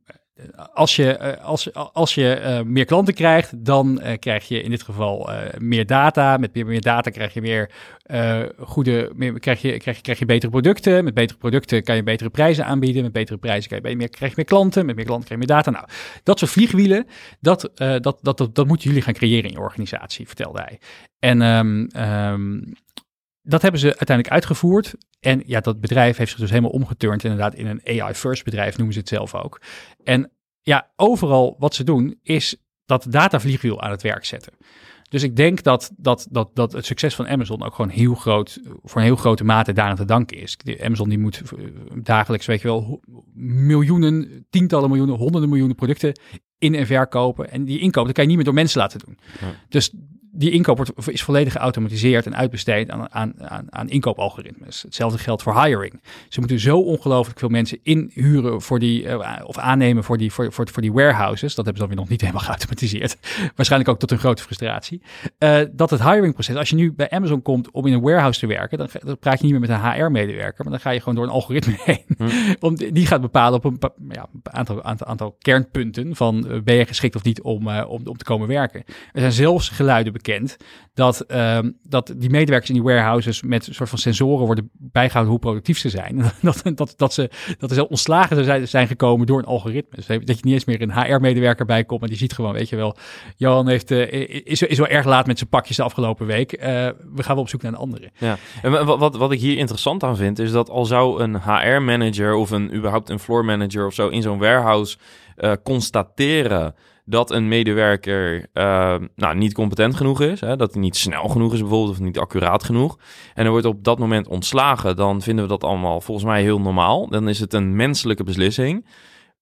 als 0.73 0.97
je, 0.97 1.17
eh, 1.17 1.45
als, 1.45 1.75
als 1.75 2.15
je 2.15 2.35
eh, 2.35 2.63
meer 2.63 2.85
klanten 2.85 3.15
krijgt, 3.15 3.65
dan 3.65 4.01
eh, 4.01 4.19
krijg 4.19 4.49
je 4.49 4.63
in 4.63 4.71
dit 4.71 4.83
geval 4.83 5.31
meer 5.59 5.87
data. 5.87 6.37
Met 6.37 6.55
meer, 6.55 6.67
meer 6.67 6.81
data 6.81 7.11
krijg 7.11 7.35
je 7.35 7.41
meer 7.41 7.71
goede, 8.59 9.11
meer, 9.15 9.39
krijg, 9.39 9.63
je, 9.63 9.79
krijg, 9.79 9.97
je, 9.97 10.03
krijg 10.03 10.19
je 10.19 10.25
betere 10.25 10.51
producten. 10.51 11.05
Met 11.05 11.15
betere 11.15 11.39
producten 11.39 11.83
kan 11.83 11.97
je 11.97 12.03
betere 12.03 12.31
prijzen 12.31 12.65
aanbieden. 12.65 13.03
Met 13.03 13.13
betere 13.13 13.39
prijzen 13.39 13.71
kan 13.71 13.91
je 13.91 13.97
meer, 13.97 14.09
krijg 14.09 14.31
je 14.31 14.37
meer 14.37 14.47
klanten. 14.47 14.87
Met 14.87 14.97
meer 14.97 15.05
klanten 15.05 15.27
krijg 15.27 15.41
je 15.41 15.47
meer 15.47 15.57
data. 15.57 15.71
Nou, 15.71 15.87
dat 16.23 16.39
soort 16.39 16.51
vliegwielen, 16.51 17.07
dat, 17.41 17.71
dat, 17.75 18.03
dat, 18.03 18.39
dat, 18.39 18.55
dat 18.55 18.67
moeten 18.67 18.87
jullie 18.89 19.03
gaan 19.03 19.15
creëren 19.15 19.45
in 19.45 19.53
je 19.53 19.61
organisatie, 19.61 20.27
vertelde 20.27 20.61
hij. 20.61 20.79
En 21.19 21.43
ehm, 21.43 21.85
ehm, 21.85 22.61
dat 23.43 23.63
hebben 23.63 23.81
ze 23.81 23.87
uiteindelijk 23.87 24.31
uitgevoerd. 24.31 24.95
En 25.21 25.43
ja, 25.47 25.61
dat 25.61 25.81
bedrijf 25.81 26.17
heeft 26.17 26.31
zich 26.31 26.41
dus 26.41 26.51
helemaal 26.51 26.71
omgeturnd 26.71 27.25
inderdaad 27.25 27.55
in 27.55 27.67
een 27.67 28.03
AI-first 28.03 28.45
bedrijf, 28.45 28.77
noemen 28.77 28.95
ze 28.95 29.01
het 29.01 29.09
zelf 29.09 29.35
ook. 29.35 29.61
En 30.05 30.31
ja, 30.69 30.91
overal 30.97 31.57
wat 31.59 31.75
ze 31.75 31.85
doen 31.85 32.19
is 32.23 32.57
dat 32.87 33.07
datavliegwiel 33.09 33.81
aan 33.83 33.91
het 33.91 34.03
werk 34.03 34.25
zetten. 34.25 34.53
Dus 35.09 35.23
ik 35.23 35.37
denk 35.37 35.63
dat, 35.63 35.93
dat, 35.97 36.27
dat, 36.31 36.51
dat 36.55 36.73
het 36.73 36.87
succes 36.87 37.15
van 37.15 37.29
Amazon 37.29 37.63
ook 37.63 37.75
gewoon 37.75 37.91
heel 37.91 38.15
groot, 38.15 38.61
voor 38.83 39.01
een 39.01 39.07
heel 39.07 39.17
grote 39.17 39.45
mate 39.45 39.73
daaraan 39.73 39.97
te 39.97 40.05
danken 40.05 40.39
is. 40.39 40.57
Amazon 40.81 41.09
die 41.09 41.19
moet 41.19 41.43
eh, 41.59 41.65
dagelijks, 42.03 42.47
weet 42.47 42.61
je 42.61 42.69
wel, 42.69 43.01
miljoenen, 43.35 44.47
tientallen 44.51 44.89
miljoenen, 44.89 45.17
honderden 45.17 45.49
miljoenen 45.49 45.77
producten 45.77 46.21
in 46.59 46.75
en 46.75 46.87
verkopen. 46.87 47.51
En 47.51 47.65
die 47.65 47.79
inkoop, 47.79 48.05
dat 48.05 48.15
kan 48.15 48.23
je 48.23 48.29
niet 48.29 48.39
meer 48.39 48.47
door 48.47 48.55
mensen 48.55 48.81
laten 48.81 49.01
doen. 49.05 49.19
Ja. 49.41 49.55
Dus 49.69 49.93
die 50.37 50.51
inkoop 50.51 50.77
wordt, 50.77 51.09
is 51.09 51.23
volledig 51.23 51.53
geautomatiseerd 51.53 52.27
en 52.27 52.37
uitbesteed 52.37 52.91
aan, 52.91 53.13
aan, 53.13 53.35
aan, 53.39 53.67
aan 53.71 53.89
inkoopalgoritmes. 53.89 54.83
Hetzelfde 54.83 55.19
geldt 55.19 55.43
voor 55.43 55.63
hiring. 55.63 56.01
Ze 56.29 56.39
moeten 56.39 56.61
zo 56.61 56.79
ongelooflijk 56.79 57.39
veel 57.39 57.49
mensen 57.49 57.79
inhuren 57.83 58.63
voor 58.63 58.79
die, 58.79 59.03
uh, 59.03 59.41
of 59.45 59.59
aannemen 59.59 60.05
voor 60.05 60.19
die, 60.19 60.33
voor, 60.33 60.53
voor, 60.53 60.69
voor 60.69 60.83
die 60.83 60.93
warehouses. 60.93 61.55
Dat 61.55 61.65
hebben 61.65 61.75
ze 61.75 61.81
dan 61.81 61.89
weer 61.89 61.97
nog 61.97 62.09
niet 62.09 62.21
helemaal 62.21 62.43
geautomatiseerd. 62.51 63.17
Waarschijnlijk 63.55 63.91
ook 63.91 63.99
tot 63.99 64.11
een 64.11 64.19
grote 64.19 64.43
frustratie. 64.43 65.03
Uh, 65.39 65.61
dat 65.73 65.91
het 65.91 66.03
hiringproces, 66.03 66.57
als 66.57 66.69
je 66.69 66.77
nu 66.77 66.93
bij 66.93 67.11
Amazon 67.11 67.43
komt 67.43 67.71
om 67.71 67.87
in 67.87 67.93
een 67.93 68.01
warehouse 68.01 68.41
te 68.41 68.47
werken, 68.47 68.79
dan, 68.79 68.89
dan 69.05 69.19
praat 69.19 69.39
je 69.39 69.45
niet 69.45 69.53
meer 69.53 69.69
met 69.69 69.71
een 69.71 69.93
HR-medewerker, 69.93 70.65
maar 70.65 70.73
dan 70.73 70.83
ga 70.83 70.91
je 70.91 70.99
gewoon 70.99 71.15
door 71.15 71.25
een 71.25 71.31
algoritme 71.31 71.75
heen. 71.85 72.05
Hm. 72.17 72.55
Om, 72.61 72.77
die 72.77 73.07
gaat 73.07 73.21
bepalen 73.21 73.59
op 73.59 73.65
een, 73.65 73.79
ja, 74.09 74.27
aantal, 74.43 74.83
aantal, 74.83 75.07
aantal 75.07 75.37
kernpunten 75.39 76.17
van 76.17 76.47
uh, 76.49 76.61
ben 76.63 76.75
je 76.75 76.87
geschikt 76.87 77.17
of 77.17 77.23
niet 77.23 77.43
om, 77.43 77.69
om, 77.69 78.07
om 78.07 78.17
te 78.17 78.25
komen 78.25 78.49
werken. 78.49 78.85
Er 79.13 79.21
zijn 79.21 79.33
zelfs 79.33 79.69
geluiden 79.69 80.13
bekend 80.13 80.25
dat, 80.95 81.25
um, 81.29 81.79
dat 81.83 82.15
die 82.17 82.31
medewerkers 82.31 82.69
in 82.69 82.75
die 82.75 82.85
warehouses 82.85 83.43
met 83.43 83.67
een 83.67 83.75
soort 83.75 83.89
van 83.89 83.99
sensoren 83.99 84.47
worden 84.47 84.71
bijgehouden 84.73 85.33
hoe 85.33 85.43
productief 85.43 85.79
ze 85.79 85.89
zijn. 85.89 86.23
dat, 86.41 86.63
dat, 86.75 86.95
dat, 86.97 87.13
ze, 87.13 87.31
dat 87.59 87.73
zelf 87.73 87.89
ontslagen 87.89 88.45
zijn, 88.45 88.69
zijn 88.69 88.87
gekomen 88.87 89.27
door 89.27 89.39
een 89.39 89.45
algoritme. 89.45 89.97
Dus 89.97 90.07
dat 90.07 90.39
je 90.39 90.45
niet 90.45 90.55
eens 90.55 90.65
meer 90.65 90.83
een 90.83 90.93
HR-medewerker 90.93 91.67
bij 91.67 91.85
komt, 91.85 92.01
maar 92.01 92.09
die 92.09 92.19
ziet 92.19 92.33
gewoon, 92.33 92.53
weet 92.53 92.69
je 92.69 92.77
wel, 92.77 92.97
Johan 93.37 93.69
heeft, 93.69 93.91
uh, 93.91 94.13
is, 94.45 94.63
is 94.63 94.79
wel 94.79 94.87
erg 94.87 95.07
laat 95.07 95.27
met 95.27 95.39
zijn 95.39 95.51
pakjes 95.51 95.77
de 95.77 95.83
afgelopen 95.83 96.27
week. 96.27 96.53
Uh, 96.53 96.65
we 97.15 97.23
gaan 97.23 97.35
wel 97.35 97.45
op 97.45 97.49
zoek 97.49 97.63
naar 97.63 97.73
een 97.73 97.79
andere. 97.79 98.11
Ja, 98.19 98.37
en 98.63 98.87
wat, 98.87 98.99
wat, 98.99 99.17
wat 99.17 99.33
ik 99.33 99.41
hier 99.41 99.57
interessant 99.57 100.03
aan 100.03 100.17
vind, 100.17 100.39
is 100.39 100.51
dat 100.51 100.71
al 100.71 100.85
zou 100.85 101.23
een 101.23 101.41
HR-manager 101.41 102.35
of 102.35 102.51
een 102.51 102.75
überhaupt 102.75 103.11
een 103.11 103.19
floor 103.19 103.45
manager 103.45 103.87
of 103.87 103.95
zo 103.95 104.09
in 104.09 104.23
zo'n 104.23 104.39
warehouse 104.39 104.97
uh, 105.37 105.53
constateren 105.63 106.75
dat 107.09 107.31
een 107.31 107.49
medewerker 107.49 108.47
uh, 108.55 108.97
nou, 109.15 109.37
niet 109.37 109.53
competent 109.53 109.95
genoeg 109.95 110.21
is. 110.21 110.41
Hè, 110.41 110.57
dat 110.57 110.73
hij 110.73 110.81
niet 110.81 110.97
snel 110.97 111.29
genoeg 111.29 111.53
is 111.53 111.61
bijvoorbeeld 111.61 111.91
of 111.91 112.01
niet 112.01 112.19
accuraat 112.19 112.65
genoeg. 112.65 112.99
En 113.35 113.45
er 113.45 113.51
wordt 113.51 113.67
op 113.67 113.85
dat 113.85 113.99
moment 113.99 114.29
ontslagen. 114.29 114.97
Dan 114.97 115.23
vinden 115.23 115.45
we 115.45 115.51
dat 115.51 115.65
allemaal 115.65 116.01
volgens 116.01 116.27
mij 116.27 116.43
heel 116.43 116.61
normaal. 116.61 117.09
Dan 117.09 117.29
is 117.29 117.41
het 117.41 117.53
een 117.53 117.77
menselijke 117.77 118.25
beslissing. 118.25 118.87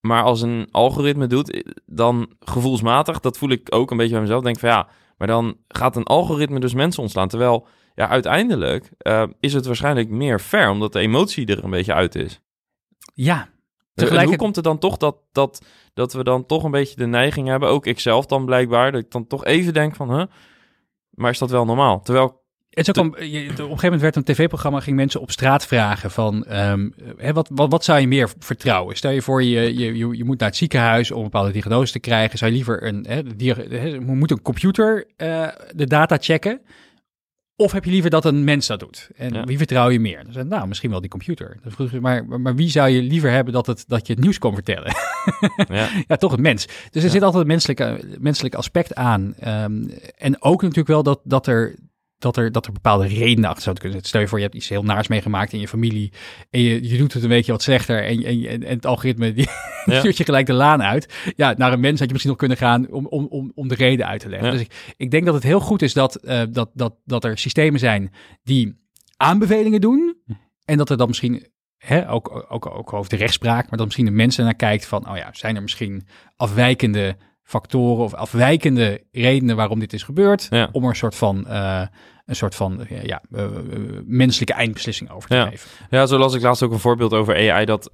Maar 0.01 0.23
als 0.23 0.43
een 0.43 0.69
algoritme 0.71 1.27
doet, 1.27 1.75
dan 1.87 2.31
gevoelsmatig, 2.41 3.21
dat 3.21 3.39
voel 3.39 3.51
ik 3.51 3.75
ook 3.75 3.91
een 3.91 3.97
beetje 3.97 4.13
bij 4.13 4.23
mezelf. 4.23 4.43
Denk 4.43 4.59
van 4.59 4.69
ja, 4.69 4.89
maar 5.17 5.29
dan 5.29 5.57
gaat 5.69 5.97
een 5.97 6.05
algoritme 6.05 6.61
dus 6.61 6.75
mensen 6.75 7.03
ontslaan. 7.03 7.29
Terwijl 7.29 7.67
ja, 7.95 8.09
uiteindelijk 8.09 8.91
uh, 9.03 9.23
is 9.41 9.53
het 9.53 9.67
waarschijnlijk 9.67 10.09
meer 10.09 10.39
fair, 10.39 10.71
omdat 10.71 10.93
de 10.93 11.01
emotie 11.01 11.47
er 11.47 11.65
een 11.65 11.71
beetje 11.71 11.95
uit 11.95 12.15
is. 12.15 12.41
Ja. 13.15 13.49
Tegelijk... 13.95 14.29
Hoe 14.29 14.37
komt 14.37 14.57
het 14.57 14.65
dan 14.65 14.79
toch 14.79 14.97
dat, 14.97 15.17
dat 15.33 15.63
dat 15.95 16.13
we 16.13 16.25
dan 16.25 16.47
toch 16.47 16.65
een 16.65 16.71
beetje 16.71 16.97
de 16.97 17.07
neiging 17.07 17.49
hebben, 17.49 17.69
ook 17.69 17.87
ikzelf 17.87 18.27
dan 18.27 18.45
blijkbaar, 18.45 18.93
dat 18.93 19.01
ik 19.01 19.11
dan 19.11 19.27
toch 19.27 19.45
even 19.45 19.73
denk 19.73 19.97
van, 19.97 20.15
huh, 20.15 20.25
maar 21.11 21.31
is 21.31 21.39
dat 21.39 21.51
wel 21.51 21.65
normaal? 21.65 22.01
Terwijl 22.01 22.43
het 22.71 22.89
is 22.89 22.95
ook 22.95 23.05
om, 23.05 23.17
je, 23.19 23.43
op 23.43 23.49
een 23.49 23.57
gegeven 23.57 23.83
moment 23.83 24.01
werd 24.01 24.17
een 24.17 24.25
tv-programma, 24.25 24.81
ging 24.81 24.97
mensen 24.97 25.21
op 25.21 25.31
straat 25.31 25.67
vragen 25.67 26.11
van, 26.11 26.47
um, 26.53 26.95
hè, 27.17 27.33
wat, 27.33 27.51
wat, 27.53 27.71
wat 27.71 27.85
zou 27.85 28.01
je 28.01 28.07
meer 28.07 28.31
vertrouwen? 28.39 28.97
Stel 28.97 29.11
je 29.11 29.23
voor, 29.23 29.43
je, 29.43 29.79
je, 29.79 30.17
je, 30.17 30.25
moet 30.25 30.39
naar 30.39 30.49
het 30.49 30.59
ziekenhuis 30.59 31.11
om 31.11 31.17
een 31.17 31.25
bepaalde 31.25 31.53
diagnose 31.53 31.93
te 31.93 31.99
krijgen. 31.99 32.39
Zou 32.39 32.51
je 32.51 32.57
liever 32.57 32.87
een, 32.87 33.07
hè, 33.09 33.37
de, 33.37 34.01
moet 34.01 34.31
een 34.31 34.43
computer 34.43 35.07
uh, 35.17 35.49
de 35.75 35.87
data 35.87 36.17
checken? 36.21 36.61
Of 37.57 37.73
heb 37.73 37.85
je 37.85 37.91
liever 37.91 38.11
dat 38.11 38.25
een 38.25 38.45
mens 38.45 38.67
dat 38.67 38.81
doet? 38.81 39.11
En 39.17 39.33
ja. 39.33 39.45
wie 39.45 39.59
vertrouw 39.59 39.91
je 39.91 40.01
meer? 40.01 40.25
Dan 40.33 40.49
nou, 40.49 40.69
misschien 40.69 40.91
wel 40.91 41.01
die 41.01 41.11
computer. 41.11 41.57
Je, 41.91 42.01
maar, 42.01 42.27
maar, 42.27 42.55
wie 42.55 42.69
zou 42.69 42.89
je 42.89 43.03
liever 43.03 43.31
hebben 43.31 43.53
dat, 43.53 43.67
het, 43.67 43.85
dat 43.89 44.07
je 44.07 44.13
het 44.13 44.23
nieuws 44.23 44.39
kon 44.39 44.55
vertellen? 44.55 44.95
ja. 45.69 45.89
ja, 46.09 46.17
toch 46.17 46.31
het 46.31 46.41
mens. 46.41 46.67
Dus 46.67 46.77
er 46.91 47.03
ja. 47.03 47.09
zit 47.09 47.23
altijd 47.23 47.43
een 47.43 47.49
menselijk, 47.49 48.05
menselijk 48.21 48.55
aspect 48.55 48.95
aan. 48.95 49.35
Um, 49.47 49.91
en 50.17 50.43
ook 50.43 50.61
natuurlijk 50.61 50.89
wel 50.89 51.03
dat, 51.03 51.21
dat 51.25 51.47
er 51.47 51.75
dat 52.19 52.37
er, 52.37 52.53
dat 52.53 52.67
er 52.67 52.73
bepaalde 52.73 53.07
redenen 53.07 53.49
achter 53.49 53.63
zouden 53.63 53.83
kunnen 53.83 53.93
zitten. 53.93 54.09
Stel 54.09 54.21
je 54.21 54.29
voor, 54.29 54.39
je 54.39 54.45
hebt 54.45 54.57
iets 54.57 54.69
heel 54.69 54.83
naars 54.83 55.09
meegemaakt 55.09 55.53
in 55.53 55.61
je 55.61 55.69
familie 55.69 56.13
en 56.51 56.61
je, 56.61 56.89
je 56.89 56.99
doet 56.99 57.13
het 57.13 57.23
een 57.23 57.29
beetje 57.29 57.53
wat 57.53 57.63
slechter 57.63 58.05
en, 58.05 58.25
en, 58.25 58.47
en, 58.47 58.63
het 58.63 58.87
algoritme 58.87 59.33
die 59.35 59.49
ja. 59.85 59.99
stuurt 59.99 60.17
je 60.17 60.25
gelijk 60.25 60.47
de 60.47 60.53
laan 60.53 60.83
uit. 60.83 61.15
Ja, 61.37 61.55
naar 61.57 61.73
een 61.73 61.81
mens 61.81 61.99
had 61.99 62.07
je 62.07 62.13
misschien 62.13 62.31
nog 62.31 62.41
kunnen 62.41 62.57
gaan 62.57 62.91
om, 62.91 63.07
om, 63.07 63.27
om, 63.27 63.53
om 63.55 63.69
de 63.69 63.75
reden 63.75 64.07
uit 64.07 64.21
te 64.21 64.29
leggen. 64.29 64.49
Ja. 64.49 64.55
Dus 64.55 64.63
ik, 64.63 64.95
ik 64.97 65.11
denk 65.11 65.25
dat 65.25 65.35
het 65.35 65.43
heel 65.43 65.61
goed 65.61 65.83
is 65.83 65.93
dat, 65.93 66.19
uh, 66.23 66.43
dat, 66.51 66.71
dat, 66.75 66.95
dat 67.05 67.25
er 67.25 67.39
systemen 67.39 67.81
zijn 67.81 68.13
die 68.43 68.83
aanbevelingen 69.17 69.81
doen 69.81 70.17
en 70.65 70.77
dat 70.77 70.91
er 70.91 70.97
dan 70.97 71.09
misschien 71.09 71.53
Hè, 71.85 72.11
ook, 72.11 72.47
ook, 72.49 72.67
ook 72.67 72.93
over 72.93 73.11
de 73.11 73.17
rechtspraak, 73.17 73.69
maar 73.69 73.79
dat 73.79 73.85
misschien 73.87 74.05
de 74.05 74.11
mensen 74.11 74.45
naar 74.45 74.55
kijkt 74.55 74.87
van, 74.87 75.11
oh 75.11 75.17
ja, 75.17 75.29
zijn 75.33 75.57
er 75.57 75.63
misschien 75.63 76.07
afwijkende 76.37 77.17
factoren 77.45 78.05
of 78.05 78.15
afwijkende 78.15 79.03
redenen 79.13 79.57
waarom 79.57 79.79
dit 79.79 79.93
is 79.93 80.03
gebeurd, 80.03 80.47
ja. 80.51 80.69
om 80.73 80.83
er 80.83 80.89
een 80.89 80.97
soort 80.97 81.15
van 81.15 81.45
uh, 81.49 81.83
een 82.27 82.37
soort 82.37 82.55
van 82.55 82.87
ja, 83.03 83.23
uh, 83.33 83.47
menselijke 84.07 84.53
eindbeslissing 84.53 85.11
over 85.11 85.29
te 85.29 85.35
ja. 85.35 85.49
geven. 85.49 85.71
Ja, 85.91 86.07
zo 86.07 86.19
las 86.19 86.35
ik 86.35 86.43
laatst 86.43 86.63
ook 86.63 86.73
een 86.73 86.79
voorbeeld 86.79 87.13
over 87.13 87.53
AI. 87.53 87.65
Dat 87.65 87.91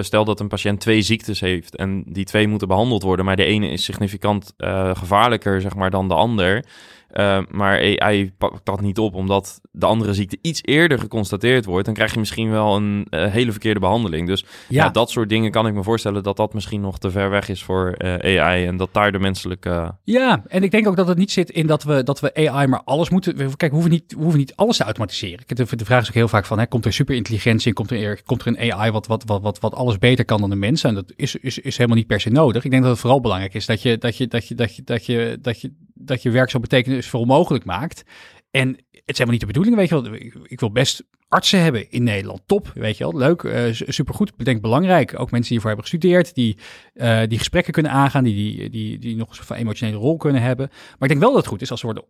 stel 0.00 0.24
dat 0.24 0.40
een 0.40 0.48
patiënt 0.48 0.80
twee 0.80 1.02
ziektes 1.02 1.40
heeft 1.40 1.76
en 1.76 2.04
die 2.06 2.24
twee 2.24 2.48
moeten 2.48 2.68
behandeld 2.68 3.02
worden, 3.02 3.24
maar 3.24 3.36
de 3.36 3.44
ene 3.44 3.68
is 3.68 3.84
significant 3.84 4.52
gevaarlijker 4.92 5.60
zeg 5.60 5.74
maar, 5.74 5.90
dan 5.90 6.08
de 6.08 6.14
ander. 6.14 6.64
Uh, 7.12 7.38
maar 7.50 7.98
AI 7.98 8.32
pakt 8.38 8.64
dat 8.64 8.80
niet 8.80 8.98
op, 8.98 9.14
omdat 9.14 9.60
de 9.72 9.86
andere 9.86 10.14
ziekte 10.14 10.38
iets 10.40 10.60
eerder 10.62 10.98
geconstateerd 10.98 11.64
wordt. 11.64 11.84
Dan 11.84 11.94
krijg 11.94 12.12
je 12.12 12.18
misschien 12.18 12.50
wel 12.50 12.76
een 12.76 13.06
uh, 13.10 13.26
hele 13.26 13.50
verkeerde 13.50 13.80
behandeling. 13.80 14.26
Dus 14.26 14.44
ja. 14.68 14.84
ja. 14.84 14.90
dat 14.90 15.10
soort 15.10 15.28
dingen 15.28 15.50
kan 15.50 15.66
ik 15.66 15.74
me 15.74 15.82
voorstellen 15.82 16.22
dat 16.22 16.36
dat 16.36 16.54
misschien 16.54 16.80
nog 16.80 16.98
te 16.98 17.10
ver 17.10 17.30
weg 17.30 17.48
is 17.48 17.62
voor 17.62 17.94
uh, 17.98 18.40
AI. 18.40 18.66
En 18.66 18.76
dat 18.76 18.88
daar 18.92 19.12
de 19.12 19.18
menselijke. 19.18 19.94
Ja, 20.04 20.42
en 20.46 20.62
ik 20.62 20.70
denk 20.70 20.88
ook 20.88 20.96
dat 20.96 21.08
het 21.08 21.18
niet 21.18 21.30
zit 21.30 21.50
in 21.50 21.66
dat 21.66 21.82
we, 21.82 22.02
dat 22.02 22.20
we 22.20 22.48
AI 22.48 22.66
maar 22.66 22.82
alles 22.84 23.10
moeten. 23.10 23.36
Kijk, 23.36 23.60
we 23.60 23.68
hoeven 23.68 23.90
niet, 23.90 24.14
we 24.14 24.22
hoeven 24.22 24.38
niet 24.38 24.56
alles 24.56 24.76
te 24.76 24.84
automatiseren. 24.84 25.44
De, 25.46 25.76
de 25.76 25.84
vraag 25.84 26.02
is 26.02 26.08
ook 26.08 26.14
heel 26.14 26.28
vaak 26.28 26.44
van: 26.44 26.58
hè, 26.58 26.66
komt 26.66 26.84
er 26.84 26.92
superintelligentie 26.92 27.68
en 27.68 27.74
komt 27.74 27.90
er, 27.90 28.22
komt 28.24 28.40
er 28.40 28.46
een 28.46 28.72
AI 28.72 28.90
wat, 28.90 29.06
wat, 29.06 29.24
wat, 29.26 29.42
wat, 29.42 29.58
wat 29.58 29.74
alles 29.74 29.98
beter 29.98 30.24
kan 30.24 30.40
dan 30.40 30.50
de 30.50 30.56
mensen? 30.56 30.88
En 30.88 30.94
dat 30.94 31.12
is, 31.16 31.36
is, 31.36 31.58
is 31.58 31.76
helemaal 31.76 31.98
niet 31.98 32.06
per 32.06 32.20
se 32.20 32.30
nodig. 32.30 32.64
Ik 32.64 32.70
denk 32.70 32.82
dat 32.82 32.92
het 32.92 33.00
vooral 33.00 33.20
belangrijk 33.20 33.54
is 33.54 33.66
dat 33.66 33.82
je, 33.82 33.98
dat 33.98 34.16
je, 34.16 34.26
dat 34.26 34.48
je, 34.48 34.54
dat 34.54 34.76
je, 34.76 34.82
dat 34.84 35.06
je, 35.06 35.38
dat 35.40 35.60
je, 35.60 35.72
dat 36.00 36.22
je 36.22 36.30
werk 36.30 36.50
zo 36.50 36.60
betekenisvol 36.60 37.24
mogelijk 37.24 37.64
maakt. 37.64 38.02
En 38.50 38.68
het 38.68 39.16
is 39.16 39.18
helemaal 39.18 39.30
niet 39.30 39.40
de 39.40 39.46
bedoeling, 39.46 39.76
weet 39.76 39.88
je 39.88 40.02
wel. 40.02 40.14
Ik 40.44 40.60
wil 40.60 40.72
best 40.72 41.04
artsen 41.28 41.62
hebben 41.62 41.90
in 41.90 42.02
Nederland. 42.02 42.40
Top, 42.46 42.70
weet 42.74 42.96
je 42.96 43.04
wel. 43.04 43.18
Leuk, 43.18 43.42
uh, 43.42 43.72
supergoed. 43.72 44.32
Ik 44.36 44.44
denk 44.44 44.60
belangrijk. 44.60 45.10
Ook 45.12 45.30
mensen 45.30 45.40
die 45.40 45.48
hiervoor 45.48 45.70
hebben 45.70 45.84
gestudeerd, 45.84 46.34
die, 46.34 46.58
uh, 46.94 47.22
die 47.26 47.38
gesprekken 47.38 47.72
kunnen 47.72 47.92
aangaan, 47.92 48.24
die, 48.24 48.34
die, 48.34 48.70
die, 48.70 48.98
die 48.98 49.16
nog 49.16 49.28
een 49.28 49.34
soort 49.34 49.46
van 49.46 49.56
emotionele 49.56 49.96
rol 49.96 50.16
kunnen 50.16 50.42
hebben. 50.42 50.68
Maar 50.68 50.96
ik 51.00 51.08
denk 51.08 51.20
wel 51.20 51.30
dat 51.30 51.38
het 51.38 51.48
goed 51.48 51.62
is 51.62 51.70
als 51.70 51.80
ze 51.80 51.86
worden 51.86 52.04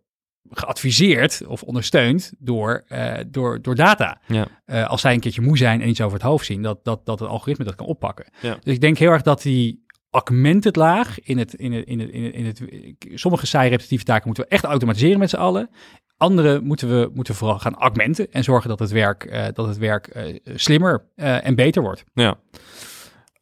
geadviseerd 0.49 1.45
of 1.47 1.63
ondersteund 1.63 2.33
door, 2.37 2.83
uh, 2.89 3.17
door, 3.27 3.61
door 3.61 3.75
data. 3.75 4.21
Ja. 4.27 4.47
Uh, 4.65 4.89
als 4.89 5.01
zij 5.01 5.13
een 5.13 5.19
keertje 5.19 5.41
moe 5.41 5.57
zijn 5.57 5.81
en 5.81 5.89
iets 5.89 6.01
over 6.01 6.17
het 6.17 6.27
hoofd 6.27 6.45
zien, 6.45 6.61
dat, 6.61 6.83
dat, 6.83 7.05
dat 7.05 7.19
het 7.19 7.29
algoritme 7.29 7.65
dat 7.65 7.75
kan 7.75 7.85
oppakken. 7.85 8.25
Ja. 8.41 8.57
Dus 8.63 8.73
ik 8.73 8.81
denk 8.81 8.97
heel 8.97 9.11
erg 9.11 9.21
dat 9.21 9.41
die 9.41 9.85
augmented 10.11 10.75
laag 10.75 11.19
in 11.19 11.37
het, 11.37 11.53
in 11.53 11.73
het, 11.73 11.85
in 11.85 11.99
het, 11.99 12.09
in 12.09 12.23
het, 12.45 12.59
in 12.59 12.95
het, 12.99 13.19
sommige 13.19 13.45
saai 13.45 13.69
repetitieve 13.69 14.03
taken 14.03 14.25
moeten 14.25 14.43
we 14.43 14.49
echt 14.49 14.63
automatiseren 14.63 15.19
met 15.19 15.29
z'n 15.29 15.35
allen. 15.35 15.69
Andere 16.17 16.59
moeten 16.61 16.89
we 16.89 17.09
moeten 17.13 17.35
vooral 17.35 17.59
gaan 17.59 17.75
augmenten 17.75 18.31
en 18.31 18.43
zorgen 18.43 18.69
dat 18.69 18.79
het 18.79 18.91
werk, 18.91 19.25
uh, 19.25 19.45
dat 19.53 19.67
het 19.67 19.77
werk 19.77 20.15
uh, 20.15 20.39
slimmer 20.55 21.05
uh, 21.15 21.45
en 21.45 21.55
beter 21.55 21.81
wordt. 21.81 22.03
Ja. 22.13 22.35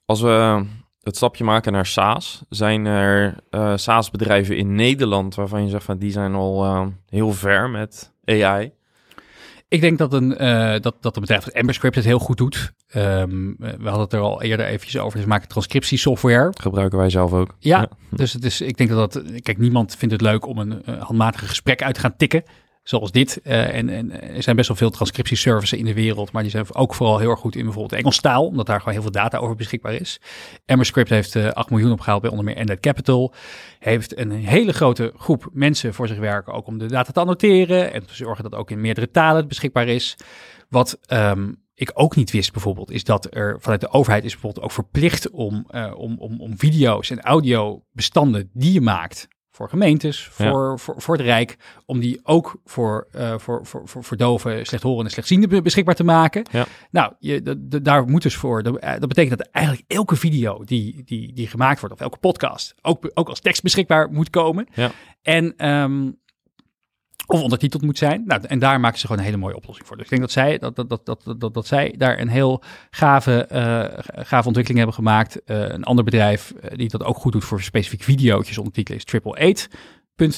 Als 0.05 0.21
we 0.21 0.65
het 1.01 1.15
stapje 1.15 1.43
maken 1.43 1.71
naar 1.71 1.85
SaaS, 1.85 2.43
zijn 2.49 2.85
er 2.85 3.35
SaaS-bedrijven 3.75 4.57
in 4.57 4.75
Nederland 4.75 5.35
waarvan 5.35 5.63
je 5.63 5.69
zegt 5.69 5.83
van 5.83 5.97
die 5.97 6.11
zijn 6.11 6.35
al 6.35 6.91
heel 7.09 7.31
ver 7.31 7.69
met 7.69 8.13
AI? 8.25 8.71
Ik 9.69 9.81
denk 9.81 9.97
dat 9.97 10.13
een, 10.13 10.43
uh, 10.43 10.79
dat, 10.79 10.95
dat 11.01 11.15
een 11.15 11.21
bedrijf 11.21 11.45
als 11.45 11.53
Emberscript 11.53 11.95
het 11.95 12.05
heel 12.05 12.19
goed 12.19 12.37
doet. 12.37 12.73
Um, 12.95 13.55
we 13.57 13.83
hadden 13.83 14.01
het 14.01 14.13
er 14.13 14.19
al 14.19 14.41
eerder 14.41 14.65
eventjes 14.65 15.01
over. 15.01 15.19
Ze 15.19 15.27
maken 15.27 15.47
transcriptiesoftware. 15.47 16.53
Gebruiken 16.61 16.97
wij 16.97 17.09
zelf 17.09 17.33
ook. 17.33 17.55
Ja, 17.59 17.79
ja. 17.79 17.89
dus 18.09 18.33
het 18.33 18.43
is, 18.43 18.61
ik 18.61 18.77
denk 18.77 18.89
dat 18.89 19.13
dat... 19.13 19.23
Kijk, 19.41 19.57
niemand 19.57 19.95
vindt 19.95 20.13
het 20.13 20.23
leuk 20.23 20.45
om 20.45 20.57
een 20.57 20.81
uh, 20.85 21.01
handmatige 21.01 21.47
gesprek 21.47 21.81
uit 21.81 21.93
te 21.93 21.99
gaan 21.99 22.15
tikken. 22.17 22.43
Zoals 22.87 23.11
dit. 23.11 23.39
Uh, 23.43 23.75
en, 23.75 23.89
en 23.89 24.21
er 24.35 24.43
zijn 24.43 24.55
best 24.55 24.67
wel 24.67 24.77
veel 24.77 24.89
transcriptieservices 24.89 25.79
in 25.79 25.85
de 25.85 25.93
wereld. 25.93 26.31
Maar 26.31 26.41
die 26.41 26.51
zijn 26.51 26.73
ook 26.73 26.93
vooral 26.93 27.19
heel 27.19 27.29
erg 27.29 27.39
goed 27.39 27.55
in 27.55 27.63
bijvoorbeeld 27.63 27.99
Engels 27.99 28.19
taal. 28.19 28.45
Omdat 28.45 28.65
daar 28.65 28.77
gewoon 28.77 28.93
heel 28.93 29.01
veel 29.01 29.11
data 29.11 29.37
over 29.37 29.55
beschikbaar 29.55 29.93
is. 29.93 30.19
Emberscript 30.65 31.09
heeft 31.09 31.35
uh, 31.35 31.47
8 31.47 31.69
miljoen 31.69 31.91
opgehaald 31.91 32.21
bij 32.21 32.29
onder 32.29 32.45
meer 32.45 32.55
Ended 32.55 32.79
Capital. 32.79 33.33
Heeft 33.79 34.17
een 34.17 34.31
hele 34.31 34.73
grote 34.73 35.13
groep 35.17 35.49
mensen 35.53 35.93
voor 35.93 36.07
zich 36.07 36.17
werken. 36.17 36.53
Ook 36.53 36.67
om 36.67 36.77
de 36.77 36.85
data 36.85 37.11
te 37.11 37.19
annoteren. 37.19 37.93
En 37.93 38.05
te 38.05 38.15
zorgen 38.15 38.43
dat 38.43 38.55
ook 38.55 38.71
in 38.71 38.81
meerdere 38.81 39.11
talen 39.11 39.47
beschikbaar 39.47 39.87
is. 39.87 40.15
Wat 40.69 40.99
um, 41.07 41.63
ik 41.73 41.91
ook 41.93 42.15
niet 42.15 42.31
wist 42.31 42.51
bijvoorbeeld, 42.51 42.91
is 42.91 43.03
dat 43.03 43.35
er 43.35 43.57
vanuit 43.59 43.81
de 43.81 43.91
overheid 43.91 44.23
is 44.23 44.31
bijvoorbeeld 44.31 44.65
ook 44.65 44.71
verplicht 44.71 45.29
om, 45.29 45.67
uh, 45.71 45.93
om, 45.95 46.15
om, 46.19 46.41
om 46.41 46.57
video's 46.57 47.09
en 47.09 47.21
audiobestanden 47.21 48.49
die 48.53 48.73
je 48.73 48.81
maakt 48.81 49.27
voor 49.57 49.69
gemeentes, 49.69 50.23
Ja. 50.37 50.49
voor, 50.49 50.79
voor, 50.79 51.01
voor 51.01 51.15
het 51.17 51.25
Rijk, 51.25 51.57
om 51.85 51.99
die 51.99 52.19
ook 52.23 52.55
voor, 52.65 53.07
eh, 53.11 53.37
voor, 53.37 53.65
voor, 53.65 53.81
voor, 53.87 54.03
voor 54.03 54.17
doven, 54.17 54.65
slechthorenden 54.65 55.05
en 55.05 55.11
slechtzienden 55.11 55.49
be- 55.49 55.61
beschikbaar 55.61 55.95
te 55.95 56.03
maken. 56.03 56.45
Ja. 56.51 56.65
Nou, 56.91 57.13
je, 57.19 57.41
de, 57.41 57.67
de- 57.67 57.81
daar 57.81 58.05
moet 58.05 58.21
dus 58.21 58.35
voor, 58.35 58.63
dat, 58.63 58.77
eh, 58.77 58.91
dat 58.91 59.07
betekent 59.07 59.37
dat 59.37 59.47
eigenlijk 59.51 59.85
elke 59.91 60.15
video 60.15 60.63
die, 60.63 61.03
die, 61.05 61.33
die 61.33 61.47
gemaakt 61.47 61.79
wordt, 61.79 61.95
of 61.95 62.01
elke 62.01 62.17
podcast, 62.17 62.73
ook, 62.81 63.11
ook 63.13 63.29
als 63.29 63.39
tekst 63.39 63.63
beschikbaar 63.63 64.11
moet 64.11 64.29
komen. 64.29 64.67
Ja. 64.73 64.91
En 65.21 65.53
ehm, 65.57 66.11
of 67.27 67.41
ondertiteld 67.41 67.81
moet 67.81 67.97
zijn. 67.97 68.23
Nou, 68.25 68.41
en 68.47 68.59
daar 68.59 68.79
maken 68.79 68.99
ze 68.99 69.05
gewoon 69.05 69.21
een 69.21 69.27
hele 69.27 69.41
mooie 69.41 69.55
oplossing 69.55 69.87
voor. 69.87 69.95
Dus 69.95 70.05
ik 70.05 70.11
denk 70.11 70.21
dat 70.21 70.31
zij, 70.31 70.57
dat, 70.57 70.75
dat, 70.75 70.89
dat, 70.89 71.05
dat, 71.05 71.39
dat, 71.39 71.53
dat 71.53 71.67
zij 71.67 71.93
daar 71.97 72.19
een 72.19 72.27
heel 72.27 72.63
gave, 72.89 73.45
eh, 73.45 74.23
gave 74.25 74.47
ontwikkeling 74.47 74.77
hebben 74.77 74.95
gemaakt. 74.95 75.43
Eh, 75.43 75.61
een 75.61 75.83
ander 75.83 76.03
bedrijf 76.03 76.51
eh, 76.51 76.77
die 76.77 76.89
dat 76.89 77.03
ook 77.03 77.17
goed 77.17 77.31
doet 77.31 77.43
voor 77.43 77.61
specifiek 77.61 78.03
video's 78.03 78.57
ondertitelen 78.57 78.99
is 78.99 79.05
Triple 79.05 79.35
Eight. 79.35 79.69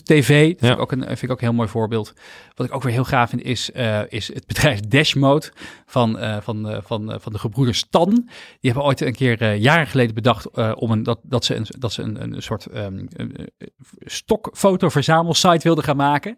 .tv, 0.04 0.49
dat 0.49 0.60
vind, 0.60 0.73
ik 0.73 0.80
ook 0.80 0.91
een, 0.91 1.04
vind 1.04 1.21
ik 1.21 1.32
ook 1.32 1.39
een 1.39 1.47
heel 1.47 1.56
mooi 1.56 1.69
voorbeeld. 1.69 2.13
Wat 2.56 2.67
ik 2.67 2.73
ook 2.73 2.84
weer 2.84 2.93
heel 2.93 3.04
gaaf 3.04 3.30
vind, 3.30 3.41
is, 3.41 3.69
is 4.10 4.34
het 4.34 4.47
bedrijf 4.47 4.80
Dashmode 4.80 5.52
van, 5.86 6.17
van, 6.41 6.82
van, 6.86 7.17
van 7.21 7.32
de 7.32 7.39
gebroeders 7.39 7.78
Stan. 7.78 8.10
Die 8.10 8.71
hebben 8.71 8.84
ooit 8.84 9.02
een 9.02 9.13
keer 9.13 9.54
jaren 9.54 9.88
geleden 9.88 10.15
bedacht 10.15 10.49
om 10.75 10.91
een, 10.91 11.04
dat, 11.04 11.19
dat 11.23 11.45
ze 11.45 11.56
een, 11.56 11.65
dat 11.80 11.93
ze 11.93 12.02
een, 12.02 12.21
een 12.21 12.41
soort 12.41 12.65
ehm, 12.65 12.97
een, 12.97 13.08
een 13.13 13.71
stokfoto-verzamelsite 13.99 15.63
wilden 15.63 15.84
gaan 15.84 15.97
maken. 15.97 16.38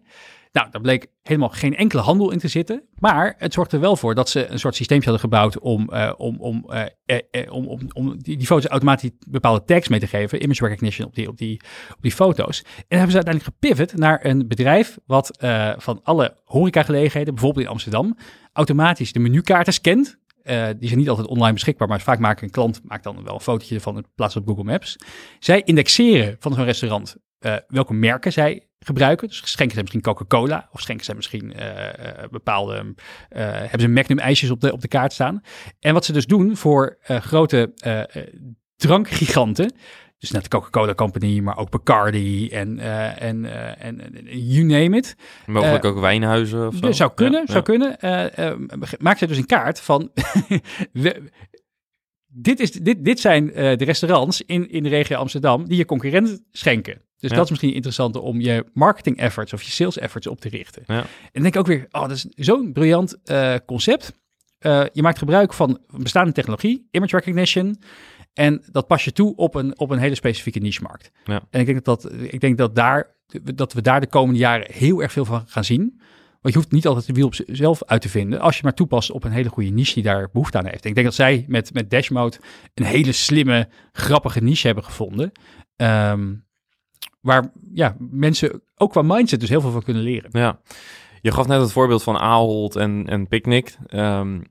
Nou, 0.51 0.67
daar 0.71 0.81
bleek 0.81 1.07
helemaal 1.21 1.49
geen 1.49 1.75
enkele 1.75 2.01
handel 2.01 2.31
in 2.31 2.39
te 2.39 2.47
zitten. 2.47 2.83
Maar 2.95 3.35
het 3.37 3.53
zorgde 3.53 3.75
er 3.75 3.81
wel 3.81 3.95
voor 3.95 4.15
dat 4.15 4.29
ze 4.29 4.47
een 4.47 4.59
soort 4.59 4.75
systeempje 4.75 5.09
hadden 5.09 5.29
gebouwd 5.29 5.59
om, 5.59 5.89
eh, 5.89 6.13
om, 6.17 6.39
om, 6.39 6.65
eh, 6.69 6.85
eh, 7.05 7.19
eh, 7.31 7.53
om, 7.53 7.79
om, 7.93 8.17
die, 8.17 8.37
die 8.37 8.45
foto's 8.45 8.69
automatisch 8.69 9.09
bepaalde 9.27 9.63
tags 9.63 9.87
mee 9.87 9.99
te 9.99 10.07
geven. 10.07 10.43
Image 10.43 10.63
recognition 10.63 11.07
op 11.07 11.15
die, 11.15 11.27
op 11.27 11.37
die, 11.37 11.61
op 11.91 12.01
die 12.01 12.11
foto's. 12.11 12.59
En 12.59 12.85
dan 12.87 12.97
hebben 12.97 13.11
ze 13.11 13.23
uiteindelijk 13.23 13.57
gepivot 13.61 13.95
naar 13.97 14.25
een 14.25 14.47
bedrijf 14.47 14.97
wat 15.05 15.37
van 15.77 15.99
alle 16.03 16.35
horecagelegenheden, 16.43 17.33
bijvoorbeeld 17.33 17.65
in 17.65 17.71
Amsterdam, 17.71 18.17
automatisch 18.53 19.13
de 19.13 19.19
menukaarten 19.19 19.73
scant. 19.73 20.19
Die 20.77 20.87
zijn 20.87 20.97
niet 20.97 21.09
altijd 21.09 21.27
online 21.27 21.53
beschikbaar, 21.53 21.87
maar 21.87 22.01
vaak 22.01 22.19
maakt 22.19 22.41
een 22.41 22.49
klant 22.49 22.81
maakt 22.83 23.03
dan 23.03 23.23
wel 23.23 23.33
een 23.33 23.39
fotootje 23.39 23.75
ervan 23.75 23.95
in 23.95 24.05
plaats 24.15 24.35
op 24.35 24.47
Google 24.47 24.63
Maps. 24.63 24.95
Zij 25.39 25.61
indexeren 25.61 26.35
van 26.39 26.53
zo'n 26.53 26.65
restaurant 26.65 27.15
welke 27.67 27.93
merken 27.93 28.31
zij 28.31 28.65
gebruiken. 28.85 29.27
Dus 29.27 29.41
schenken 29.45 29.75
ze 29.75 29.81
misschien 29.81 30.01
Coca-Cola 30.01 30.69
of 30.71 30.81
schenken 30.81 31.05
ze 31.05 31.15
misschien 31.15 31.53
eh, 31.53 31.87
eh, 31.87 32.29
bepaalde, 32.29 32.93
eh, 33.29 33.45
hebben 33.51 33.79
ze 33.79 33.87
Magnum 33.87 34.19
ijsjes 34.19 34.49
op 34.49 34.61
de, 34.61 34.71
op 34.73 34.81
de 34.81 34.87
kaart 34.87 35.13
staan. 35.13 35.41
En 35.79 35.93
wat 35.93 36.05
ze 36.05 36.13
dus 36.13 36.25
doen 36.25 36.57
voor 36.57 36.97
grote 37.05 37.73
drankgiganten, 38.75 39.73
dus 40.17 40.31
net 40.31 40.43
de 40.43 40.49
Coca-Cola 40.49 40.93
Company, 40.93 41.39
maar 41.39 41.57
ook 41.57 41.69
Bacardi 41.69 42.49
en, 42.49 42.79
en, 43.19 43.45
en, 43.79 44.01
you 44.25 44.63
name 44.63 44.97
it. 44.97 45.15
Mogelijk 45.45 45.85
ook 45.85 45.99
wijnhuizen 45.99 46.67
of 46.67 46.75
zo. 46.75 46.81
Dus 46.81 46.97
zou 46.97 47.11
kunnen, 47.13 47.39
Ja, 47.39 47.51
zou 47.51 47.57
ja. 47.57 47.95
kunnen. 47.97 48.89
Maak 48.99 49.17
ze 49.17 49.27
dus 49.27 49.37
een 49.37 49.45
kaart 49.45 49.79
van. 49.79 50.11
we- 50.93 51.29
dit, 52.33 52.59
is, 52.59 52.71
dit, 52.71 53.05
dit 53.05 53.19
zijn 53.19 53.53
eh, 53.53 53.77
de 53.77 53.85
restaurants 53.85 54.41
in, 54.41 54.69
in 54.69 54.83
de 54.83 54.89
regio 54.89 55.17
Amsterdam 55.17 55.67
die 55.67 55.77
je 55.77 55.85
concurrent 55.85 56.41
schenken. 56.51 57.01
Dus 57.17 57.29
Ja. 57.29 57.35
dat 57.35 57.43
is 57.43 57.49
misschien 57.49 57.73
interessant 57.73 58.15
om 58.15 58.39
je 58.41 58.65
marketing 58.73 59.17
efforts 59.17 59.53
of 59.53 59.61
je 59.63 59.71
sales 59.71 59.97
efforts 59.97 60.27
op 60.27 60.41
te 60.41 60.49
richten. 60.49 60.83
Ja. 60.87 60.95
En 60.99 61.05
dan 61.31 61.41
denk 61.41 61.53
ik 61.53 61.59
ook 61.59 61.67
weer, 61.67 61.87
oh, 61.91 62.01
dat 62.01 62.11
is 62.11 62.25
zo'n 62.35 62.71
briljant 62.73 63.17
eh, 63.23 63.55
concept. 63.65 64.13
Eh, 64.59 64.83
je 64.93 65.01
maakt 65.01 65.17
gebruik 65.17 65.53
van 65.53 65.79
bestaande 65.97 66.31
technologie, 66.31 66.87
image 66.91 67.15
recognition. 67.15 67.81
En 68.33 68.63
dat 68.71 68.87
pas 68.87 69.03
je 69.05 69.11
toe 69.11 69.35
op 69.35 69.55
een, 69.55 69.79
op 69.79 69.89
een 69.89 69.99
hele 69.99 70.15
specifieke 70.15 70.59
niche-markt. 70.59 71.11
Ja. 71.23 71.41
En 71.49 71.59
ik 71.59 71.65
denk 71.65 71.83
dat, 71.85 72.01
dat, 72.01 72.11
ik 72.21 72.39
denk 72.39 72.57
dat, 72.57 72.75
daar, 72.75 73.15
dat 73.55 73.73
we 73.73 73.81
daar 73.81 74.01
de 74.01 74.07
komende 74.07 74.39
jaren 74.39 74.67
heel 74.71 75.01
erg 75.01 75.11
veel 75.11 75.25
van 75.25 75.43
gaan 75.47 75.63
zien. 75.63 76.01
Want 76.41 76.53
je 76.53 76.59
hoeft 76.59 76.71
niet 76.71 76.87
altijd 76.87 77.05
de 77.05 77.13
wiel 77.13 77.25
op 77.25 77.35
zichzelf 77.35 77.83
uit 77.83 78.01
te 78.01 78.09
vinden. 78.09 78.39
Als 78.39 78.57
je 78.57 78.63
maar 78.63 78.73
toepast 78.73 79.11
op 79.11 79.23
een 79.23 79.31
hele 79.31 79.49
goede 79.49 79.69
niche 79.69 79.93
die 79.93 80.03
daar 80.03 80.29
behoefte 80.31 80.57
aan 80.57 80.65
heeft. 80.65 80.85
Ik 80.85 80.93
denk 80.93 81.05
dat 81.05 81.15
zij 81.15 81.45
met, 81.47 81.73
met 81.73 81.89
Dashmode 81.89 82.37
een 82.73 82.85
hele 82.85 83.11
slimme, 83.11 83.69
grappige 83.91 84.41
niche 84.41 84.65
hebben 84.65 84.83
gevonden. 84.83 85.31
Ehm, 85.75 86.33
waar 87.19 87.51
ja, 87.73 87.95
mensen 87.99 88.61
ook 88.75 88.91
qua 88.91 89.01
mindset 89.01 89.39
dus 89.39 89.49
heel 89.49 89.61
veel 89.61 89.71
van 89.71 89.83
kunnen 89.83 90.03
leren. 90.03 90.29
Ja, 90.33 90.59
je 91.21 91.31
gaf 91.31 91.47
net 91.47 91.61
het 91.61 91.71
voorbeeld 91.71 92.03
van 92.03 92.17
Ahold 92.17 92.75
en, 92.75 93.07
en 93.07 93.27
Picnic. 93.27 93.77
Ehm, 93.87 94.41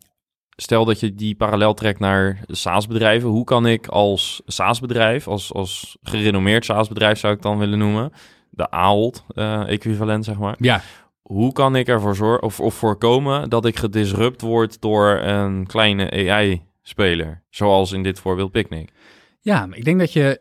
stel 0.57 0.85
dat 0.85 1.01
je 1.01 1.15
die 1.15 1.35
parallel 1.35 1.75
trekt 1.75 1.99
naar 1.99 2.41
SaaS-bedrijven. 2.47 3.29
Hoe 3.29 3.45
kan 3.45 3.67
ik 3.67 3.87
als 3.87 4.43
SaaS-bedrijf, 4.47 5.29
als, 5.29 5.53
als 5.53 5.99
gerenommeerd 6.03 6.65
SaaS-bedrijf 6.65 7.19
zou 7.19 7.35
ik 7.35 7.43
dan 7.43 7.59
willen 7.59 7.79
noemen, 7.79 8.13
de 8.51 8.71
Ahold-equivalent 8.71 10.25
zeg 10.25 10.39
maar. 10.39 10.57
Ja, 10.59 10.83
Hoe 11.31 11.53
kan 11.53 11.77
ik 11.77 11.89
ervoor 11.89 12.17
zorgen 12.17 12.43
of, 12.43 12.61
of 12.61 12.75
voorkomen 12.75 13.51
dat 13.51 13.67
ik 13.67 13.77
gedisrupt 13.77 14.41
word 14.41 14.81
door 14.81 15.09
een 15.09 15.67
kleine 15.67 16.31
AI-speler? 16.31 17.43
Zoals 17.51 17.93
in 17.93 18.03
dit 18.03 18.21
voorbeeld 18.21 18.51
Picnic. 18.51 18.93
Ja, 19.41 19.69
ik 19.73 19.85
denk 19.85 19.99
dat 19.99 20.13
je 20.13 20.41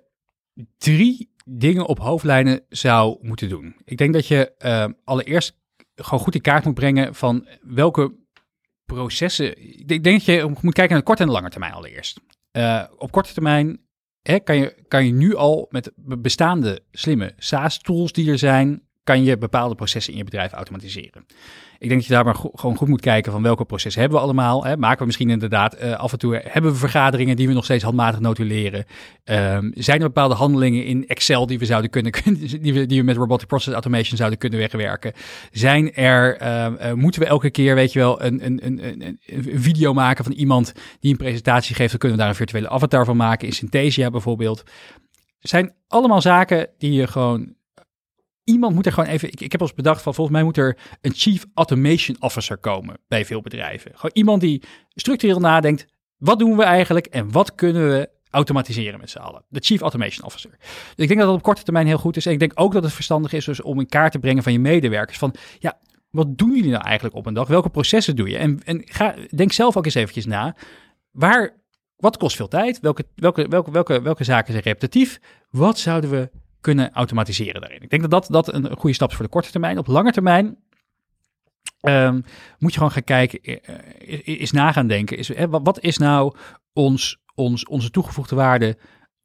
drie 0.78 1.34
dingen 1.46 1.86
op 1.86 2.00
hoofdlijnen 2.00 2.62
zou 2.70 3.18
moeten 3.22 3.50
doen. 3.50 3.76
Ik 3.86 3.98
denk 3.98 4.14
dat 4.14 4.28
je 4.28 4.52
eh, 4.58 4.86
allereerst 5.04 5.58
gewoon 5.96 6.20
goed 6.20 6.36
in 6.36 6.42
kaart 6.42 6.66
moet 6.66 6.74
brengen 6.74 7.16
van 7.16 7.48
welke 7.62 8.16
processen. 8.86 9.58
Ik 9.90 10.04
denk 10.04 10.26
dat 10.26 10.26
je 10.26 10.56
moet 10.62 10.74
kijken 10.74 10.90
naar 10.90 11.00
de 11.00 11.04
korte 11.04 11.22
en 11.22 11.28
de 11.28 11.34
lange 11.34 11.50
termijn 11.50 11.74
allereerst. 11.74 12.20
Eh, 12.52 12.84
op 12.98 13.12
korte 13.12 13.34
termijn 13.34 13.80
hè, 14.22 14.40
kan, 14.40 14.58
je, 14.58 14.84
kan 14.88 15.06
je 15.06 15.12
nu 15.12 15.36
al 15.36 15.68
met 15.70 15.92
be- 15.96 16.18
bestaande 16.18 16.82
slimme 16.92 17.34
SaaS-tools 17.38 18.12
die 18.12 18.32
er 18.32 18.38
zijn, 18.38 18.84
kan 19.04 19.24
je 19.24 19.38
bepaalde 19.38 19.76
processen 19.76 20.12
in 20.14 20.20
je 20.20 20.26
bedrijf 20.26 20.52
automatiseren. 20.52 21.26
Ik 21.80 21.88
denk 21.88 22.00
dat 22.00 22.10
je 22.10 22.14
daar 22.14 22.26
maar 22.26 22.36
gewoon 22.54 22.76
goed 22.76 22.88
moet 22.88 23.02
kijken 23.02 23.32
van 23.32 23.42
welke 23.42 23.66
processen 23.66 24.02
hebben 24.02 24.20
we 24.20 24.26
allemaal. 24.26 24.66
Hè? 24.66 24.78
Maken 24.78 25.00
we 25.00 25.06
misschien 25.06 25.30
inderdaad 25.30 25.74
eh, 25.74 25.94
af 25.94 26.12
en 26.12 26.18
toe, 26.18 26.42
hebben 26.44 26.72
we 26.72 26.78
vergaderingen 26.78 27.36
die 27.36 27.48
we 27.48 27.54
nog 27.54 27.64
steeds 27.64 27.84
handmatig 27.84 28.20
notuleren? 28.20 28.86
Ehm, 29.24 29.72
zijn 29.74 30.00
er 30.00 30.08
bepaalde 30.08 30.36
handelingen 30.36 30.86
in 30.86 31.08
Excel 31.08 31.46
die 31.46 31.60
we 31.60 31.66
zouden 31.66 31.90
kunnen, 31.96 32.12
die 32.62 32.74
we, 32.74 32.86
die 32.86 33.00
we 33.00 33.06
met 33.06 33.16
robotic 33.16 33.48
process 33.48 33.74
automation 33.74 34.18
zouden 34.18 34.40
kunnen 34.40 34.60
wegwerken? 34.60 35.14
Zijn 35.52 35.94
er, 35.94 36.38
ehm, 36.38 36.76
eh, 36.76 36.94
moeten 36.94 37.22
we 37.22 37.28
elke 37.28 37.50
keer, 37.50 37.76
weet 37.76 37.94
je 37.94 38.00
wel, 38.00 38.24
een, 38.24 38.46
een, 38.46 38.66
een, 38.66 38.88
een, 38.88 39.20
een 39.26 39.62
video 39.62 39.94
maken 39.94 40.24
van 40.24 40.34
iemand 40.34 40.74
die 41.00 41.12
een 41.12 41.18
presentatie 41.18 41.76
geeft? 41.76 41.90
Dan 41.90 42.00
kunnen 42.00 42.18
we 42.18 42.24
daar 42.24 42.32
een 42.32 42.40
virtuele 42.40 42.70
avatar 42.70 43.06
van 43.06 43.18
maken, 43.18 43.48
in 43.48 43.54
Synthesia 43.54 44.10
bijvoorbeeld. 44.10 44.64
zijn 45.40 45.74
allemaal 45.88 46.22
zaken 46.22 46.70
die 46.78 46.94
je 46.94 47.08
gewoon 47.08 47.58
iemand 48.50 48.76
moet 48.76 48.86
er 48.86 48.92
gewoon 48.92 49.10
even. 49.10 49.32
Ik, 49.32 49.42
ik 49.42 49.52
heb 49.52 49.62
eens 49.62 49.74
bedacht 49.74 50.02
van 50.02 50.14
volgens 50.14 50.36
mij 50.36 50.46
moet 50.46 50.58
er 50.58 50.78
een 51.02 51.14
chief 51.14 51.46
automation 51.54 52.16
officer 52.20 52.58
komen 52.58 52.98
bij 53.08 53.26
veel 53.26 53.42
bedrijven. 53.42 53.92
Gewoon 53.94 54.12
iemand 54.14 54.42
die 54.42 54.64
structureel 54.90 55.40
nadenkt. 55.40 55.86
Wat 56.18 56.40
doen 56.40 56.58
we 56.58 56.64
eigenlijk 56.64 57.06
en 57.06 57.32
wat 57.32 57.56
kunnen 57.56 57.90
we 57.90 58.10
automatiseren 58.30 59.00
met 59.00 59.10
z'n 59.10 59.18
allen? 59.18 59.44
De 59.50 59.60
chief 59.60 59.82
automation 59.82 60.26
officer. 60.26 60.50
Dus 60.60 60.70
ik 60.96 61.08
denk 61.08 61.20
dat 61.20 61.28
dat 61.28 61.38
op 61.38 61.44
korte 61.44 61.64
termijn 61.64 61.88
heel 61.88 61.98
goed 61.98 62.18
is. 62.18 62.26
En 62.26 62.32
ik 62.32 62.40
denk 62.40 62.52
ook 62.56 62.74
dat 62.74 62.84
het 62.84 62.94
verstandig 62.94 63.34
is 63.34 63.46
dus 63.46 63.62
om 63.62 63.80
in 63.80 63.88
kaart 63.88 64.12
te 64.12 64.20
brengen 64.20 64.44
van 64.44 64.52
je 64.52 64.60
medewerkers 64.60 65.18
van 65.18 65.36
ja. 65.60 65.80
Wat 66.10 66.38
doen 66.38 66.56
jullie 66.56 66.72
nou 66.72 66.84
eigenlijk 66.84 67.16
op 67.16 67.26
een 67.26 67.34
dag? 67.34 67.48
Welke 67.48 67.70
processen 67.70 68.16
doe 68.16 68.30
je? 68.30 68.38
En, 68.38 68.62
en 68.64 68.82
ga, 68.86 69.16
denk 69.36 69.52
zelf 69.52 69.78
ook 69.78 69.86
eens 69.86 69.96
eventjes 69.96 70.26
na. 70.26 70.56
Waar, 71.12 71.58
wat 71.96 72.18
kost 72.18 72.36
veel 72.36 72.48
tijd? 72.48 72.80
Welke, 72.80 73.06
welke, 73.16 73.48
welke, 73.48 73.72
welke, 73.72 74.02
welke 74.02 74.24
zaken 74.24 74.52
zijn 74.52 74.64
repetitief? 74.64 75.20
Wat 75.50 75.80
zouden 75.80 76.10
we 76.10 76.30
kunnen 76.62 76.92
automatiseren 76.92 77.62
daarin. 77.62 77.82
Ik 77.82 77.90
denk 77.90 78.02
dat 78.02 78.12
dat, 78.12 78.28
dat 78.30 78.54
een 78.54 78.78
goede 78.78 78.96
stap 78.96 79.10
is 79.10 79.16
voor 79.16 79.26
de 79.26 79.32
korte 79.32 79.52
termijn. 79.52 79.78
Op 79.78 79.88
lange 79.88 80.12
termijn 80.12 80.58
ehm, 81.82 82.22
moet 82.58 82.72
je 82.72 82.78
gewoon 82.78 82.92
gaan 82.92 83.04
kijken, 83.04 83.42
eh, 83.42 83.76
is, 84.00 84.22
is 84.22 84.52
na 84.52 84.72
gaan 84.72 84.88
denken. 84.88 85.18
Is, 85.18 85.34
eh, 85.34 85.46
wat, 85.50 85.80
is 85.80 85.98
nou 85.98 86.36
ons, 86.74 87.18
ons, 87.36 87.66
onze 87.66 87.90
toegevoegde 87.90 88.36
waarde 88.36 88.78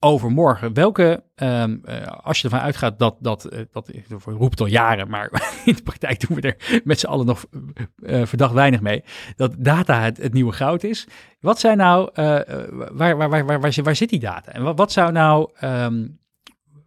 overmorgen? 0.04 0.72
Welke, 0.72 1.24
ehm, 1.34 1.76
eh, 1.84 2.06
als 2.06 2.38
je 2.38 2.44
ervan 2.44 2.60
uitgaat 2.60 2.98
dat, 2.98 3.16
dat, 3.20 3.44
eh, 3.44 3.60
dat 3.72 3.88
ik 3.94 4.06
roep 4.24 4.50
het 4.50 4.60
al 4.60 4.66
jaren, 4.66 5.08
maar 5.08 5.30
in 5.64 5.74
de 5.74 5.82
praktijk 5.82 6.28
doen 6.28 6.40
we 6.40 6.42
er 6.48 6.80
met 6.84 7.00
z'n 7.00 7.06
allen 7.06 7.26
nog 7.26 7.44
eh, 8.02 8.26
verdacht 8.26 8.52
weinig 8.52 8.80
mee, 8.80 9.04
dat 9.36 9.54
data 9.58 10.00
het, 10.00 10.32
nieuwe 10.32 10.52
goud 10.52 10.82
is. 10.82 11.06
Wat 11.40 11.60
zijn 11.60 11.76
nou, 11.76 12.10
eh, 12.12 12.48
eh, 12.48 12.68
waar, 12.70 13.16
waar, 13.16 13.28
waar, 13.28 13.46
waar, 13.46 13.60
waar, 13.60 13.82
waar 13.82 13.96
zit 13.96 14.08
die 14.08 14.20
data? 14.20 14.52
En 14.52 14.62
wat, 14.62 14.78
wat 14.78 14.92
zou 14.92 15.12
nou, 15.12 15.50
ehm, 15.54 16.06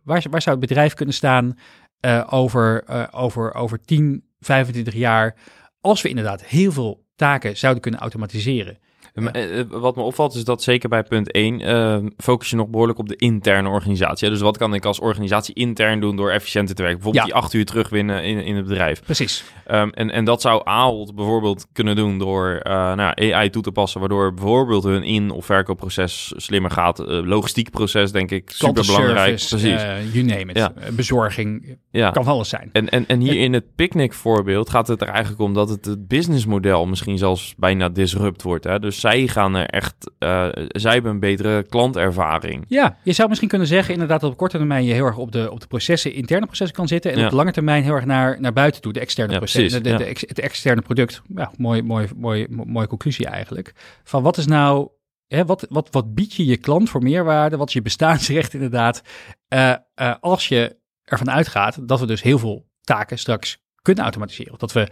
waar, 0.07 0.23
waar 0.29 0.41
zou 0.41 0.57
het 0.59 0.67
bedrijf 0.67 0.93
kunnen 0.93 1.15
staan 1.15 1.57
eh, 1.99 2.27
over, 2.29 2.83
eh, 2.83 3.07
over, 3.11 3.53
over 3.53 3.81
10, 3.81 4.23
25 4.39 4.93
jaar, 4.93 5.35
als 5.81 6.01
we 6.01 6.09
inderdaad 6.09 6.45
heel 6.45 6.71
veel 6.71 7.05
taken 7.15 7.57
zouden 7.57 7.81
kunnen 7.81 7.99
automatiseren? 7.99 8.77
Eh, 9.25 9.59
eh, 9.59 9.65
wat 9.69 9.95
me 9.95 10.01
opvalt 10.01 10.35
is 10.35 10.43
dat 10.43 10.63
zeker 10.63 10.89
bij 10.89 11.03
punt 11.03 11.31
1 11.31 11.61
eh, 11.61 11.97
focus 12.17 12.49
je 12.49 12.55
nog 12.55 12.67
behoorlijk 12.67 12.99
op 12.99 13.07
de 13.07 13.15
interne 13.15 13.69
organisatie. 13.69 14.29
Dus 14.29 14.41
wat 14.41 14.57
kan 14.57 14.73
ik 14.73 14.85
als 14.85 14.99
organisatie 14.99 15.55
intern 15.55 15.99
doen 15.99 16.15
door 16.15 16.29
efficiënter 16.31 16.75
te 16.75 16.81
werken? 16.81 16.99
Bijvoorbeeld 17.01 17.27
Ja. 17.27 17.33
die 17.33 17.43
acht 17.43 17.53
uur 17.53 17.65
terugwinnen 17.65 18.23
in, 18.23 18.43
in 18.43 18.55
het 18.55 18.67
bedrijf. 18.67 19.01
Precies. 19.03 19.43
Ehm, 19.65 19.89
en, 19.89 20.11
en 20.11 20.25
dat 20.25 20.41
zou 20.41 20.61
Ahold 20.63 21.15
bijvoorbeeld 21.15 21.65
kunnen 21.73 21.95
doen 21.95 22.17
door 22.17 22.59
eh, 22.63 22.73
nou, 22.93 23.31
AI 23.33 23.49
toe 23.49 23.61
te 23.61 23.71
passen, 23.71 23.99
waardoor 23.99 24.33
bijvoorbeeld 24.33 24.83
hun 24.83 25.03
in- 25.03 25.31
of 25.31 25.45
verkoopproces 25.45 26.33
slimmer 26.35 26.71
gaat. 26.71 26.99
Eh, 26.99 27.05
logistiek 27.25 27.69
proces, 27.71 28.11
denk 28.11 28.31
ik, 28.31 28.49
super 28.49 28.85
belangrijk. 28.85 29.45
Precies. 29.49 29.81
you 30.13 30.23
name 30.23 30.45
it. 30.45 30.57
Ja. 30.57 30.73
Bezorging, 30.91 31.77
ja. 31.91 32.09
kan 32.11 32.25
alles 32.25 32.49
zijn. 32.49 32.69
En, 32.71 32.89
en, 32.89 33.07
en 33.07 33.19
hier 33.19 33.39
in 33.39 33.53
het 33.53 33.75
picknick 33.75 34.13
voorbeeld 34.13 34.69
gaat 34.69 34.87
het 34.87 35.01
er 35.01 35.07
eigenlijk 35.07 35.41
om 35.41 35.53
dat 35.53 35.69
het, 35.69 35.85
het 35.85 36.07
businessmodel 36.07 36.85
misschien 36.85 37.17
zelfs 37.17 37.53
bijna 37.57 37.89
disrupt 37.89 38.41
wordt. 38.43 38.63
Hè? 38.63 38.79
Dus 38.79 38.99
zij 39.07 39.27
gaan 39.27 39.55
er 39.55 39.65
echt, 39.65 40.11
eh, 40.19 40.47
zij 40.67 40.93
hebben 40.93 41.11
een 41.11 41.19
betere 41.19 41.63
klantervaring. 41.63 42.65
Ja, 42.67 42.97
je 43.03 43.11
zou 43.13 43.27
misschien 43.27 43.49
kunnen 43.49 43.67
zeggen 43.67 43.93
inderdaad 43.93 44.21
dat 44.21 44.31
op 44.31 44.37
korte 44.37 44.57
termijn 44.57 44.83
je 44.83 44.93
heel 44.93 45.05
erg 45.05 45.17
op 45.17 45.31
de, 45.31 45.51
op 45.51 45.59
de 45.59 45.67
processen, 45.67 46.13
interne 46.13 46.45
processen 46.45 46.75
kan 46.77 46.87
zitten. 46.87 47.11
En 47.11 47.17
Ja. 47.17 47.23
op 47.23 47.29
de 47.29 47.35
lange 47.35 47.51
termijn 47.51 47.83
heel 47.83 47.93
erg 47.93 48.05
naar, 48.05 48.41
naar 48.41 48.53
buiten 48.53 48.81
toe, 48.81 48.93
de 48.93 48.99
externe 48.99 49.31
Ja, 49.33 49.37
processen, 49.37 49.83
de, 49.83 49.89
de, 49.89 49.95
ja. 49.95 49.97
de 49.97 50.03
ex- 50.09 50.23
het 50.27 50.39
externe 50.39 50.81
product. 50.81 51.21
Ja, 51.35 51.51
mooi, 51.57 51.81
mooi, 51.81 52.07
mooi, 52.15 52.47
mo- 52.49 52.63
mooie 52.65 52.87
conclusie 52.87 53.25
eigenlijk. 53.27 53.73
Van 54.03 54.23
wat 54.23 54.37
is 54.37 54.45
nou, 54.47 54.87
hè, 55.27 55.45
wat, 55.45 55.65
wat, 55.69 55.87
wat 55.91 56.13
bied 56.15 56.33
je 56.33 56.45
je 56.45 56.57
klant 56.57 56.89
voor 56.89 57.03
meerwaarde? 57.03 57.57
Wat 57.57 57.67
is 57.67 57.73
je 57.73 57.81
bestaansrecht 57.81 58.53
inderdaad? 58.53 59.01
Eh, 59.47 59.73
eh, 59.95 60.13
als 60.19 60.47
je 60.47 60.75
ervan 61.03 61.31
uitgaat 61.31 61.87
dat 61.87 61.99
we 61.99 62.05
dus 62.05 62.21
heel 62.21 62.39
veel 62.39 62.65
taken 62.81 63.19
straks 63.19 63.65
kunnen 63.87 64.03
automatiseren. 64.03 64.57
Dat 64.57 64.71
we 64.71 64.87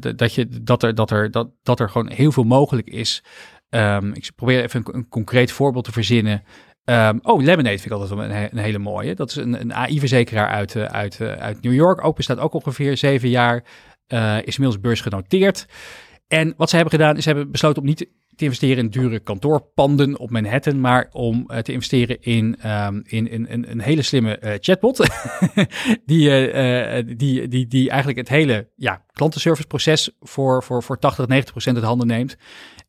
d- 0.00 0.18
dat 0.18 0.34
je 0.34 0.48
dat 0.62 0.82
er 0.82 0.94
dat 0.94 1.10
er 1.10 1.30
dat, 1.30 1.48
dat 1.62 1.80
er 1.80 1.90
gewoon 1.90 2.10
heel 2.10 2.32
veel 2.32 2.44
mogelijk 2.44 2.88
is. 2.88 3.22
Ehm, 3.68 4.12
ik 4.12 4.30
probeer 4.34 4.62
even 4.62 4.80
een, 4.84 4.94
een 4.94 5.08
concreet 5.08 5.52
voorbeeld 5.52 5.84
te 5.84 5.92
verzinnen. 5.92 6.42
Ehm, 6.84 7.18
oh, 7.22 7.42
Lemonade 7.42 7.78
vind 7.78 7.84
ik 7.84 7.92
altijd 7.92 8.10
een, 8.10 8.48
een 8.52 8.64
hele 8.64 8.78
mooie. 8.78 9.14
Dat 9.14 9.30
is 9.30 9.36
een, 9.36 9.60
een 9.60 9.74
AI-verzekeraar 9.74 10.48
uit, 10.48 10.76
eh, 10.76 10.84
uit, 10.84 11.20
eh, 11.20 11.32
uit 11.32 11.62
New 11.62 11.74
York. 11.74 12.04
Ook 12.04 12.16
bestaat 12.16 12.38
ook 12.38 12.52
ongeveer 12.54 12.96
zeven 12.96 13.28
jaar. 13.28 13.64
is 14.44 14.56
inmiddels 14.56 14.80
beursgenoteerd. 14.80 15.66
En 16.28 16.54
wat 16.56 16.68
ze 16.70 16.76
hebben 16.76 16.94
gedaan, 16.94 17.16
is 17.16 17.22
ze 17.22 17.28
hebben 17.28 17.50
besloten 17.50 17.82
om 17.82 17.88
niet 17.88 18.08
te 18.38 18.44
investeren 18.44 18.84
in 18.84 18.90
dure 18.90 19.18
kantoorpanden 19.18 20.18
op 20.18 20.30
Manhattan, 20.30 20.80
maar 20.80 21.08
om 21.12 21.44
eh, 21.46 21.58
te 21.58 21.72
investeren 21.72 22.22
in, 22.22 22.56
ehm, 22.60 23.00
in, 23.04 23.28
in, 23.28 23.64
een 23.68 23.80
hele 23.80 24.02
slimme 24.02 24.38
eh, 24.38 24.54
chatbot. 24.60 25.06
die, 26.06 26.50
eh, 26.50 27.04
die, 27.16 27.48
die, 27.48 27.66
die 27.66 27.88
eigenlijk 27.88 28.18
het 28.18 28.28
hele 28.28 28.68
ja, 28.76 29.04
klantenserviceproces 29.12 30.10
voor, 30.20 30.62
voor, 30.62 30.82
voor 30.82 30.98
80, 30.98 31.26
90 31.26 31.52
procent 31.52 31.76
uit 31.76 31.84
handen 31.86 32.06
neemt. 32.06 32.36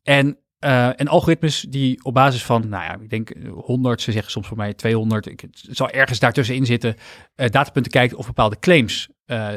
En, 0.02 0.38
en 0.96 1.08
algoritmes 1.08 1.66
die 1.68 2.04
op 2.04 2.14
basis 2.14 2.44
van, 2.44 2.68
nou 2.68 2.84
ja, 2.84 2.98
ik 3.00 3.10
denk 3.10 3.32
100, 3.50 4.00
ze 4.00 4.12
zeggen 4.12 4.30
soms 4.30 4.46
voor 4.46 4.56
mij 4.56 4.74
200, 4.74 5.26
ik, 5.26 5.40
het 5.40 5.66
zal 5.70 5.90
ergens 5.90 6.18
daartussenin 6.18 6.66
zitten, 6.66 6.96
datapunten 7.34 7.92
kijkt 7.92 8.14
of 8.14 8.26
bepaalde 8.26 8.58
claims 8.58 9.08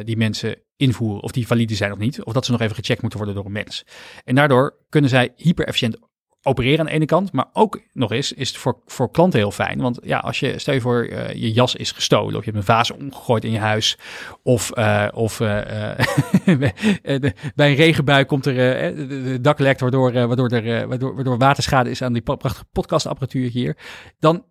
die 0.04 0.18
mensen 0.18 0.56
invoeren, 0.76 1.24
of 1.24 1.32
die 1.32 1.48
valide 1.48 1.76
zijn 1.76 1.92
of 1.92 1.98
niet, 1.98 2.24
of 2.24 2.34
dat 2.34 2.46
ze 2.46 2.52
nog 2.52 2.62
even 2.62 2.76
gecheckt 2.76 3.02
moeten 3.02 3.20
worden 3.20 3.38
door 3.38 3.46
een 3.46 3.52
mens. 3.52 3.86
En 4.24 4.36
daardoor 4.36 4.78
kunnen 4.90 5.10
zij 5.10 5.34
hyper 5.36 5.66
efficiënt 5.66 5.98
opereren 6.46 6.80
aan 6.80 6.86
de 6.86 6.92
ene 6.92 7.06
kant, 7.06 7.32
maar 7.32 7.46
ook 7.54 7.82
nog 7.94 8.12
eens 8.12 8.34
is 8.34 8.48
het 8.48 8.58
voor, 8.58 8.82
voor 8.86 9.12
klanten 9.12 9.40
heel 9.40 9.52
fijn. 9.52 9.82
Want 9.82 10.00
ja, 10.04 10.18
als 10.18 10.40
je, 10.40 10.60
stel 10.60 10.74
je 10.74 10.82
voor, 10.82 11.04
eh, 11.04 11.34
je 11.34 11.52
jas 11.52 11.76
is 11.76 11.92
gestolen 11.92 12.36
of 12.36 12.46
je 12.46 12.52
hebt 12.52 12.58
een 12.58 12.76
vaas 12.76 12.92
omgegooid 12.92 13.44
in 13.44 13.52
je 13.52 13.60
huis 13.60 13.98
of, 14.44 14.72
eh, 14.72 15.08
of 15.14 15.40
eh, 15.40 15.48
bij- 16.60 17.34
een 17.56 17.76
regenbui 17.76 18.26
komt 18.26 18.46
er 18.46 18.56
de 18.96 19.38
dak 19.42 19.60
lekt, 19.60 19.80
waardoor, 19.80 20.12
waardoor, 20.12 20.50
er, 20.50 20.88
waardoor, 20.88 21.16
waardoor 21.16 21.38
waterschade 21.38 21.90
is 21.90 22.02
aan 22.02 22.14
die 22.14 22.22
prachtige 22.22 22.66
podcastapparatuur 22.72 23.50
hier, 23.50 23.78
dan 24.20 24.46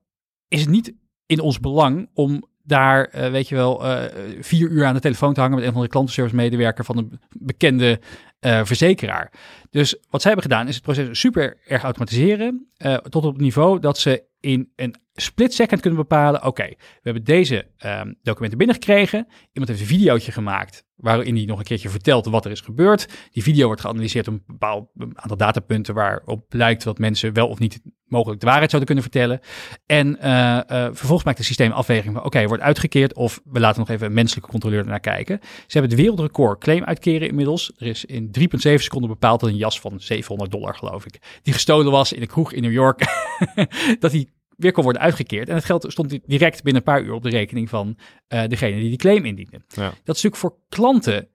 is 0.49 0.61
het 0.61 0.71
niet 0.71 0.95
in 1.27 1.41
ons 1.41 1.61
belang 1.61 2.11
om 2.15 2.51
daar, 2.73 3.05
eh, 3.05 3.31
weet 3.31 3.49
je 3.49 3.55
wel, 3.55 3.85
eh, 3.87 4.05
vier 4.41 4.69
uur 4.69 4.85
aan 4.85 4.95
de 4.95 5.01
telefoon 5.01 5.35
te 5.35 5.41
hangen 5.41 5.57
met 5.57 5.67
een 5.67 5.73
van 5.73 5.83
de 5.83 5.89
klantenservice 5.89 6.37
medewerker 6.37 6.85
van 6.85 6.99
een 6.99 7.21
bekende 7.39 8.01
eh, 8.41 8.61
verzekeraar. 8.65 9.33
Dus 9.71 9.97
wat 10.11 10.23
zij 10.23 10.33
hebben 10.33 10.51
gedaan 10.51 10.69
is 10.69 10.75
het 10.75 10.85
proces 10.85 11.21
super 11.21 11.59
erg 11.67 11.83
automatiseren 11.83 12.69
tot 13.09 13.25
op 13.25 13.33
het 13.33 13.43
niveau 13.43 13.81
dat 13.81 13.99
ze 13.99 14.25
in 14.41 14.73
een 14.77 14.95
split 15.15 15.55
second 15.55 15.81
kunnen 15.81 16.01
bepalen, 16.01 16.45
oké, 16.45 16.67
we 16.67 17.01
hebben 17.03 17.25
deze 17.25 17.67
ehm, 17.77 18.13
documenten 18.23 18.59
binnengekregen, 18.59 19.27
iemand 19.53 19.71
heeft 19.71 19.81
een 19.81 19.97
videootje 19.97 20.33
gemaakt 20.33 20.85
waarin 21.03 21.37
hij 21.37 21.45
nog 21.45 21.59
een 21.59 21.65
keertje 21.65 21.89
vertelt 21.89 22.27
wat 22.27 22.45
er 22.45 22.51
is 22.51 22.61
gebeurd. 22.61 23.09
Die 23.31 23.43
video 23.43 23.67
wordt 23.67 23.81
geanalyseerd 23.81 24.29
op 24.29 24.35
een 24.35 24.43
bepaald 24.47 24.89
aantal 25.15 25.37
datapunten 25.37 25.95
waarop 25.95 26.49
blijkt 26.49 26.85
dat 26.85 26.99
mensen 26.99 27.33
wel 27.33 27.49
of 27.49 27.59
niet 27.59 27.81
mogelijk 28.07 28.41
de 28.41 28.47
waarheid 28.47 28.71
zouden 28.71 28.95
kunnen 28.95 29.11
vertellen. 29.11 29.41
En 29.87 30.21
eh, 30.21 30.85
vervolgens 30.85 31.25
maakt 31.25 31.39
het 31.39 31.47
systeem 31.47 31.71
afweging 31.71 32.15
van, 32.15 32.25
oké, 32.25 32.47
wordt 32.47 32.63
uitgekeerd 32.63 33.15
of 33.15 33.41
we 33.45 33.61
laten 33.61 33.81
nog 33.81 33.89
even 33.89 34.07
een 34.07 34.13
menselijke 34.13 34.51
controleur 34.51 34.81
ernaar 34.81 35.01
kijken. 35.01 35.39
Ze 35.43 35.79
hebben 35.79 35.91
het 35.91 36.01
wereldrecord 36.01 36.61
claim 36.61 36.85
uitkeren 36.85 37.29
inmiddels. 37.29 37.73
Er 37.77 37.87
is 37.87 38.05
in 38.05 38.31
3,7 38.39 38.75
seconden 38.75 39.11
bepaald 39.11 39.41
dat 39.41 39.49
een 39.49 39.57
jas 39.57 39.81
van 39.81 40.01
700 40.01 40.51
dollar, 40.51 40.75
geloof 40.75 41.07
ik, 41.07 41.19
die 41.43 41.53
gestolen 41.53 41.93
was 41.93 42.13
in 42.13 42.23
een 42.23 42.29
kroeg 42.29 42.53
in 42.53 42.63
New 42.63 42.73
York, 42.73 43.05
dat 44.01 44.11
die 44.11 44.29
weer 44.63 44.73
kon 44.73 44.85
worden 44.85 45.03
uitgekeerd. 45.03 45.49
En 45.49 45.55
het 45.55 45.65
geld 45.65 45.85
stond 45.89 46.19
direct 46.27 46.63
binnen 46.63 46.83
een 46.87 46.93
paar 46.93 47.03
uur 47.03 47.13
op 47.13 47.23
de 47.23 47.29
rekening 47.31 47.69
van 47.69 47.97
eh, 48.29 48.45
degene 48.49 48.81
die 48.81 48.89
die 48.89 48.99
claim 48.99 49.25
indiende. 49.25 49.61
Ja. 49.69 49.83
Dat 49.83 50.17
is 50.17 50.23
natuurlijk 50.23 50.37
voor 50.37 50.57
klanten 50.69 51.29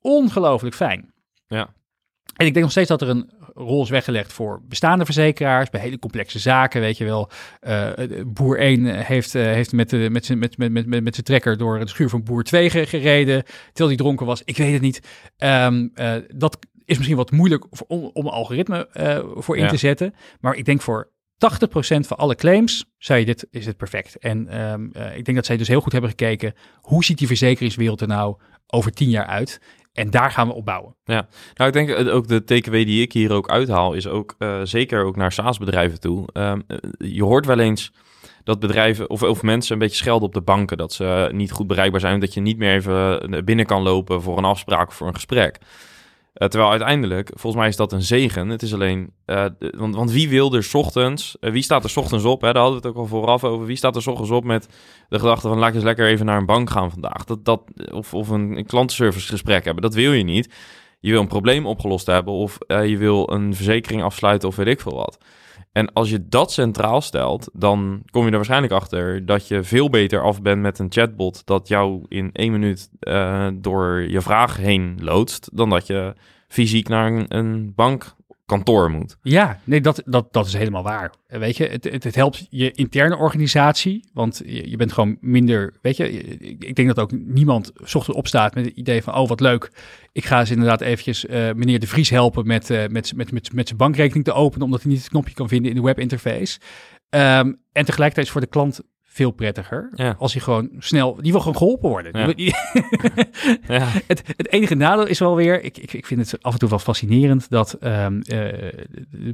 ongelooflijk 0.00 0.74
fijn. 0.74 1.12
Ja. 1.46 1.74
En 2.36 2.46
ik 2.46 2.52
denk 2.52 2.64
nog 2.64 2.70
steeds 2.70 2.88
dat 2.88 3.02
er 3.02 3.08
een 3.08 3.30
rol 3.54 3.82
is 3.82 3.90
weggelegd 3.90 4.32
voor 4.32 4.62
bestaande 4.68 5.04
verzekeraars, 5.04 5.70
bij 5.70 5.80
hele 5.80 5.98
complexe 5.98 6.38
zaken, 6.38 6.80
weet 6.80 6.96
je 6.98 7.04
wel. 7.04 7.30
Eh, 7.60 7.90
boer 8.26 8.60
1 8.60 9.04
heeft, 9.04 9.34
eh, 9.34 9.42
heeft 9.42 9.72
met, 9.72 9.90
de, 9.90 10.08
met, 10.10 10.24
zijn, 10.26 10.38
met, 10.38 10.58
met, 10.58 10.72
met, 10.72 10.86
met, 11.02 11.14
zijn 11.14 11.26
trekker 11.26 11.56
door 11.58 11.78
het 11.78 11.88
schuur 11.88 12.08
van 12.08 12.22
boer 12.22 12.42
2 12.42 12.70
ge- 12.70 12.86
gereden, 12.86 13.42
terwijl 13.66 13.88
hij 13.88 13.96
dronken 13.96 14.26
was. 14.26 14.42
Ik 14.44 14.56
weet 14.56 14.72
het 14.72 14.82
niet. 14.82 15.00
Ehm, 15.36 15.88
eh, 15.94 16.14
dat 16.34 16.58
is 16.84 16.96
misschien 16.96 17.16
wat 17.16 17.30
moeilijk 17.30 17.64
om, 17.90 18.10
om 18.12 18.26
een 18.26 18.32
algoritme 18.32 18.88
eh, 18.88 19.24
voor 19.34 19.56
in 19.56 19.62
Ja. 19.62 19.68
te 19.68 19.76
zetten. 19.76 20.14
Maar 20.40 20.54
ik 20.54 20.64
denk 20.64 20.82
voor 20.82 21.10
80% 21.36 22.06
van 22.06 22.16
alle 22.16 22.34
claims 22.34 22.84
zei 22.98 23.24
dit, 23.24 23.46
is 23.50 23.64
dit 23.64 23.76
perfect. 23.76 24.18
En 24.18 24.48
ehm, 24.48 24.88
eh, 24.92 25.16
ik 25.16 25.24
denk 25.24 25.36
dat 25.36 25.46
zij 25.46 25.56
dus 25.56 25.68
heel 25.68 25.80
goed 25.80 25.92
hebben 25.92 26.10
gekeken, 26.10 26.54
hoe 26.80 27.04
ziet 27.04 27.18
die 27.18 27.26
verzekeringswereld 27.26 28.00
er 28.00 28.08
nou 28.08 28.36
over 28.66 28.92
10 28.92 29.10
jaar 29.10 29.26
uit? 29.26 29.60
En 29.96 30.10
daar 30.10 30.30
gaan 30.30 30.48
we 30.48 30.54
op 30.54 30.64
bouwen. 30.64 30.94
Nou, 31.54 31.68
ik 31.70 31.72
denk 31.72 31.88
eh, 31.88 32.14
ook 32.14 32.28
de 32.28 32.44
takeaway 32.44 32.84
die 32.84 33.02
ik 33.02 33.12
hier 33.12 33.32
ook 33.32 33.50
uithaal, 33.50 33.92
is 33.92 34.06
ook 34.06 34.34
eh, 34.38 34.60
zeker 34.62 35.04
ook 35.04 35.16
naar 35.16 35.32
SaaS-bedrijven 35.32 36.00
toe. 36.00 36.28
Ehm, 36.32 36.60
eh, 36.66 36.76
je 36.98 37.24
hoort 37.24 37.46
wel 37.46 37.58
eens 37.58 37.92
dat 38.44 38.60
bedrijven 38.60 39.10
of, 39.10 39.22
of 39.22 39.42
mensen 39.42 39.72
een 39.72 39.78
beetje 39.78 39.96
schelden 39.96 40.28
op 40.28 40.34
de 40.34 40.40
banken, 40.40 40.76
dat 40.76 40.92
ze 40.92 41.28
niet 41.32 41.52
goed 41.52 41.66
bereikbaar 41.66 42.00
zijn, 42.00 42.20
dat 42.20 42.34
je 42.34 42.40
niet 42.40 42.58
meer 42.58 42.74
even 42.74 43.44
binnen 43.44 43.66
kan 43.66 43.82
lopen 43.82 44.22
voor 44.22 44.38
een 44.38 44.44
afspraak 44.44 44.88
of 44.88 44.94
voor 44.94 45.06
een 45.06 45.14
gesprek. 45.14 45.58
Eh, 46.36 46.48
terwijl 46.48 46.70
uiteindelijk, 46.70 47.30
volgens 47.34 47.62
mij 47.62 47.68
is 47.68 47.76
dat 47.76 47.92
een 47.92 48.02
zegen. 48.02 48.48
Het 48.48 48.62
is 48.62 48.74
alleen, 48.74 49.12
eh, 49.24 49.44
want, 49.58 49.94
want 49.94 50.10
wie 50.10 50.28
wil 50.28 50.54
er 50.54 50.68
ochtends, 50.72 51.36
eh, 51.40 51.50
wie 51.50 51.62
staat 51.62 51.84
er 51.84 51.92
ochtends 51.94 52.24
op? 52.24 52.40
Hè? 52.40 52.52
Daar 52.52 52.62
hadden 52.62 52.82
we 52.82 52.88
het 52.88 52.96
ook 52.96 53.02
al 53.02 53.08
vooraf 53.08 53.44
over. 53.44 53.66
Wie 53.66 53.76
staat 53.76 53.96
er 53.96 54.10
ochtends 54.10 54.30
op 54.30 54.44
met 54.44 54.68
de 55.08 55.18
gedachte 55.18 55.48
van 55.48 55.58
laat 55.58 55.68
ik 55.68 55.74
eens 55.74 55.84
lekker 55.84 56.06
even 56.06 56.26
naar 56.26 56.38
een 56.38 56.46
bank 56.46 56.70
gaan 56.70 56.90
vandaag. 56.90 57.24
Dat, 57.24 57.44
dat, 57.44 57.62
of, 57.92 58.14
of 58.14 58.28
een, 58.28 58.56
een 58.56 58.66
klantenservicegesprek 58.66 59.64
hebben. 59.64 59.82
Dat 59.82 59.94
wil 59.94 60.12
je 60.12 60.24
niet. 60.24 60.54
Je 61.00 61.10
wil 61.10 61.20
een 61.20 61.26
probleem 61.26 61.66
opgelost 61.66 62.06
hebben 62.06 62.32
of 62.32 62.58
je 62.66 62.96
wil 62.96 63.32
een 63.32 63.54
verzekering 63.54 64.02
afsluiten 64.02 64.48
of 64.48 64.56
weet 64.56 64.66
ik 64.66 64.80
veel 64.80 64.94
wat. 64.94 65.18
En 65.76 65.92
als 65.92 66.10
je 66.10 66.28
dat 66.28 66.52
centraal 66.52 67.00
stelt, 67.00 67.50
dan 67.52 68.02
kom 68.10 68.24
je 68.24 68.30
er 68.30 68.36
waarschijnlijk 68.36 68.72
achter 68.72 69.26
dat 69.26 69.48
je 69.48 69.62
veel 69.62 69.90
beter 69.90 70.22
af 70.22 70.42
bent 70.42 70.62
met 70.62 70.78
een 70.78 70.92
chatbot 70.92 71.46
dat 71.46 71.68
jou 71.68 72.04
in 72.08 72.30
één 72.32 72.52
minuut 72.52 72.90
eh, 73.00 73.48
door 73.54 74.00
je 74.08 74.20
vraag 74.20 74.56
heen 74.56 74.98
loodst, 75.00 75.48
dan 75.52 75.70
dat 75.70 75.86
je 75.86 76.14
fysiek 76.48 76.88
naar 76.88 77.12
een, 77.12 77.36
een 77.36 77.72
bankkantoor 78.46 78.90
moet. 78.90 79.16
Ja, 79.22 79.60
nee, 79.64 79.80
dat, 79.80 80.02
dat, 80.04 80.32
dat 80.32 80.46
is 80.46 80.52
helemaal 80.52 80.82
waar. 80.82 81.12
Weet 81.26 81.56
je, 81.56 81.66
het, 81.66 81.84
het, 82.04 82.14
helpt 82.14 82.46
je 82.50 82.70
interne 82.70 83.16
organisatie, 83.16 84.08
want 84.12 84.42
je, 84.44 84.76
bent 84.76 84.92
gewoon 84.92 85.16
minder, 85.20 85.74
weet 85.82 85.96
je, 85.96 86.10
ik, 86.58 86.74
denk 86.74 86.88
dat 86.88 86.98
ook 86.98 87.12
niemand 87.12 87.72
ochtends 87.80 88.08
opstaat 88.08 88.54
met 88.54 88.64
het 88.64 88.76
idee 88.76 89.02
van, 89.02 89.14
oh 89.14 89.28
wat 89.28 89.40
leuk, 89.40 89.70
ik 90.12 90.24
ga 90.24 90.40
eens 90.40 90.50
inderdaad 90.50 90.80
eventjes 90.80 91.26
eh, 91.26 91.52
meneer 91.52 91.80
De 91.80 91.86
Vries 91.86 92.10
helpen 92.10 92.46
met, 92.46 92.70
eh, 92.70 92.86
met, 92.86 93.12
met, 93.16 93.32
met, 93.32 93.52
met 93.52 93.66
zijn 93.66 93.78
bankrekening 93.78 94.24
te 94.24 94.32
openen, 94.32 94.64
omdat 94.64 94.82
hij 94.82 94.90
niet 94.90 95.00
het 95.00 95.10
knopje 95.10 95.34
kan 95.34 95.48
vinden 95.48 95.70
in 95.70 95.76
de 95.76 95.82
webinterface. 95.82 96.58
Ehm, 97.08 97.52
en 97.72 97.84
tegelijkertijd 97.84 98.26
is 98.26 98.32
voor 98.32 98.40
de 98.40 98.46
klant 98.46 98.80
veel 99.16 99.30
prettiger 99.30 99.90
Ja. 99.94 100.14
als 100.18 100.32
hij 100.32 100.42
gewoon 100.42 100.70
snel, 100.78 101.18
die 101.22 101.30
wil 101.32 101.40
gewoon 101.40 101.56
geholpen 101.56 101.88
worden. 101.88 102.18
Ja. 102.20 102.26
Die- 102.32 102.54
Ja, 103.68 103.88
het, 104.12 104.22
het 104.36 104.52
enige 104.52 104.74
nadeel 104.74 105.06
is 105.06 105.18
wel 105.18 105.36
weer, 105.36 105.62
ik, 105.64 105.78
ik, 105.78 105.92
ik 105.92 106.06
vind 106.06 106.30
het 106.30 106.42
af 106.42 106.52
en 106.52 106.58
toe 106.58 106.68
wel 106.68 106.78
fascinerend, 106.78 107.50
dat 107.50 107.72
ehm 107.72 108.20
eh, 108.20 108.72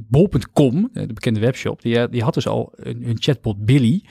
bol.com, 0.07 0.89
eh, 0.93 1.07
de 1.07 1.13
bekende 1.13 1.39
webshop, 1.39 1.81
die, 1.81 1.99
eh, 1.99 2.11
die 2.11 2.23
had 2.23 2.33
dus 2.33 2.47
al 2.47 2.73
een, 2.75 3.07
een 3.09 3.17
chatbot 3.19 3.65
Billy. 3.65 4.03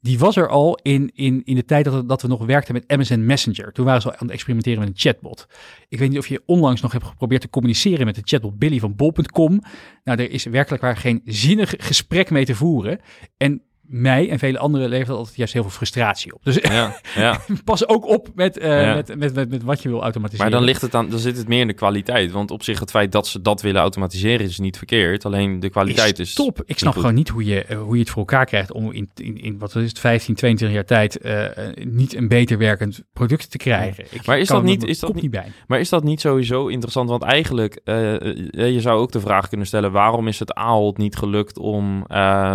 die 0.00 0.18
was 0.18 0.36
er 0.36 0.48
al 0.48 0.78
in, 0.82 1.10
in, 1.14 1.42
in 1.44 1.54
de 1.54 1.64
tijd 1.64 1.84
dat, 1.84 1.94
we- 1.94 2.06
dat 2.06 2.22
we 2.22 2.28
nog 2.28 2.44
werkten 2.46 2.74
met 2.74 2.88
MSN 2.98 3.24
Messenger. 3.24 3.72
Toen 3.72 3.84
waren 3.84 4.00
ze 4.00 4.06
al 4.08 4.12
aan 4.14 4.22
het 4.26 4.30
experimenteren 4.30 4.78
met 4.78 4.88
een 4.88 4.94
chatbot. 4.96 5.46
Ik 5.88 5.98
weet 5.98 6.08
niet 6.08 6.18
of 6.18 6.26
je 6.28 6.42
onlangs 6.46 6.80
nog 6.80 6.92
hebt 6.92 7.04
geprobeerd 7.04 7.40
te 7.40 7.50
communiceren 7.50 8.06
met 8.06 8.14
de 8.14 8.20
chatbot 8.24 8.58
Billy 8.58 8.78
van 8.78 8.94
bol.com. 8.96 9.60
Nou, 10.04 10.18
er 10.22 10.30
is 10.30 10.44
werkelijk 10.44 10.82
waar 10.82 10.96
geen 10.96 11.20
zinnig 11.24 11.74
gesprek 11.78 12.30
mee 12.30 12.44
te 12.44 12.54
voeren. 12.54 13.00
En 13.36 13.62
mij 13.88 14.30
en 14.30 14.38
vele 14.38 14.58
anderen 14.58 14.88
levert 14.88 15.08
dat 15.08 15.16
altijd 15.16 15.36
juist 15.36 15.52
heel 15.52 15.62
veel 15.62 15.70
frustratie 15.70 16.34
op. 16.34 16.40
Dus 16.44 16.54
Ja, 16.56 16.96
ja. 17.14 17.40
pas 17.64 17.88
ook 17.88 18.06
op 18.06 18.28
met, 18.34 18.58
eh, 18.58 18.82
Ja. 18.82 18.94
met, 18.94 19.16
met, 19.18 19.34
met, 19.34 19.50
met 19.50 19.62
wat 19.62 19.82
je 19.82 19.88
wil 19.88 20.02
automatiseren. 20.02 20.50
Maar 20.50 20.58
dan, 20.60 20.68
ligt 20.68 20.80
het 20.82 20.94
aan, 20.94 21.08
dan 21.08 21.18
zit 21.18 21.36
het 21.36 21.48
meer 21.48 21.60
in 21.60 21.66
de 21.66 21.72
kwaliteit. 21.72 22.32
Want 22.32 22.50
op 22.50 22.62
zich 22.62 22.80
het 22.80 22.90
feit 22.90 23.12
dat 23.12 23.26
ze 23.26 23.42
dat 23.42 23.62
willen 23.62 23.80
automatiseren 23.80 24.46
is 24.46 24.58
niet 24.58 24.76
verkeerd. 24.76 25.24
Alleen 25.24 25.60
de 25.60 25.70
kwaliteit 25.70 26.18
is... 26.18 26.34
top. 26.34 26.62
Ik 26.64 26.78
snap 26.78 26.92
goed. 26.92 27.00
gewoon 27.00 27.16
niet 27.16 27.28
hoe 27.28 27.44
je, 27.44 27.64
eh, 27.64 27.78
hoe 27.78 27.94
je 27.94 28.00
het 28.00 28.10
voor 28.10 28.18
elkaar 28.18 28.46
krijgt 28.46 28.72
om 28.72 28.92
in, 28.92 29.10
in, 29.14 29.36
in 29.40 29.58
wat 29.58 29.74
is 29.74 29.88
het, 29.88 29.98
15, 29.98 30.34
22 30.34 30.76
jaar 30.76 30.86
tijd 30.86 31.18
eh, 31.18 31.44
niet 31.84 32.14
een 32.14 32.28
beter 32.28 32.58
werkend 32.58 33.02
product 33.12 33.50
te 33.50 33.56
krijgen. 33.56 34.04
Ik 34.10 34.26
Maar 34.26 34.38
is 34.38 34.48
dat 34.48 34.62
niet- 34.62 34.84
is 34.84 34.98
dat 34.98 35.14
niet- 35.14 35.30
bij? 35.30 35.52
Maar 35.66 35.80
is 35.80 35.88
dat 35.88 36.04
niet 36.04 36.20
sowieso 36.20 36.66
interessant? 36.66 37.08
Want 37.08 37.22
eigenlijk, 37.22 37.80
je 38.52 38.76
zou 38.78 39.00
ook 39.00 39.12
de 39.12 39.20
vraag 39.20 39.48
kunnen 39.48 39.66
stellen... 39.66 39.92
waarom 39.92 40.28
is 40.28 40.38
het 40.38 40.54
Ahold 40.54 40.98
niet 40.98 41.16
gelukt 41.16 41.58
om 41.58 42.06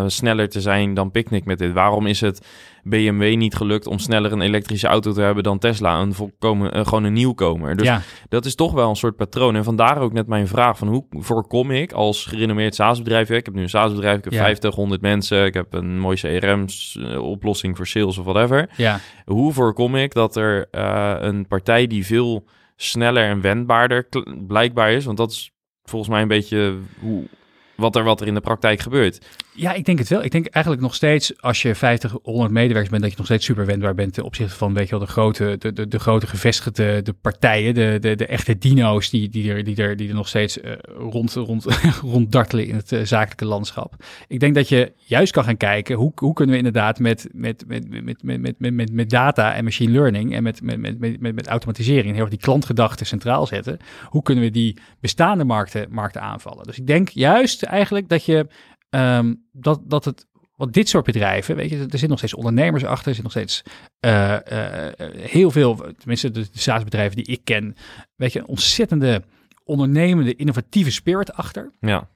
sneller 0.08 0.50
te 0.50 0.62
zijn 0.62 0.94
dan 0.94 1.12
Picnic 1.22 1.46
met 1.46 1.58
dit? 1.58 1.74
Waarom 1.74 2.06
is 2.08 2.22
het 2.22 2.48
BMW 2.84 3.36
niet 3.36 3.56
gelukt 3.56 3.88
om 3.88 4.00
sneller 4.00 4.32
een 4.32 4.42
elektrische 4.42 4.88
auto 4.88 5.12
te 5.12 5.22
hebben 5.22 5.44
dan 5.44 5.60
Tesla? 5.60 6.00
Een 6.00 6.14
volkomen, 6.14 6.74
eh, 6.74 6.86
gewoon 6.86 7.04
een 7.04 7.14
nieuwkomer. 7.14 7.76
Dus 7.76 7.88
ja, 7.88 8.02
dat 8.30 8.46
is 8.46 8.56
toch 8.56 8.72
wel 8.74 8.90
een 8.90 8.96
soort 8.96 9.16
patroon. 9.16 9.56
En 9.56 9.64
vandaar 9.64 9.98
ook 9.98 10.14
net 10.14 10.28
mijn 10.28 10.48
vraag 10.48 10.78
van 10.78 10.88
hoe 10.88 11.06
voorkom 11.10 11.72
ik 11.72 11.92
als 11.92 12.26
gerenommeerd 12.26 12.76
SaaS-bedrijf... 12.76 13.30
Ik 13.30 13.46
heb 13.46 13.56
nu 13.56 13.62
een 13.62 13.70
SaaS-bedrijf, 13.70 14.18
ik 14.18 14.24
heb 14.24 14.34
Ja. 14.34 14.44
50, 14.44 14.76
100 14.76 15.02
mensen... 15.02 15.46
ik 15.46 15.54
heb 15.54 15.74
een 15.74 16.00
mooie 16.00 16.18
CRM-oplossing 16.18 17.78
voor 17.78 17.88
sales 17.88 18.18
of 18.18 18.26
whatever. 18.26 18.70
ja. 18.78 19.00
Hoe 19.26 19.54
voorkom 19.54 19.96
ik 19.96 20.14
dat 20.14 20.36
er 20.36 20.68
eh, 20.72 21.16
een 21.20 21.48
partij 21.48 21.88
die 21.88 22.06
veel 22.06 22.46
sneller 22.76 23.24
en 23.24 23.42
wendbaarder 23.42 24.08
blijkbaar 24.48 24.92
is? 24.92 25.06
Want 25.06 25.18
dat 25.18 25.32
is 25.32 25.52
volgens 25.84 26.12
mij 26.12 26.22
een 26.22 26.28
beetje 26.28 26.76
hoe, 27.00 27.24
wat, 27.76 27.96
er, 27.96 28.04
wat 28.04 28.22
er 28.22 28.28
in 28.28 28.34
de 28.34 28.42
praktijk 28.42 28.80
gebeurt. 28.80 29.26
Ja, 29.54 29.74
ik 29.74 29.86
denk 29.86 30.00
het 30.00 30.08
wel. 30.08 30.24
Ik 30.24 30.32
denk 30.32 30.46
eigenlijk 30.48 30.84
nog 30.84 30.96
steeds, 30.96 31.42
als 31.42 31.62
je 31.62 31.76
50, 31.76 32.16
100 32.24 32.52
medewerkers 32.52 32.90
bent, 32.90 33.02
dat 33.02 33.12
je 33.12 33.18
nog 33.18 33.26
steeds 33.26 33.46
super 33.46 33.66
wendbaar 33.66 33.96
bent 33.96 34.14
ten 34.14 34.24
opzichte 34.24 34.56
van, 34.56 34.74
weet 34.74 34.84
je 34.84 34.90
wel, 34.98 35.06
de 35.06 35.12
grote, 35.12 35.56
de, 35.60 35.74
de, 35.74 35.88
de 35.88 36.00
grote 36.00 36.28
gevestigde 36.28 37.02
de 37.02 37.14
partijen, 37.14 37.74
de, 37.74 37.98
de, 38.00 38.16
de 38.16 38.26
echte 38.26 38.58
dino's 38.58 39.10
die, 39.10 39.30
die, 39.30 39.52
er, 39.52 39.64
die, 39.64 39.76
er, 39.76 39.96
die 39.96 40.10
er 40.10 40.16
nog 40.16 40.28
steeds 40.28 40.60
rond, 40.98 41.34
rond, 41.34 41.66
ronddartelen 42.02 42.68
in 42.68 42.76
het 42.76 42.96
zakelijke 43.04 43.46
landschap. 43.46 43.96
Ik 44.28 44.40
denk 44.40 44.56
dat 44.56 44.70
je 44.70 44.92
juist 44.98 45.32
kan 45.32 45.44
gaan 45.44 45.58
kijken, 45.58 45.96
hoe, 45.96 46.12
hoe 46.16 46.34
kunnen 46.34 46.54
we 46.54 46.58
inderdaad 46.58 47.00
met, 47.00 47.28
met, 47.32 47.64
met, 47.68 47.90
met, 47.90 48.24
met, 48.24 48.58
met, 48.60 48.74
met, 48.74 48.92
met 48.92 49.10
data 49.10 49.54
en 49.54 49.64
machine 49.64 49.92
learning 49.92 50.36
en 50.36 50.44
met, 50.44 50.62
met, 50.62 50.80
met, 50.80 51.00
met, 51.00 51.20
met, 51.20 51.36
met 51.36 51.48
automatisering, 51.48 52.14
heel 52.14 52.22
erg 52.22 52.30
die 52.30 52.40
klantgedachte 52.40 53.06
centraal 53.06 53.48
zetten, 53.48 53.78
hoe 54.06 54.24
kunnen 54.24 54.44
we 54.44 54.50
die 54.50 54.78
bestaande 55.00 55.44
markten, 55.44 55.88
markten 55.90 56.22
aanvallen? 56.22 56.66
Dus 56.66 56.78
ik 56.78 56.88
denk 56.88 57.10
juist 57.10 57.64
eigenlijk 57.64 58.10
dat 58.10 58.26
je 58.26 58.48
Ehm, 58.92 59.34
dat, 59.52 59.82
dat 59.84 60.06
het, 60.06 60.28
want 60.56 60.74
dit 60.74 60.90
soort 60.90 61.06
bedrijven, 61.06 61.56
weet 61.56 61.70
je, 61.70 61.76
er 61.76 61.82
zitten 61.90 62.10
nog 62.10 62.18
steeds 62.18 62.34
ondernemers 62.34 62.86
achter, 62.86 63.08
er 63.08 63.14
zit 63.14 63.24
nog 63.24 63.32
steeds 63.32 63.64
eh, 64.00 64.88
eh, 64.88 64.94
heel 65.16 65.52
veel, 65.52 65.76
tenminste 65.98 66.32
de, 66.32 66.40
de 66.52 66.60
SaaS-bedrijven 66.60 67.16
die 67.16 67.26
ik 67.26 67.42
ken, 67.44 67.76
weet 68.16 68.34
je, 68.34 68.40
een 68.40 68.48
ontzettende 68.48 69.24
ondernemende, 69.64 70.36
innovatieve 70.36 70.92
spirit 70.92 71.34
achter. 71.34 71.72
Ja, 71.80 72.10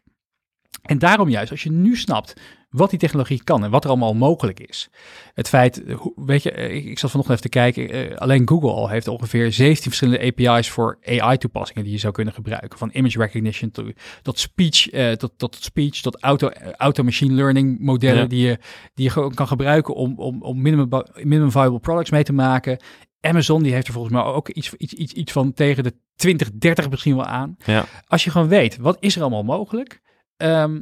En 0.86 1.00
daarom 1.00 1.30
juist, 1.30 1.52
als 1.52 1.64
je 1.64 1.72
nu 1.72 1.96
snapt 1.96 2.34
wat 2.70 2.90
die 2.90 3.00
technologie 3.00 3.44
kan 3.44 3.64
en 3.64 3.70
wat 3.70 3.84
er 3.84 3.90
allemaal 3.90 4.14
mogelijk 4.14 4.60
is. 4.60 4.90
Het 5.34 5.50
feit, 5.50 5.84
eh, 5.84 6.06
weet 6.16 6.44
je, 6.44 6.52
eh, 6.52 6.76
ik, 6.76 7.00
zat 7.00 7.12
vanochtend 7.12 7.40
even 7.40 7.52
te 7.52 7.58
kijken, 7.60 7.90
eh, 7.90 8.18
alleen 8.18 8.48
Google 8.48 8.72
al 8.72 8.90
heeft 8.90 9.08
ongeveer 9.08 9.52
17 9.54 9.92
verschillende 9.92 10.26
API's 10.26 10.70
voor 10.70 10.98
AI-toepassingen 11.06 11.84
die 11.84 11.92
je 11.92 12.00
zou 12.00 12.14
kunnen 12.14 12.34
gebruiken. 12.34 12.78
Van 12.78 12.90
image 12.94 13.18
recognition 13.18 13.72
tot, 13.72 13.86
tot 14.22 14.40
speech, 14.40 14.90
eh, 14.90 15.12
tot, 15.12 15.32
tot 15.38 15.56
speech, 15.56 16.02
tot 16.02 16.20
auto, 16.20 16.50
auto 16.78 17.04
machine 17.04 17.34
learning 17.34 17.80
modellen 17.80 18.22
Ja. 18.22 18.28
die, 18.28 18.48
je, 18.48 18.60
die 18.94 19.06
je 19.06 19.12
gewoon 19.12 19.34
kan 19.34 19.48
gebruiken 19.48 19.96
om, 19.96 20.14
om, 20.18 20.42
om 20.42 20.62
minimum, 20.62 20.90
minimum 21.14 21.52
viable 21.52 21.80
products 21.80 22.10
mee 22.10 22.24
te 22.24 22.34
maken. 22.34 22.78
Amazon 23.22 23.64
die 23.64 23.74
heeft 23.74 23.88
er 23.88 23.94
volgens 23.94 24.14
mij 24.14 24.24
ook 24.24 24.50
iets, 24.50 24.74
iets, 24.74 24.94
iets, 24.94 25.14
iets 25.14 25.32
van 25.32 25.54
tegen 25.54 25.84
de 25.84 25.94
20, 26.16 26.52
30 26.52 26.90
misschien 26.90 27.16
wel 27.16 27.26
aan. 27.26 27.56
ja. 27.66 27.86
Als 28.08 28.24
je 28.24 28.32
gewoon 28.32 28.48
weet, 28.48 28.78
wat 28.78 28.98
is 29.00 29.16
er 29.16 29.22
allemaal 29.22 29.44
mogelijk? 29.44 30.04
Ehm, 30.38 30.82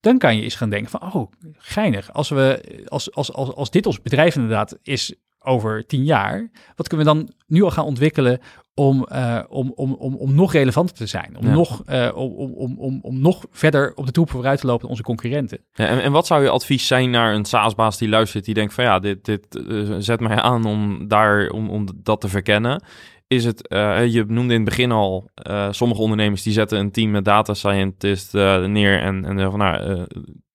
dan 0.00 0.18
kan 0.18 0.36
je 0.36 0.42
eens 0.42 0.54
gaan 0.54 0.70
denken 0.70 0.90
van, 0.90 1.14
oh, 1.14 1.32
geinig. 1.52 2.12
Als, 2.12 2.28
we, 2.28 2.60
als, 2.88 3.14
als, 3.14 3.32
als, 3.32 3.54
als 3.54 3.70
dit 3.70 3.86
ons 3.86 4.02
bedrijf 4.02 4.34
inderdaad 4.34 4.78
is 4.82 5.14
over 5.38 5.86
tien 5.86 6.04
jaar, 6.04 6.50
wat 6.76 6.88
kunnen 6.88 7.06
we 7.06 7.12
dan 7.12 7.32
nu 7.46 7.62
al 7.62 7.70
gaan 7.70 7.84
ontwikkelen 7.84 8.40
om, 8.74 9.04
eh, 9.04 9.42
om, 9.48 9.72
om, 9.74 9.92
om, 9.92 10.14
om 10.14 10.34
nog 10.34 10.52
relevanter 10.52 10.96
te 10.96 11.06
zijn? 11.06 11.36
Om, 11.38 11.46
Ja. 11.46 11.52
nog, 11.52 11.82
eh, 11.86 12.10
om, 12.14 12.32
om, 12.32 12.52
om, 12.54 12.78
om, 12.78 12.98
om 13.02 13.20
nog 13.20 13.46
verder 13.50 13.92
op 13.94 14.06
de 14.06 14.12
troep 14.12 14.30
vooruit 14.30 14.60
te 14.60 14.66
lopen 14.66 14.80
dan 14.80 14.90
onze 14.90 15.02
concurrenten. 15.02 15.58
Ja, 15.72 15.86
en, 15.86 16.02
en 16.02 16.12
wat 16.12 16.26
zou 16.26 16.42
je 16.42 16.48
advies 16.50 16.86
zijn 16.86 17.10
naar 17.10 17.34
een 17.34 17.44
SaaS-baas 17.44 17.98
die 17.98 18.08
luistert, 18.08 18.44
die 18.44 18.54
denkt 18.54 18.74
van 18.74 18.84
ja, 18.84 18.98
dit, 18.98 19.24
dit 19.24 19.66
eh, 19.68 19.94
zet 19.98 20.20
mij 20.20 20.36
aan 20.40 20.64
om, 20.64 21.08
daar, 21.08 21.48
om, 21.48 21.70
om 21.70 21.86
dat 21.94 22.20
te 22.20 22.28
verkennen? 22.28 22.82
Is 23.28 23.44
het, 23.44 23.68
eh, 23.68 24.06
je 24.06 24.24
noemde 24.28 24.54
in 24.54 24.60
het 24.60 24.68
begin 24.68 24.92
al, 24.92 25.30
eh, 25.34 25.68
sommige 25.70 26.00
ondernemers 26.00 26.42
die 26.42 26.52
zetten 26.52 26.78
een 26.78 26.90
team 26.90 27.10
met 27.10 27.24
data 27.24 27.54
scientist 27.54 28.34
eh, 28.34 28.64
neer 28.64 29.00
en, 29.00 29.24
en 29.24 29.50
van 29.50 29.58
nou, 29.58 30.06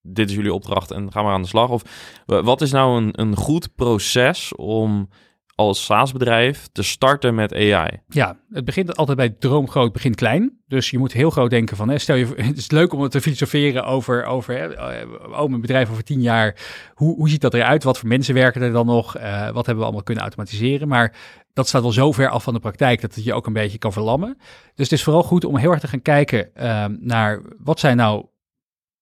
dit 0.01 0.29
is 0.29 0.35
jullie 0.35 0.53
opdracht 0.53 0.91
en 0.91 1.11
ga 1.11 1.21
maar 1.23 1.33
aan 1.33 1.41
de 1.41 1.47
slag. 1.47 1.69
Of 1.69 1.83
wa- 2.25 2.43
wat 2.43 2.61
is 2.61 2.71
nou 2.71 3.01
een, 3.01 3.21
een 3.21 3.35
goed 3.35 3.75
proces 3.75 4.55
om 4.55 5.09
als 5.55 5.85
SaaS-bedrijf 5.85 6.67
te 6.71 6.83
starten 6.83 7.35
met 7.35 7.53
AI? 7.53 7.99
Ja, 8.07 8.37
het 8.49 8.65
begint 8.65 8.95
altijd 8.95 9.17
bij 9.17 9.29
droom 9.29 9.69
groot, 9.69 9.93
begint 9.93 10.15
klein. 10.15 10.61
Dus 10.67 10.89
je 10.89 10.97
moet 10.97 11.11
heel 11.11 11.29
groot 11.29 11.49
denken 11.49 11.77
van, 11.77 11.89
hè, 11.89 11.97
stel 11.97 12.15
je, 12.15 12.25
het 12.35 12.57
is 12.57 12.71
leuk 12.71 12.93
om 12.93 13.09
te 13.09 13.21
filosoferen 13.21 13.85
over, 13.85 14.25
over 14.25 14.57
hè, 14.57 14.75
eh, 14.75 15.41
oh, 15.41 15.49
mijn 15.49 15.61
bedrijf 15.61 15.89
over 15.89 16.03
tien 16.03 16.21
jaar, 16.21 16.55
hoe, 16.93 17.15
hoe 17.15 17.29
ziet 17.29 17.41
dat 17.41 17.53
eruit? 17.53 17.83
Wat 17.83 17.97
voor 17.97 18.09
mensen 18.09 18.33
werken 18.33 18.61
er 18.61 18.71
dan 18.71 18.85
nog? 18.85 19.15
Eh, 19.15 19.43
wat 19.43 19.65
hebben 19.65 19.77
we 19.77 19.83
allemaal 19.83 20.03
kunnen 20.03 20.23
automatiseren? 20.23 20.87
Maar 20.87 21.15
dat 21.53 21.67
staat 21.67 21.81
wel 21.81 21.91
zo 21.91 22.11
ver 22.11 22.29
af 22.29 22.43
van 22.43 22.53
de 22.53 22.59
praktijk 22.59 23.01
dat 23.01 23.15
het 23.15 23.23
je 23.23 23.33
ook 23.33 23.47
een 23.47 23.53
beetje 23.53 23.77
kan 23.77 23.93
verlammen. 23.93 24.37
Dus 24.75 24.89
het 24.89 24.91
is 24.91 25.03
vooral 25.03 25.23
goed 25.23 25.45
om 25.45 25.57
heel 25.57 25.71
erg 25.71 25.79
te 25.79 25.87
gaan 25.87 26.01
kijken 26.01 26.55
eh, 26.55 26.85
naar 26.99 27.41
wat 27.57 27.79
zijn 27.79 27.97
nou 27.97 28.25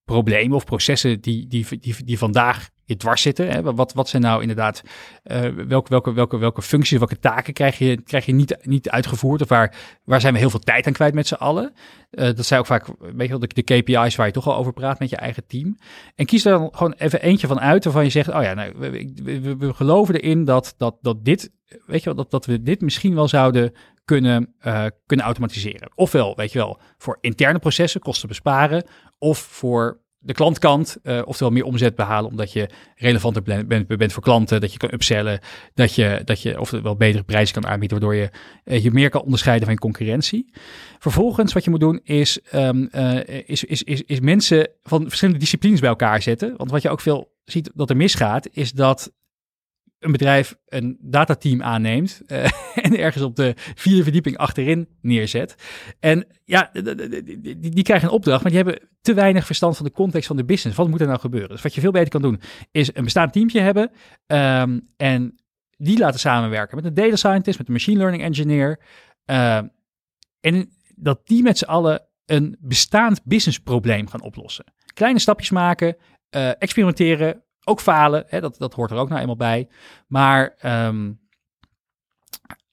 problemen 0.05 0.55
of 0.55 0.65
processen 0.65 1.21
die, 1.21 1.47
die, 1.47 1.79
die, 1.79 1.95
die 2.03 2.17
vandaag 2.17 2.69
dwars 2.97 3.21
zitten. 3.21 3.51
Hè? 3.51 3.61
Wat, 3.61 3.93
wat 3.93 4.09
zijn 4.09 4.21
nou 4.21 4.41
inderdaad, 4.41 4.83
eh, 5.23 5.41
welke, 5.67 5.89
welke, 5.89 6.13
welke, 6.13 6.37
welke 6.37 6.61
functies, 6.61 6.97
welke 6.97 7.19
taken 7.19 7.53
krijg 7.53 7.77
je, 7.77 8.01
krijg 8.01 8.25
je 8.25 8.33
niet, 8.33 8.57
niet 8.61 8.89
uitgevoerd? 8.89 9.41
Of 9.41 9.49
waar, 9.49 9.75
waar 10.03 10.21
zijn 10.21 10.33
we 10.33 10.39
heel 10.39 10.49
veel 10.49 10.59
tijd 10.59 10.87
aan 10.87 10.93
kwijt 10.93 11.13
met 11.13 11.27
z'n 11.27 11.33
allen? 11.33 11.73
Eh, 12.11 12.25
dat 12.25 12.45
zijn 12.45 12.59
ook 12.59 12.65
vaak, 12.65 12.85
weet 12.99 13.29
je 13.29 13.37
de, 13.37 13.47
de 13.47 13.61
KPI's 13.61 14.15
waar 14.15 14.25
je 14.27 14.33
toch 14.33 14.47
al 14.47 14.55
over 14.55 14.73
praat 14.73 14.99
met 14.99 15.09
je 15.09 15.15
eigen 15.15 15.47
team. 15.47 15.77
En 16.15 16.25
kies 16.25 16.45
er 16.45 16.51
dan 16.51 16.69
gewoon 16.71 16.93
even 16.97 17.21
eentje 17.21 17.47
van 17.47 17.59
uit 17.59 17.83
waarvan 17.83 18.03
je 18.03 18.09
zegt, 18.09 18.29
oh 18.29 18.43
ja, 18.43 18.53
nou, 18.53 18.73
we 19.57 19.73
geloven 19.73 20.15
erin 20.15 20.45
dat, 20.45 20.73
dat, 20.77 20.97
dat 21.01 21.25
dit, 21.25 21.51
weet 21.85 21.99
je 21.99 22.05
wel, 22.05 22.15
dat, 22.15 22.31
dat 22.31 22.45
we 22.45 22.61
dit 22.61 22.81
misschien 22.81 23.15
wel 23.15 23.27
zouden 23.27 23.73
kunnen, 24.05 24.53
eh, 24.59 24.85
kunnen 25.05 25.25
automatiseren. 25.25 25.91
Ofwel, 25.95 26.35
weet 26.35 26.51
je 26.51 26.59
wel, 26.59 26.79
voor 26.97 27.17
interne 27.21 27.59
processen, 27.59 28.01
kosten 28.01 28.27
besparen, 28.27 28.83
of 29.17 29.37
voor 29.37 29.99
de 30.23 30.33
klantkant, 30.33 30.97
eh 31.03 31.21
oftewel 31.25 31.53
meer 31.53 31.63
omzet 31.63 31.95
behalen, 31.95 32.29
omdat 32.29 32.53
je 32.53 32.69
relevanter 32.95 33.41
bent, 33.41 33.87
bent 33.87 34.13
voor 34.13 34.23
klanten, 34.23 34.61
dat 34.61 34.71
je 34.71 34.77
kan 34.77 34.93
upsellen, 34.93 35.39
dat 35.73 35.95
je, 35.95 36.21
dat 36.25 36.41
je 36.41 36.59
oftewel 36.59 36.95
betere 36.95 37.23
prijzen 37.23 37.61
kan 37.61 37.71
aanbieden, 37.71 37.99
waardoor 37.99 38.19
je 38.19 38.29
eh, 38.63 38.83
je 38.83 38.91
meer 38.91 39.09
kan 39.09 39.21
onderscheiden 39.21 39.65
van 39.65 39.73
je 39.73 39.79
concurrentie. 39.79 40.51
Vervolgens, 40.99 41.53
wat 41.53 41.63
je 41.63 41.69
moet 41.69 41.79
doen, 41.79 41.99
is, 42.03 42.39
ehm, 42.41 42.85
eh, 42.91 43.43
is, 43.45 43.63
is, 43.63 43.83
is, 43.83 44.01
is 44.01 44.19
mensen 44.19 44.69
van 44.83 45.07
verschillende 45.07 45.39
disciplines 45.39 45.79
bij 45.79 45.89
elkaar 45.89 46.21
zetten. 46.21 46.53
Want 46.57 46.71
wat 46.71 46.81
je 46.81 46.89
ook 46.89 47.01
veel 47.01 47.31
ziet 47.45 47.71
dat 47.73 47.89
er 47.89 47.97
misgaat, 47.97 48.47
is 48.51 48.71
dat 48.71 49.11
een 50.01 50.11
bedrijf 50.11 50.55
een 50.67 50.97
datateam 51.01 51.63
aanneemt 51.63 52.21
eh, 52.25 52.43
en 52.85 52.97
ergens 52.97 53.23
op 53.23 53.35
de 53.35 53.53
vierde 53.75 54.03
verdieping 54.03 54.37
achterin 54.37 54.87
neerzet. 55.01 55.55
En 55.99 56.27
ja, 56.45 56.69
die, 56.73 57.57
die 57.69 57.83
krijgen 57.83 58.07
een 58.07 58.13
opdracht, 58.13 58.43
maar 58.43 58.51
die 58.51 58.61
hebben 58.61 58.89
te 59.01 59.13
weinig 59.13 59.45
verstand 59.45 59.77
van 59.77 59.85
de 59.85 59.91
context 59.91 60.27
van 60.27 60.37
de 60.37 60.45
business. 60.45 60.77
Wat 60.77 60.87
moet 60.87 61.01
er 61.01 61.07
nou 61.07 61.19
gebeuren? 61.19 61.49
Dus 61.49 61.61
wat 61.61 61.75
je 61.75 61.81
veel 61.81 61.91
beter 61.91 62.09
kan 62.09 62.21
doen, 62.21 62.41
is 62.71 62.95
een 62.95 63.03
bestaand 63.03 63.33
teampje 63.33 63.59
hebben 63.59 63.91
ehm, 64.25 64.79
en 64.97 65.35
die 65.77 65.97
laten 65.97 66.19
samenwerken 66.19 66.75
met 66.75 66.85
een 66.85 66.93
data 66.93 67.15
scientist, 67.15 67.57
met 67.57 67.67
een 67.67 67.73
machine 67.73 67.97
learning 67.97 68.23
engineer. 68.23 68.79
ehm, 69.25 69.67
en 70.39 70.71
dat 70.95 71.27
die 71.27 71.43
met 71.43 71.57
z'n 71.57 71.65
allen 71.65 72.05
een 72.25 72.57
bestaand 72.59 73.23
businessprobleem 73.23 74.07
gaan 74.07 74.21
oplossen. 74.21 74.65
Kleine 74.93 75.19
stapjes 75.19 75.49
maken, 75.49 75.97
eh, 76.29 76.49
experimenteren, 76.49 77.43
ook 77.63 77.81
falen. 77.81 78.23
Hè, 78.27 78.41
dat, 78.41 78.57
dat 78.57 78.73
hoort 78.73 78.91
er 78.91 78.97
ook 78.97 79.09
nou 79.09 79.21
eenmaal 79.21 79.35
bij. 79.35 79.69
Maar 80.07 80.55
ehm, 80.57 81.11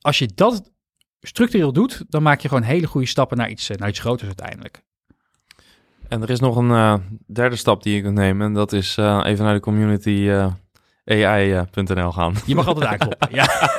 als 0.00 0.18
je 0.18 0.26
dat 0.34 0.72
structureel 1.20 1.72
doet, 1.72 2.04
dan 2.08 2.22
maak 2.22 2.40
je 2.40 2.48
gewoon 2.48 2.62
hele 2.62 2.86
goede 2.86 3.06
stappen 3.06 3.36
naar 3.36 3.50
iets, 3.50 3.70
eh, 3.70 3.76
naar 3.76 3.88
iets 3.88 3.98
groters 3.98 4.26
uiteindelijk. 4.26 4.82
En 6.08 6.22
er 6.22 6.30
is 6.30 6.40
nog 6.40 6.56
een 6.56 6.70
eh, 6.70 6.94
derde 7.26 7.56
stap 7.56 7.82
die 7.82 7.94
je 7.94 8.02
kunt 8.02 8.14
nemen. 8.14 8.46
En 8.46 8.54
dat 8.54 8.72
is 8.72 8.96
eh, 8.96 9.20
even 9.24 9.44
naar 9.44 9.54
de 9.54 9.60
community 9.60 10.30
AI.nl 11.08 12.12
gaan. 12.12 12.34
Je 12.46 12.54
mag 12.54 12.66
altijd 12.66 12.86
aankloppen. 12.86 13.28
Ja. 13.32 13.70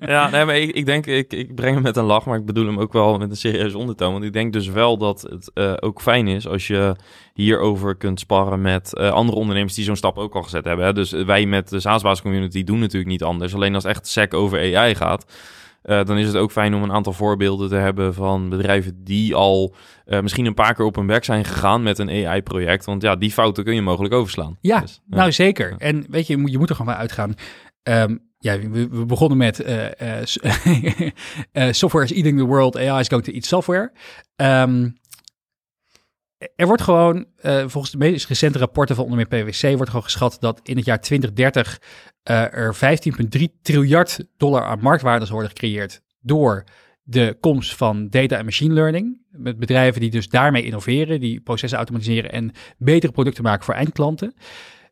ja, 0.14 0.30
nee, 0.30 0.44
maar 0.44 0.56
ik, 0.56 0.70
ik 0.70 0.86
denk, 0.86 1.06
ik, 1.06 1.32
ik 1.32 1.54
breng 1.54 1.74
hem 1.74 1.82
met 1.82 1.96
een 1.96 2.04
lach, 2.04 2.24
maar 2.24 2.38
ik 2.38 2.46
bedoel 2.46 2.66
hem 2.66 2.78
ook 2.78 2.92
wel 2.92 3.18
met 3.18 3.30
een 3.30 3.36
serieuze 3.36 3.78
ondertoon. 3.78 4.12
Want 4.12 4.24
ik 4.24 4.32
denk 4.32 4.52
dus 4.52 4.68
wel 4.68 4.98
dat 4.98 5.22
het 5.22 5.50
uh, 5.54 5.72
ook 5.80 6.00
fijn 6.00 6.28
is 6.28 6.48
als 6.48 6.66
je 6.66 6.96
hierover 7.34 7.96
kunt 7.96 8.20
sparren 8.20 8.60
met 8.60 8.90
uh, 8.94 9.10
andere 9.10 9.38
ondernemers 9.38 9.74
die 9.74 9.84
zo'n 9.84 9.96
stap 9.96 10.18
ook 10.18 10.34
al 10.34 10.42
gezet 10.42 10.64
hebben. 10.64 10.86
Hè? 10.86 10.92
Dus 10.92 11.10
wij 11.10 11.46
met 11.46 11.68
de 11.68 11.80
SaaS 11.80 12.22
community 12.22 12.64
doen 12.64 12.78
natuurlijk 12.78 13.10
niet 13.10 13.22
anders. 13.22 13.54
Alleen 13.54 13.74
als 13.74 13.84
echt 13.84 14.06
sec 14.06 14.34
over 14.34 14.76
AI 14.76 14.94
gaat, 14.94 15.24
uh, 15.84 16.04
dan 16.04 16.18
is 16.18 16.26
het 16.26 16.36
ook 16.36 16.52
fijn 16.52 16.74
om 16.74 16.82
een 16.82 16.92
aantal 16.92 17.12
voorbeelden 17.12 17.68
te 17.68 17.74
hebben 17.74 18.14
van 18.14 18.48
bedrijven 18.48 19.04
die 19.04 19.34
al 19.34 19.74
uh, 20.06 20.20
misschien 20.20 20.46
een 20.46 20.54
paar 20.54 20.74
keer 20.74 20.84
op 20.84 20.94
hun 20.96 21.06
werk 21.06 21.24
zijn 21.24 21.44
gegaan 21.44 21.82
met 21.82 21.98
een 21.98 22.26
AI-project. 22.26 22.84
Want 22.84 23.02
ja, 23.02 23.16
die 23.16 23.30
fouten 23.30 23.64
kun 23.64 23.74
je 23.74 23.82
mogelijk 23.82 24.14
overslaan. 24.14 24.58
Ja, 24.60 24.80
dus, 24.80 25.00
ja. 25.06 25.16
nou 25.16 25.32
zeker. 25.32 25.74
En 25.78 26.06
weet 26.08 26.26
je, 26.26 26.42
je 26.44 26.58
moet 26.58 26.68
er 26.68 26.76
gewoon 26.76 26.92
van 26.92 27.00
uitgaan. 27.00 27.34
Um, 27.82 28.28
ja, 28.38 28.58
we, 28.58 28.88
we, 28.88 29.06
begonnen 29.06 29.38
met 29.38 29.60
uh, 29.60 29.86
software 31.72 32.04
is 32.04 32.12
eating 32.12 32.38
the 32.38 32.44
world, 32.44 32.76
AI 32.76 33.00
is 33.00 33.08
going 33.08 33.24
to 33.24 33.32
eat 33.32 33.44
software. 33.44 33.92
Um, 34.36 34.98
er 36.56 36.66
wordt 36.66 36.82
gewoon, 36.82 37.26
uh, 37.42 37.64
volgens 37.66 37.92
de 37.92 37.98
meest 37.98 38.26
recente 38.26 38.58
rapporten 38.58 38.96
van 38.96 39.04
onder 39.04 39.16
meer 39.16 39.44
PwC, 39.44 39.76
wordt 39.76 39.88
gewoon 39.88 40.02
geschat 40.02 40.36
dat 40.40 40.60
in 40.62 40.76
het 40.76 40.84
jaar 40.84 41.00
2030 41.00 41.80
uh, 42.30 42.54
er 42.54 42.76
15,3 43.38 43.42
triljard 43.62 44.24
dollar 44.36 44.64
aan 44.64 44.80
marktwaarde 44.80 45.26
worden 45.26 45.48
gecreëerd 45.48 46.00
door 46.20 46.64
de 47.02 47.36
komst 47.40 47.76
van 47.76 48.08
data 48.08 48.38
en 48.38 48.44
machine 48.44 48.74
learning. 48.74 49.20
Met 49.30 49.58
bedrijven 49.58 50.00
die 50.00 50.10
dus 50.10 50.28
daarmee 50.28 50.64
innoveren, 50.64 51.20
die 51.20 51.40
processen 51.40 51.78
automatiseren 51.78 52.32
en 52.32 52.52
betere 52.78 53.12
producten 53.12 53.42
maken 53.42 53.64
voor 53.64 53.74
eindklanten. 53.74 54.34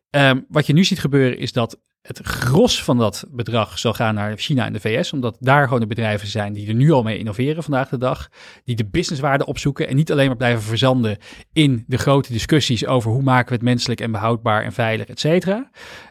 Um, 0.09 0.45
wat 0.49 0.65
je 0.65 0.73
nu 0.73 0.83
ziet 0.83 0.99
gebeuren 0.99 1.37
is 1.37 1.53
dat 1.53 1.79
het 2.09 2.27
gros 2.27 2.83
van 2.83 2.97
dat 2.97 3.25
bedrag 3.31 3.79
zal 3.79 3.93
gaan 3.93 4.15
naar 4.15 4.37
China 4.37 4.65
en 4.65 4.73
de 4.73 4.79
VS, 4.79 5.13
omdat 5.13 5.37
daar 5.39 5.63
gewoon 5.63 5.79
de 5.79 5.87
bedrijven 5.87 6.27
zijn 6.27 6.53
die 6.53 6.67
er 6.67 6.73
nu 6.73 6.91
al 6.91 7.03
mee 7.03 7.17
innoveren 7.17 7.63
vandaag 7.63 7.89
de 7.89 7.97
dag, 7.97 8.29
die 8.63 8.75
de 8.75 8.85
businesswaarde 8.85 9.45
opzoeken 9.45 9.87
en 9.87 9.95
niet 9.95 10.11
alleen 10.11 10.27
maar 10.27 10.35
blijven 10.35 10.61
verzanden 10.61 11.17
in 11.53 11.83
de 11.87 11.97
grote 11.97 12.31
discussies 12.31 12.85
over 12.85 13.11
hoe 13.11 13.21
maken 13.21 13.47
we 13.47 13.53
het 13.53 13.63
menselijk 13.63 14.01
en 14.01 14.11
behoudbaar 14.11 14.63
en 14.63 14.73
veilig, 14.73 15.07
et 15.07 15.19
cetera. 15.19 15.69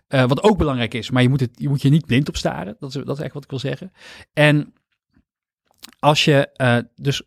Uh, 0.08 0.24
wat 0.24 0.42
ook 0.42 0.58
belangrijk 0.58 0.94
is, 0.94 1.10
maar 1.10 1.22
je 1.22 1.28
moet, 1.28 1.40
het, 1.40 1.50
je 1.54 1.68
moet 1.68 1.82
je 1.82 1.88
niet 1.88 2.06
blind 2.06 2.28
op 2.28 2.36
staren, 2.36 2.76
dat 2.78 2.94
is, 2.94 3.02
dat 3.04 3.18
is 3.18 3.24
echt 3.24 3.34
wat 3.34 3.44
ik 3.44 3.50
wil 3.50 3.58
zeggen. 3.58 3.92
En 4.32 4.72
als 5.98 6.24
je 6.24 6.50
uh, 6.56 6.78
dus 6.94 7.22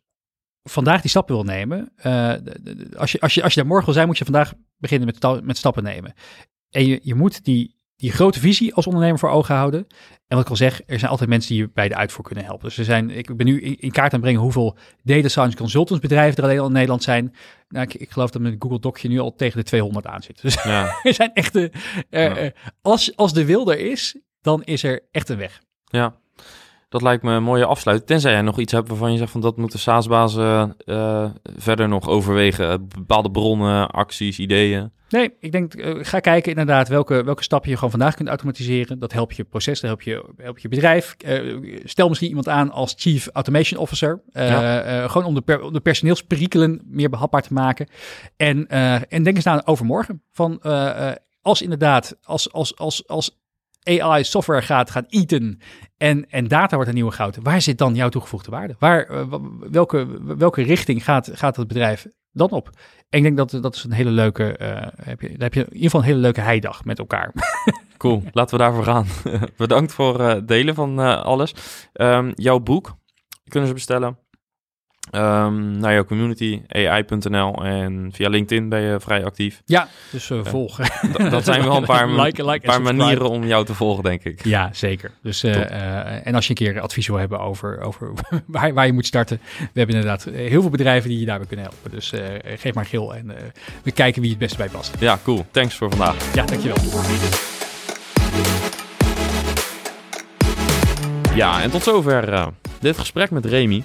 vandaag 0.63 1.01
die 1.01 1.09
stappen 1.09 1.35
wil 1.35 1.43
nemen, 1.43 1.91
uh, 2.05 2.33
als, 2.97 3.11
je, 3.11 3.19
als, 3.19 3.33
je, 3.33 3.43
als 3.43 3.53
je 3.53 3.59
daar 3.59 3.69
morgen 3.69 3.85
wil 3.85 3.93
zijn, 3.93 4.07
moet 4.07 4.17
je 4.17 4.23
vandaag 4.23 4.53
beginnen 4.77 5.07
met, 5.21 5.43
met 5.43 5.57
stappen 5.57 5.83
nemen. 5.83 6.13
En 6.69 6.85
je, 6.85 6.99
je 7.03 7.15
moet 7.15 7.43
die 7.43 7.79
die 8.01 8.11
grote 8.11 8.39
visie 8.39 8.73
als 8.73 8.87
ondernemer 8.87 9.19
voor 9.19 9.29
ogen 9.29 9.55
houden. 9.55 9.87
En 10.27 10.37
wat 10.37 10.45
ik 10.45 10.49
al 10.49 10.55
zeg, 10.55 10.81
er 10.85 10.99
zijn 10.99 11.11
altijd 11.11 11.29
mensen 11.29 11.49
die 11.49 11.61
je 11.61 11.69
bij 11.73 11.87
de 11.87 11.95
uitvoer 11.95 12.23
kunnen 12.23 12.43
helpen. 12.43 12.67
Dus 12.67 12.77
er 12.77 12.83
zijn, 12.83 13.09
ik 13.09 13.37
ben 13.37 13.45
nu 13.45 13.61
in, 13.61 13.91
kaart 13.91 13.97
aan 13.97 14.11
het 14.11 14.21
brengen 14.21 14.41
hoeveel 14.41 14.77
data 15.03 15.27
science 15.27 15.57
consultants 15.57 16.01
bedrijven 16.01 16.37
er 16.37 16.43
alleen 16.43 16.59
al 16.59 16.65
in 16.65 16.71
Nederland 16.71 17.03
zijn. 17.03 17.35
Nou, 17.69 17.85
ik, 17.85 17.93
ik 17.93 18.09
geloof 18.09 18.29
dat 18.29 18.41
mijn 18.41 18.55
Google 18.59 18.79
Docje 18.79 19.07
nu 19.07 19.19
al 19.19 19.35
tegen 19.35 19.57
de 19.57 19.63
200 19.63 20.05
aan 20.05 20.21
zit. 20.21 20.41
Dus 20.41 20.63
ja. 20.63 20.95
er 21.03 21.13
zijn 21.13 21.33
echte, 21.33 21.71
uh, 22.09 22.43
ja. 22.43 22.51
als, 22.81 23.15
als 23.15 23.33
de 23.33 23.45
wil 23.45 23.71
er 23.71 23.79
is, 23.79 24.17
dan 24.41 24.63
is 24.63 24.83
er 24.83 25.07
echt 25.11 25.29
een 25.29 25.37
weg. 25.37 25.61
Ja, 25.85 26.15
dat 26.91 27.01
lijkt 27.01 27.23
me 27.23 27.31
een 27.31 27.43
mooie 27.43 27.65
afsluiting. 27.65 28.09
Tenzij 28.09 28.31
jij 28.31 28.41
nog 28.41 28.59
iets 28.59 28.71
hebt 28.71 28.87
waarvan 28.87 29.11
je 29.11 29.17
zegt 29.17 29.31
van 29.31 29.41
dat 29.41 29.57
moeten 29.57 29.79
SaaS-bazen 29.79 30.75
uh, 30.85 31.29
verder 31.43 31.87
nog 31.87 32.07
overwegen. 32.07 32.87
Bepaalde 32.87 33.31
bronnen, 33.31 33.89
acties, 33.89 34.39
ideeën. 34.39 34.91
Nee, 35.09 35.33
ik 35.39 35.51
denk, 35.51 35.75
uh, 35.75 35.97
ga 36.01 36.19
kijken 36.19 36.51
inderdaad 36.51 36.87
welke, 36.87 37.23
welke 37.23 37.43
stappen 37.43 37.69
je 37.69 37.75
gewoon 37.75 37.91
vandaag 37.91 38.15
kunt 38.15 38.27
automatiseren. 38.27 38.99
Dat 38.99 39.13
helpt 39.13 39.35
je 39.35 39.43
proces, 39.43 39.79
dat 39.79 39.89
helpt 39.89 40.03
je, 40.03 40.25
helpt 40.37 40.61
je 40.61 40.67
bedrijf. 40.67 41.15
Uh, 41.25 41.79
stel 41.83 42.07
misschien 42.07 42.29
iemand 42.29 42.47
aan 42.47 42.71
als 42.71 42.93
Chief 42.97 43.27
Automation 43.33 43.79
Officer. 43.79 44.21
Ja. 44.31 45.07
gewoon 45.07 45.27
om 45.27 45.33
de, 45.33 45.41
per, 45.41 45.61
om 45.61 45.73
de 45.73 45.79
personeelsperikelen 45.79 46.81
meer 46.85 47.09
behapbaar 47.09 47.41
te 47.41 47.53
maken. 47.53 47.87
En, 48.37 48.67
en 49.09 49.23
denk 49.23 49.35
eens 49.35 49.45
na 49.45 49.61
overmorgen. 49.65 50.23
Van 50.31 50.61
als 51.41 51.61
inderdaad, 51.61 52.17
als, 52.23 52.51
als, 52.51 52.77
als, 52.77 53.07
als 53.07 53.40
AI 53.83 54.23
software 54.23 54.61
gaat, 54.61 54.89
gaat 54.89 55.05
eten 55.09 55.59
en, 55.97 56.29
en 56.29 56.47
data 56.47 56.75
wordt 56.75 56.89
een 56.89 56.95
nieuwe 56.95 57.11
goud. 57.11 57.37
Waar 57.41 57.61
zit 57.61 57.77
dan 57.77 57.95
jouw 57.95 58.09
toegevoegde 58.09 58.51
waarde? 58.51 58.75
Waar, 58.79 59.27
welke, 59.71 60.07
welke 60.37 60.61
richting 60.61 61.03
gaat, 61.03 61.29
gaat 61.33 61.55
het 61.55 61.67
bedrijf 61.67 62.07
dan 62.31 62.49
op? 62.49 62.69
En 63.09 63.17
ik 63.17 63.23
denk 63.23 63.37
dat 63.37 63.61
dat 63.61 63.75
is 63.75 63.83
een 63.83 63.91
hele 63.91 64.09
leuke, 64.09 64.57
uh, 64.61 65.05
heb 65.05 65.21
je, 65.21 65.27
daar 65.27 65.37
heb 65.39 65.53
je 65.53 65.59
in 65.59 65.73
ieder 65.73 65.83
geval 65.83 65.99
een 65.99 66.05
hele 66.05 66.19
leuke 66.19 66.41
heidag 66.41 66.85
met 66.85 66.99
elkaar. 66.99 67.31
Cool, 67.97 68.23
laten 68.31 68.57
we 68.57 68.63
daarvoor 68.63 68.83
gaan. 68.83 69.05
Bedankt 69.57 69.93
voor 69.93 70.21
het 70.21 70.41
uh, 70.41 70.47
delen 70.47 70.75
van 70.75 70.99
alles. 71.23 71.53
Um, 71.93 72.31
jouw 72.35 72.59
boek 72.59 72.95
kunnen 73.47 73.67
ze 73.67 73.75
bestellen 73.75 74.17
Um, 75.11 75.77
naar 75.77 75.93
jouw 75.93 76.05
community, 76.05 76.61
ai.nl 76.67 77.65
en 77.65 78.09
via 78.13 78.29
LinkedIn 78.29 78.69
ben 78.69 78.81
je 78.81 78.99
vrij 78.99 79.25
actief. 79.25 79.61
Ja, 79.65 79.87
dus 80.11 80.29
uh, 80.29 80.45
volgen. 80.45 80.85
dat 81.29 81.45
zijn 81.45 81.63
wel 81.63 81.75
een 81.75 81.85
paar, 81.85 82.09
like, 82.21 82.45
like 82.45 82.65
paar 82.65 82.81
manieren 82.81 83.29
om 83.29 83.45
jou 83.45 83.65
te 83.65 83.73
volgen, 83.73 84.03
denk 84.03 84.23
ik. 84.23 84.45
Ja, 84.45 84.69
zeker. 84.73 85.11
Dus, 85.21 85.43
uh, 85.43 85.55
uh, 85.55 86.27
en 86.27 86.35
als 86.35 86.43
je 86.43 86.49
een 86.49 86.55
keer 86.55 86.81
advies 86.81 87.07
wil 87.07 87.17
hebben 87.17 87.39
over, 87.39 87.79
over 87.79 88.11
waar, 88.45 88.73
waar 88.73 88.85
je 88.85 88.93
moet 88.93 89.05
starten. 89.05 89.39
We 89.57 89.79
hebben 89.79 89.95
inderdaad 89.95 90.23
heel 90.23 90.61
veel 90.61 90.69
bedrijven 90.69 91.09
die 91.09 91.19
je 91.19 91.25
daarbij 91.25 91.47
kunnen 91.47 91.65
helpen. 91.65 91.91
Dus 91.91 92.13
geef 92.55 92.73
maar 92.73 92.85
gil 92.85 93.15
en 93.15 93.31
we 93.83 93.91
kijken 93.91 94.21
wie 94.21 94.29
het 94.29 94.39
beste 94.39 94.57
bij 94.57 94.69
past. 94.69 94.95
Ja, 94.99 95.19
cool. 95.23 95.45
Thanks 95.51 95.75
voor 95.75 95.89
vandaag. 95.89 96.33
Ja, 96.33 96.45
dankjewel. 96.45 96.77
Ja, 101.35 101.61
en 101.61 101.71
tot 101.71 101.83
zover 101.83 102.51
dit 102.79 102.97
gesprek 102.97 103.31
met 103.31 103.45
Remy. 103.45 103.83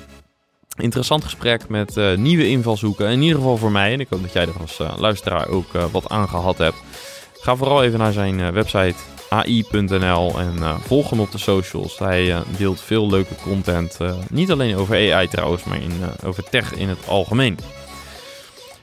Interessant 0.79 1.25
gesprek 1.25 1.69
met 1.69 1.97
uh, 1.97 2.17
nieuwe 2.17 2.49
invalshoeken. 2.49 3.09
In 3.09 3.23
ieder 3.23 3.37
geval 3.37 3.57
voor 3.57 3.71
mij. 3.71 3.93
En 3.93 4.01
ik 4.01 4.07
hoop 4.11 4.23
dat 4.23 4.33
jij 4.33 4.43
er 4.43 4.61
als 4.61 4.81
uh, 4.81 4.93
luisteraar 4.97 5.49
ook 5.49 5.75
uh, 5.75 5.85
wat 5.85 6.09
aan 6.09 6.29
gehad 6.29 6.59
hebt. 6.59 6.77
Ga 7.41 7.57
vooral 7.57 7.83
even 7.83 7.99
naar 7.99 8.13
zijn 8.13 8.53
website 8.53 8.95
ai.nl 9.29 10.39
en 10.39 10.81
volg 10.81 11.11
hem 11.11 11.21
op 11.21 11.31
de 11.33 11.39
socials. 11.39 11.99
Hij 11.99 12.43
deelt 12.57 12.81
veel 12.81 13.11
leuke 13.11 13.35
content. 13.43 13.99
niet 14.31 14.51
alleen 14.51 14.77
over 14.77 15.15
AI 15.15 15.29
trouwens, 15.29 15.65
maar 15.65 15.83
in, 15.83 15.93
over 16.25 16.45
tech 16.51 16.75
in 16.75 16.89
het 16.89 17.09
algemeen. 17.09 17.59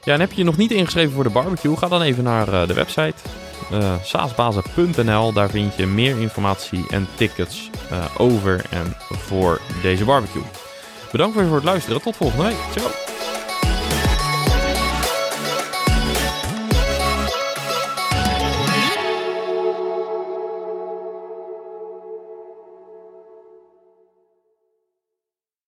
Ja, 0.04 0.12
en 0.12 0.20
heb 0.20 0.30
je 0.30 0.36
je 0.36 0.44
nog 0.44 0.56
niet 0.56 0.70
ingeschreven 0.70 1.12
voor 1.12 1.24
de 1.24 1.30
barbecue? 1.30 1.76
Ga 1.76 1.88
dan 1.88 2.02
even 2.02 2.24
naar 2.24 2.66
de 2.66 2.74
website 2.74 3.14
saasbazen.nl. 4.02 5.32
Daar 5.32 5.50
vind 5.50 5.76
je 5.76 5.86
meer 5.86 6.20
informatie 6.20 6.84
en 6.90 7.08
tickets 7.14 7.70
over 8.16 8.64
en 8.70 8.96
voor 9.10 9.60
deze 9.82 10.04
barbecue. 10.04 10.63
Bedankt 11.14 11.36
weer 11.36 11.46
voor 11.46 11.56
het 11.56 11.64
luisteren. 11.64 12.02
Tot 12.02 12.16
volgende 12.16 12.44
week. 12.44 12.56
Ciao. 12.72 12.90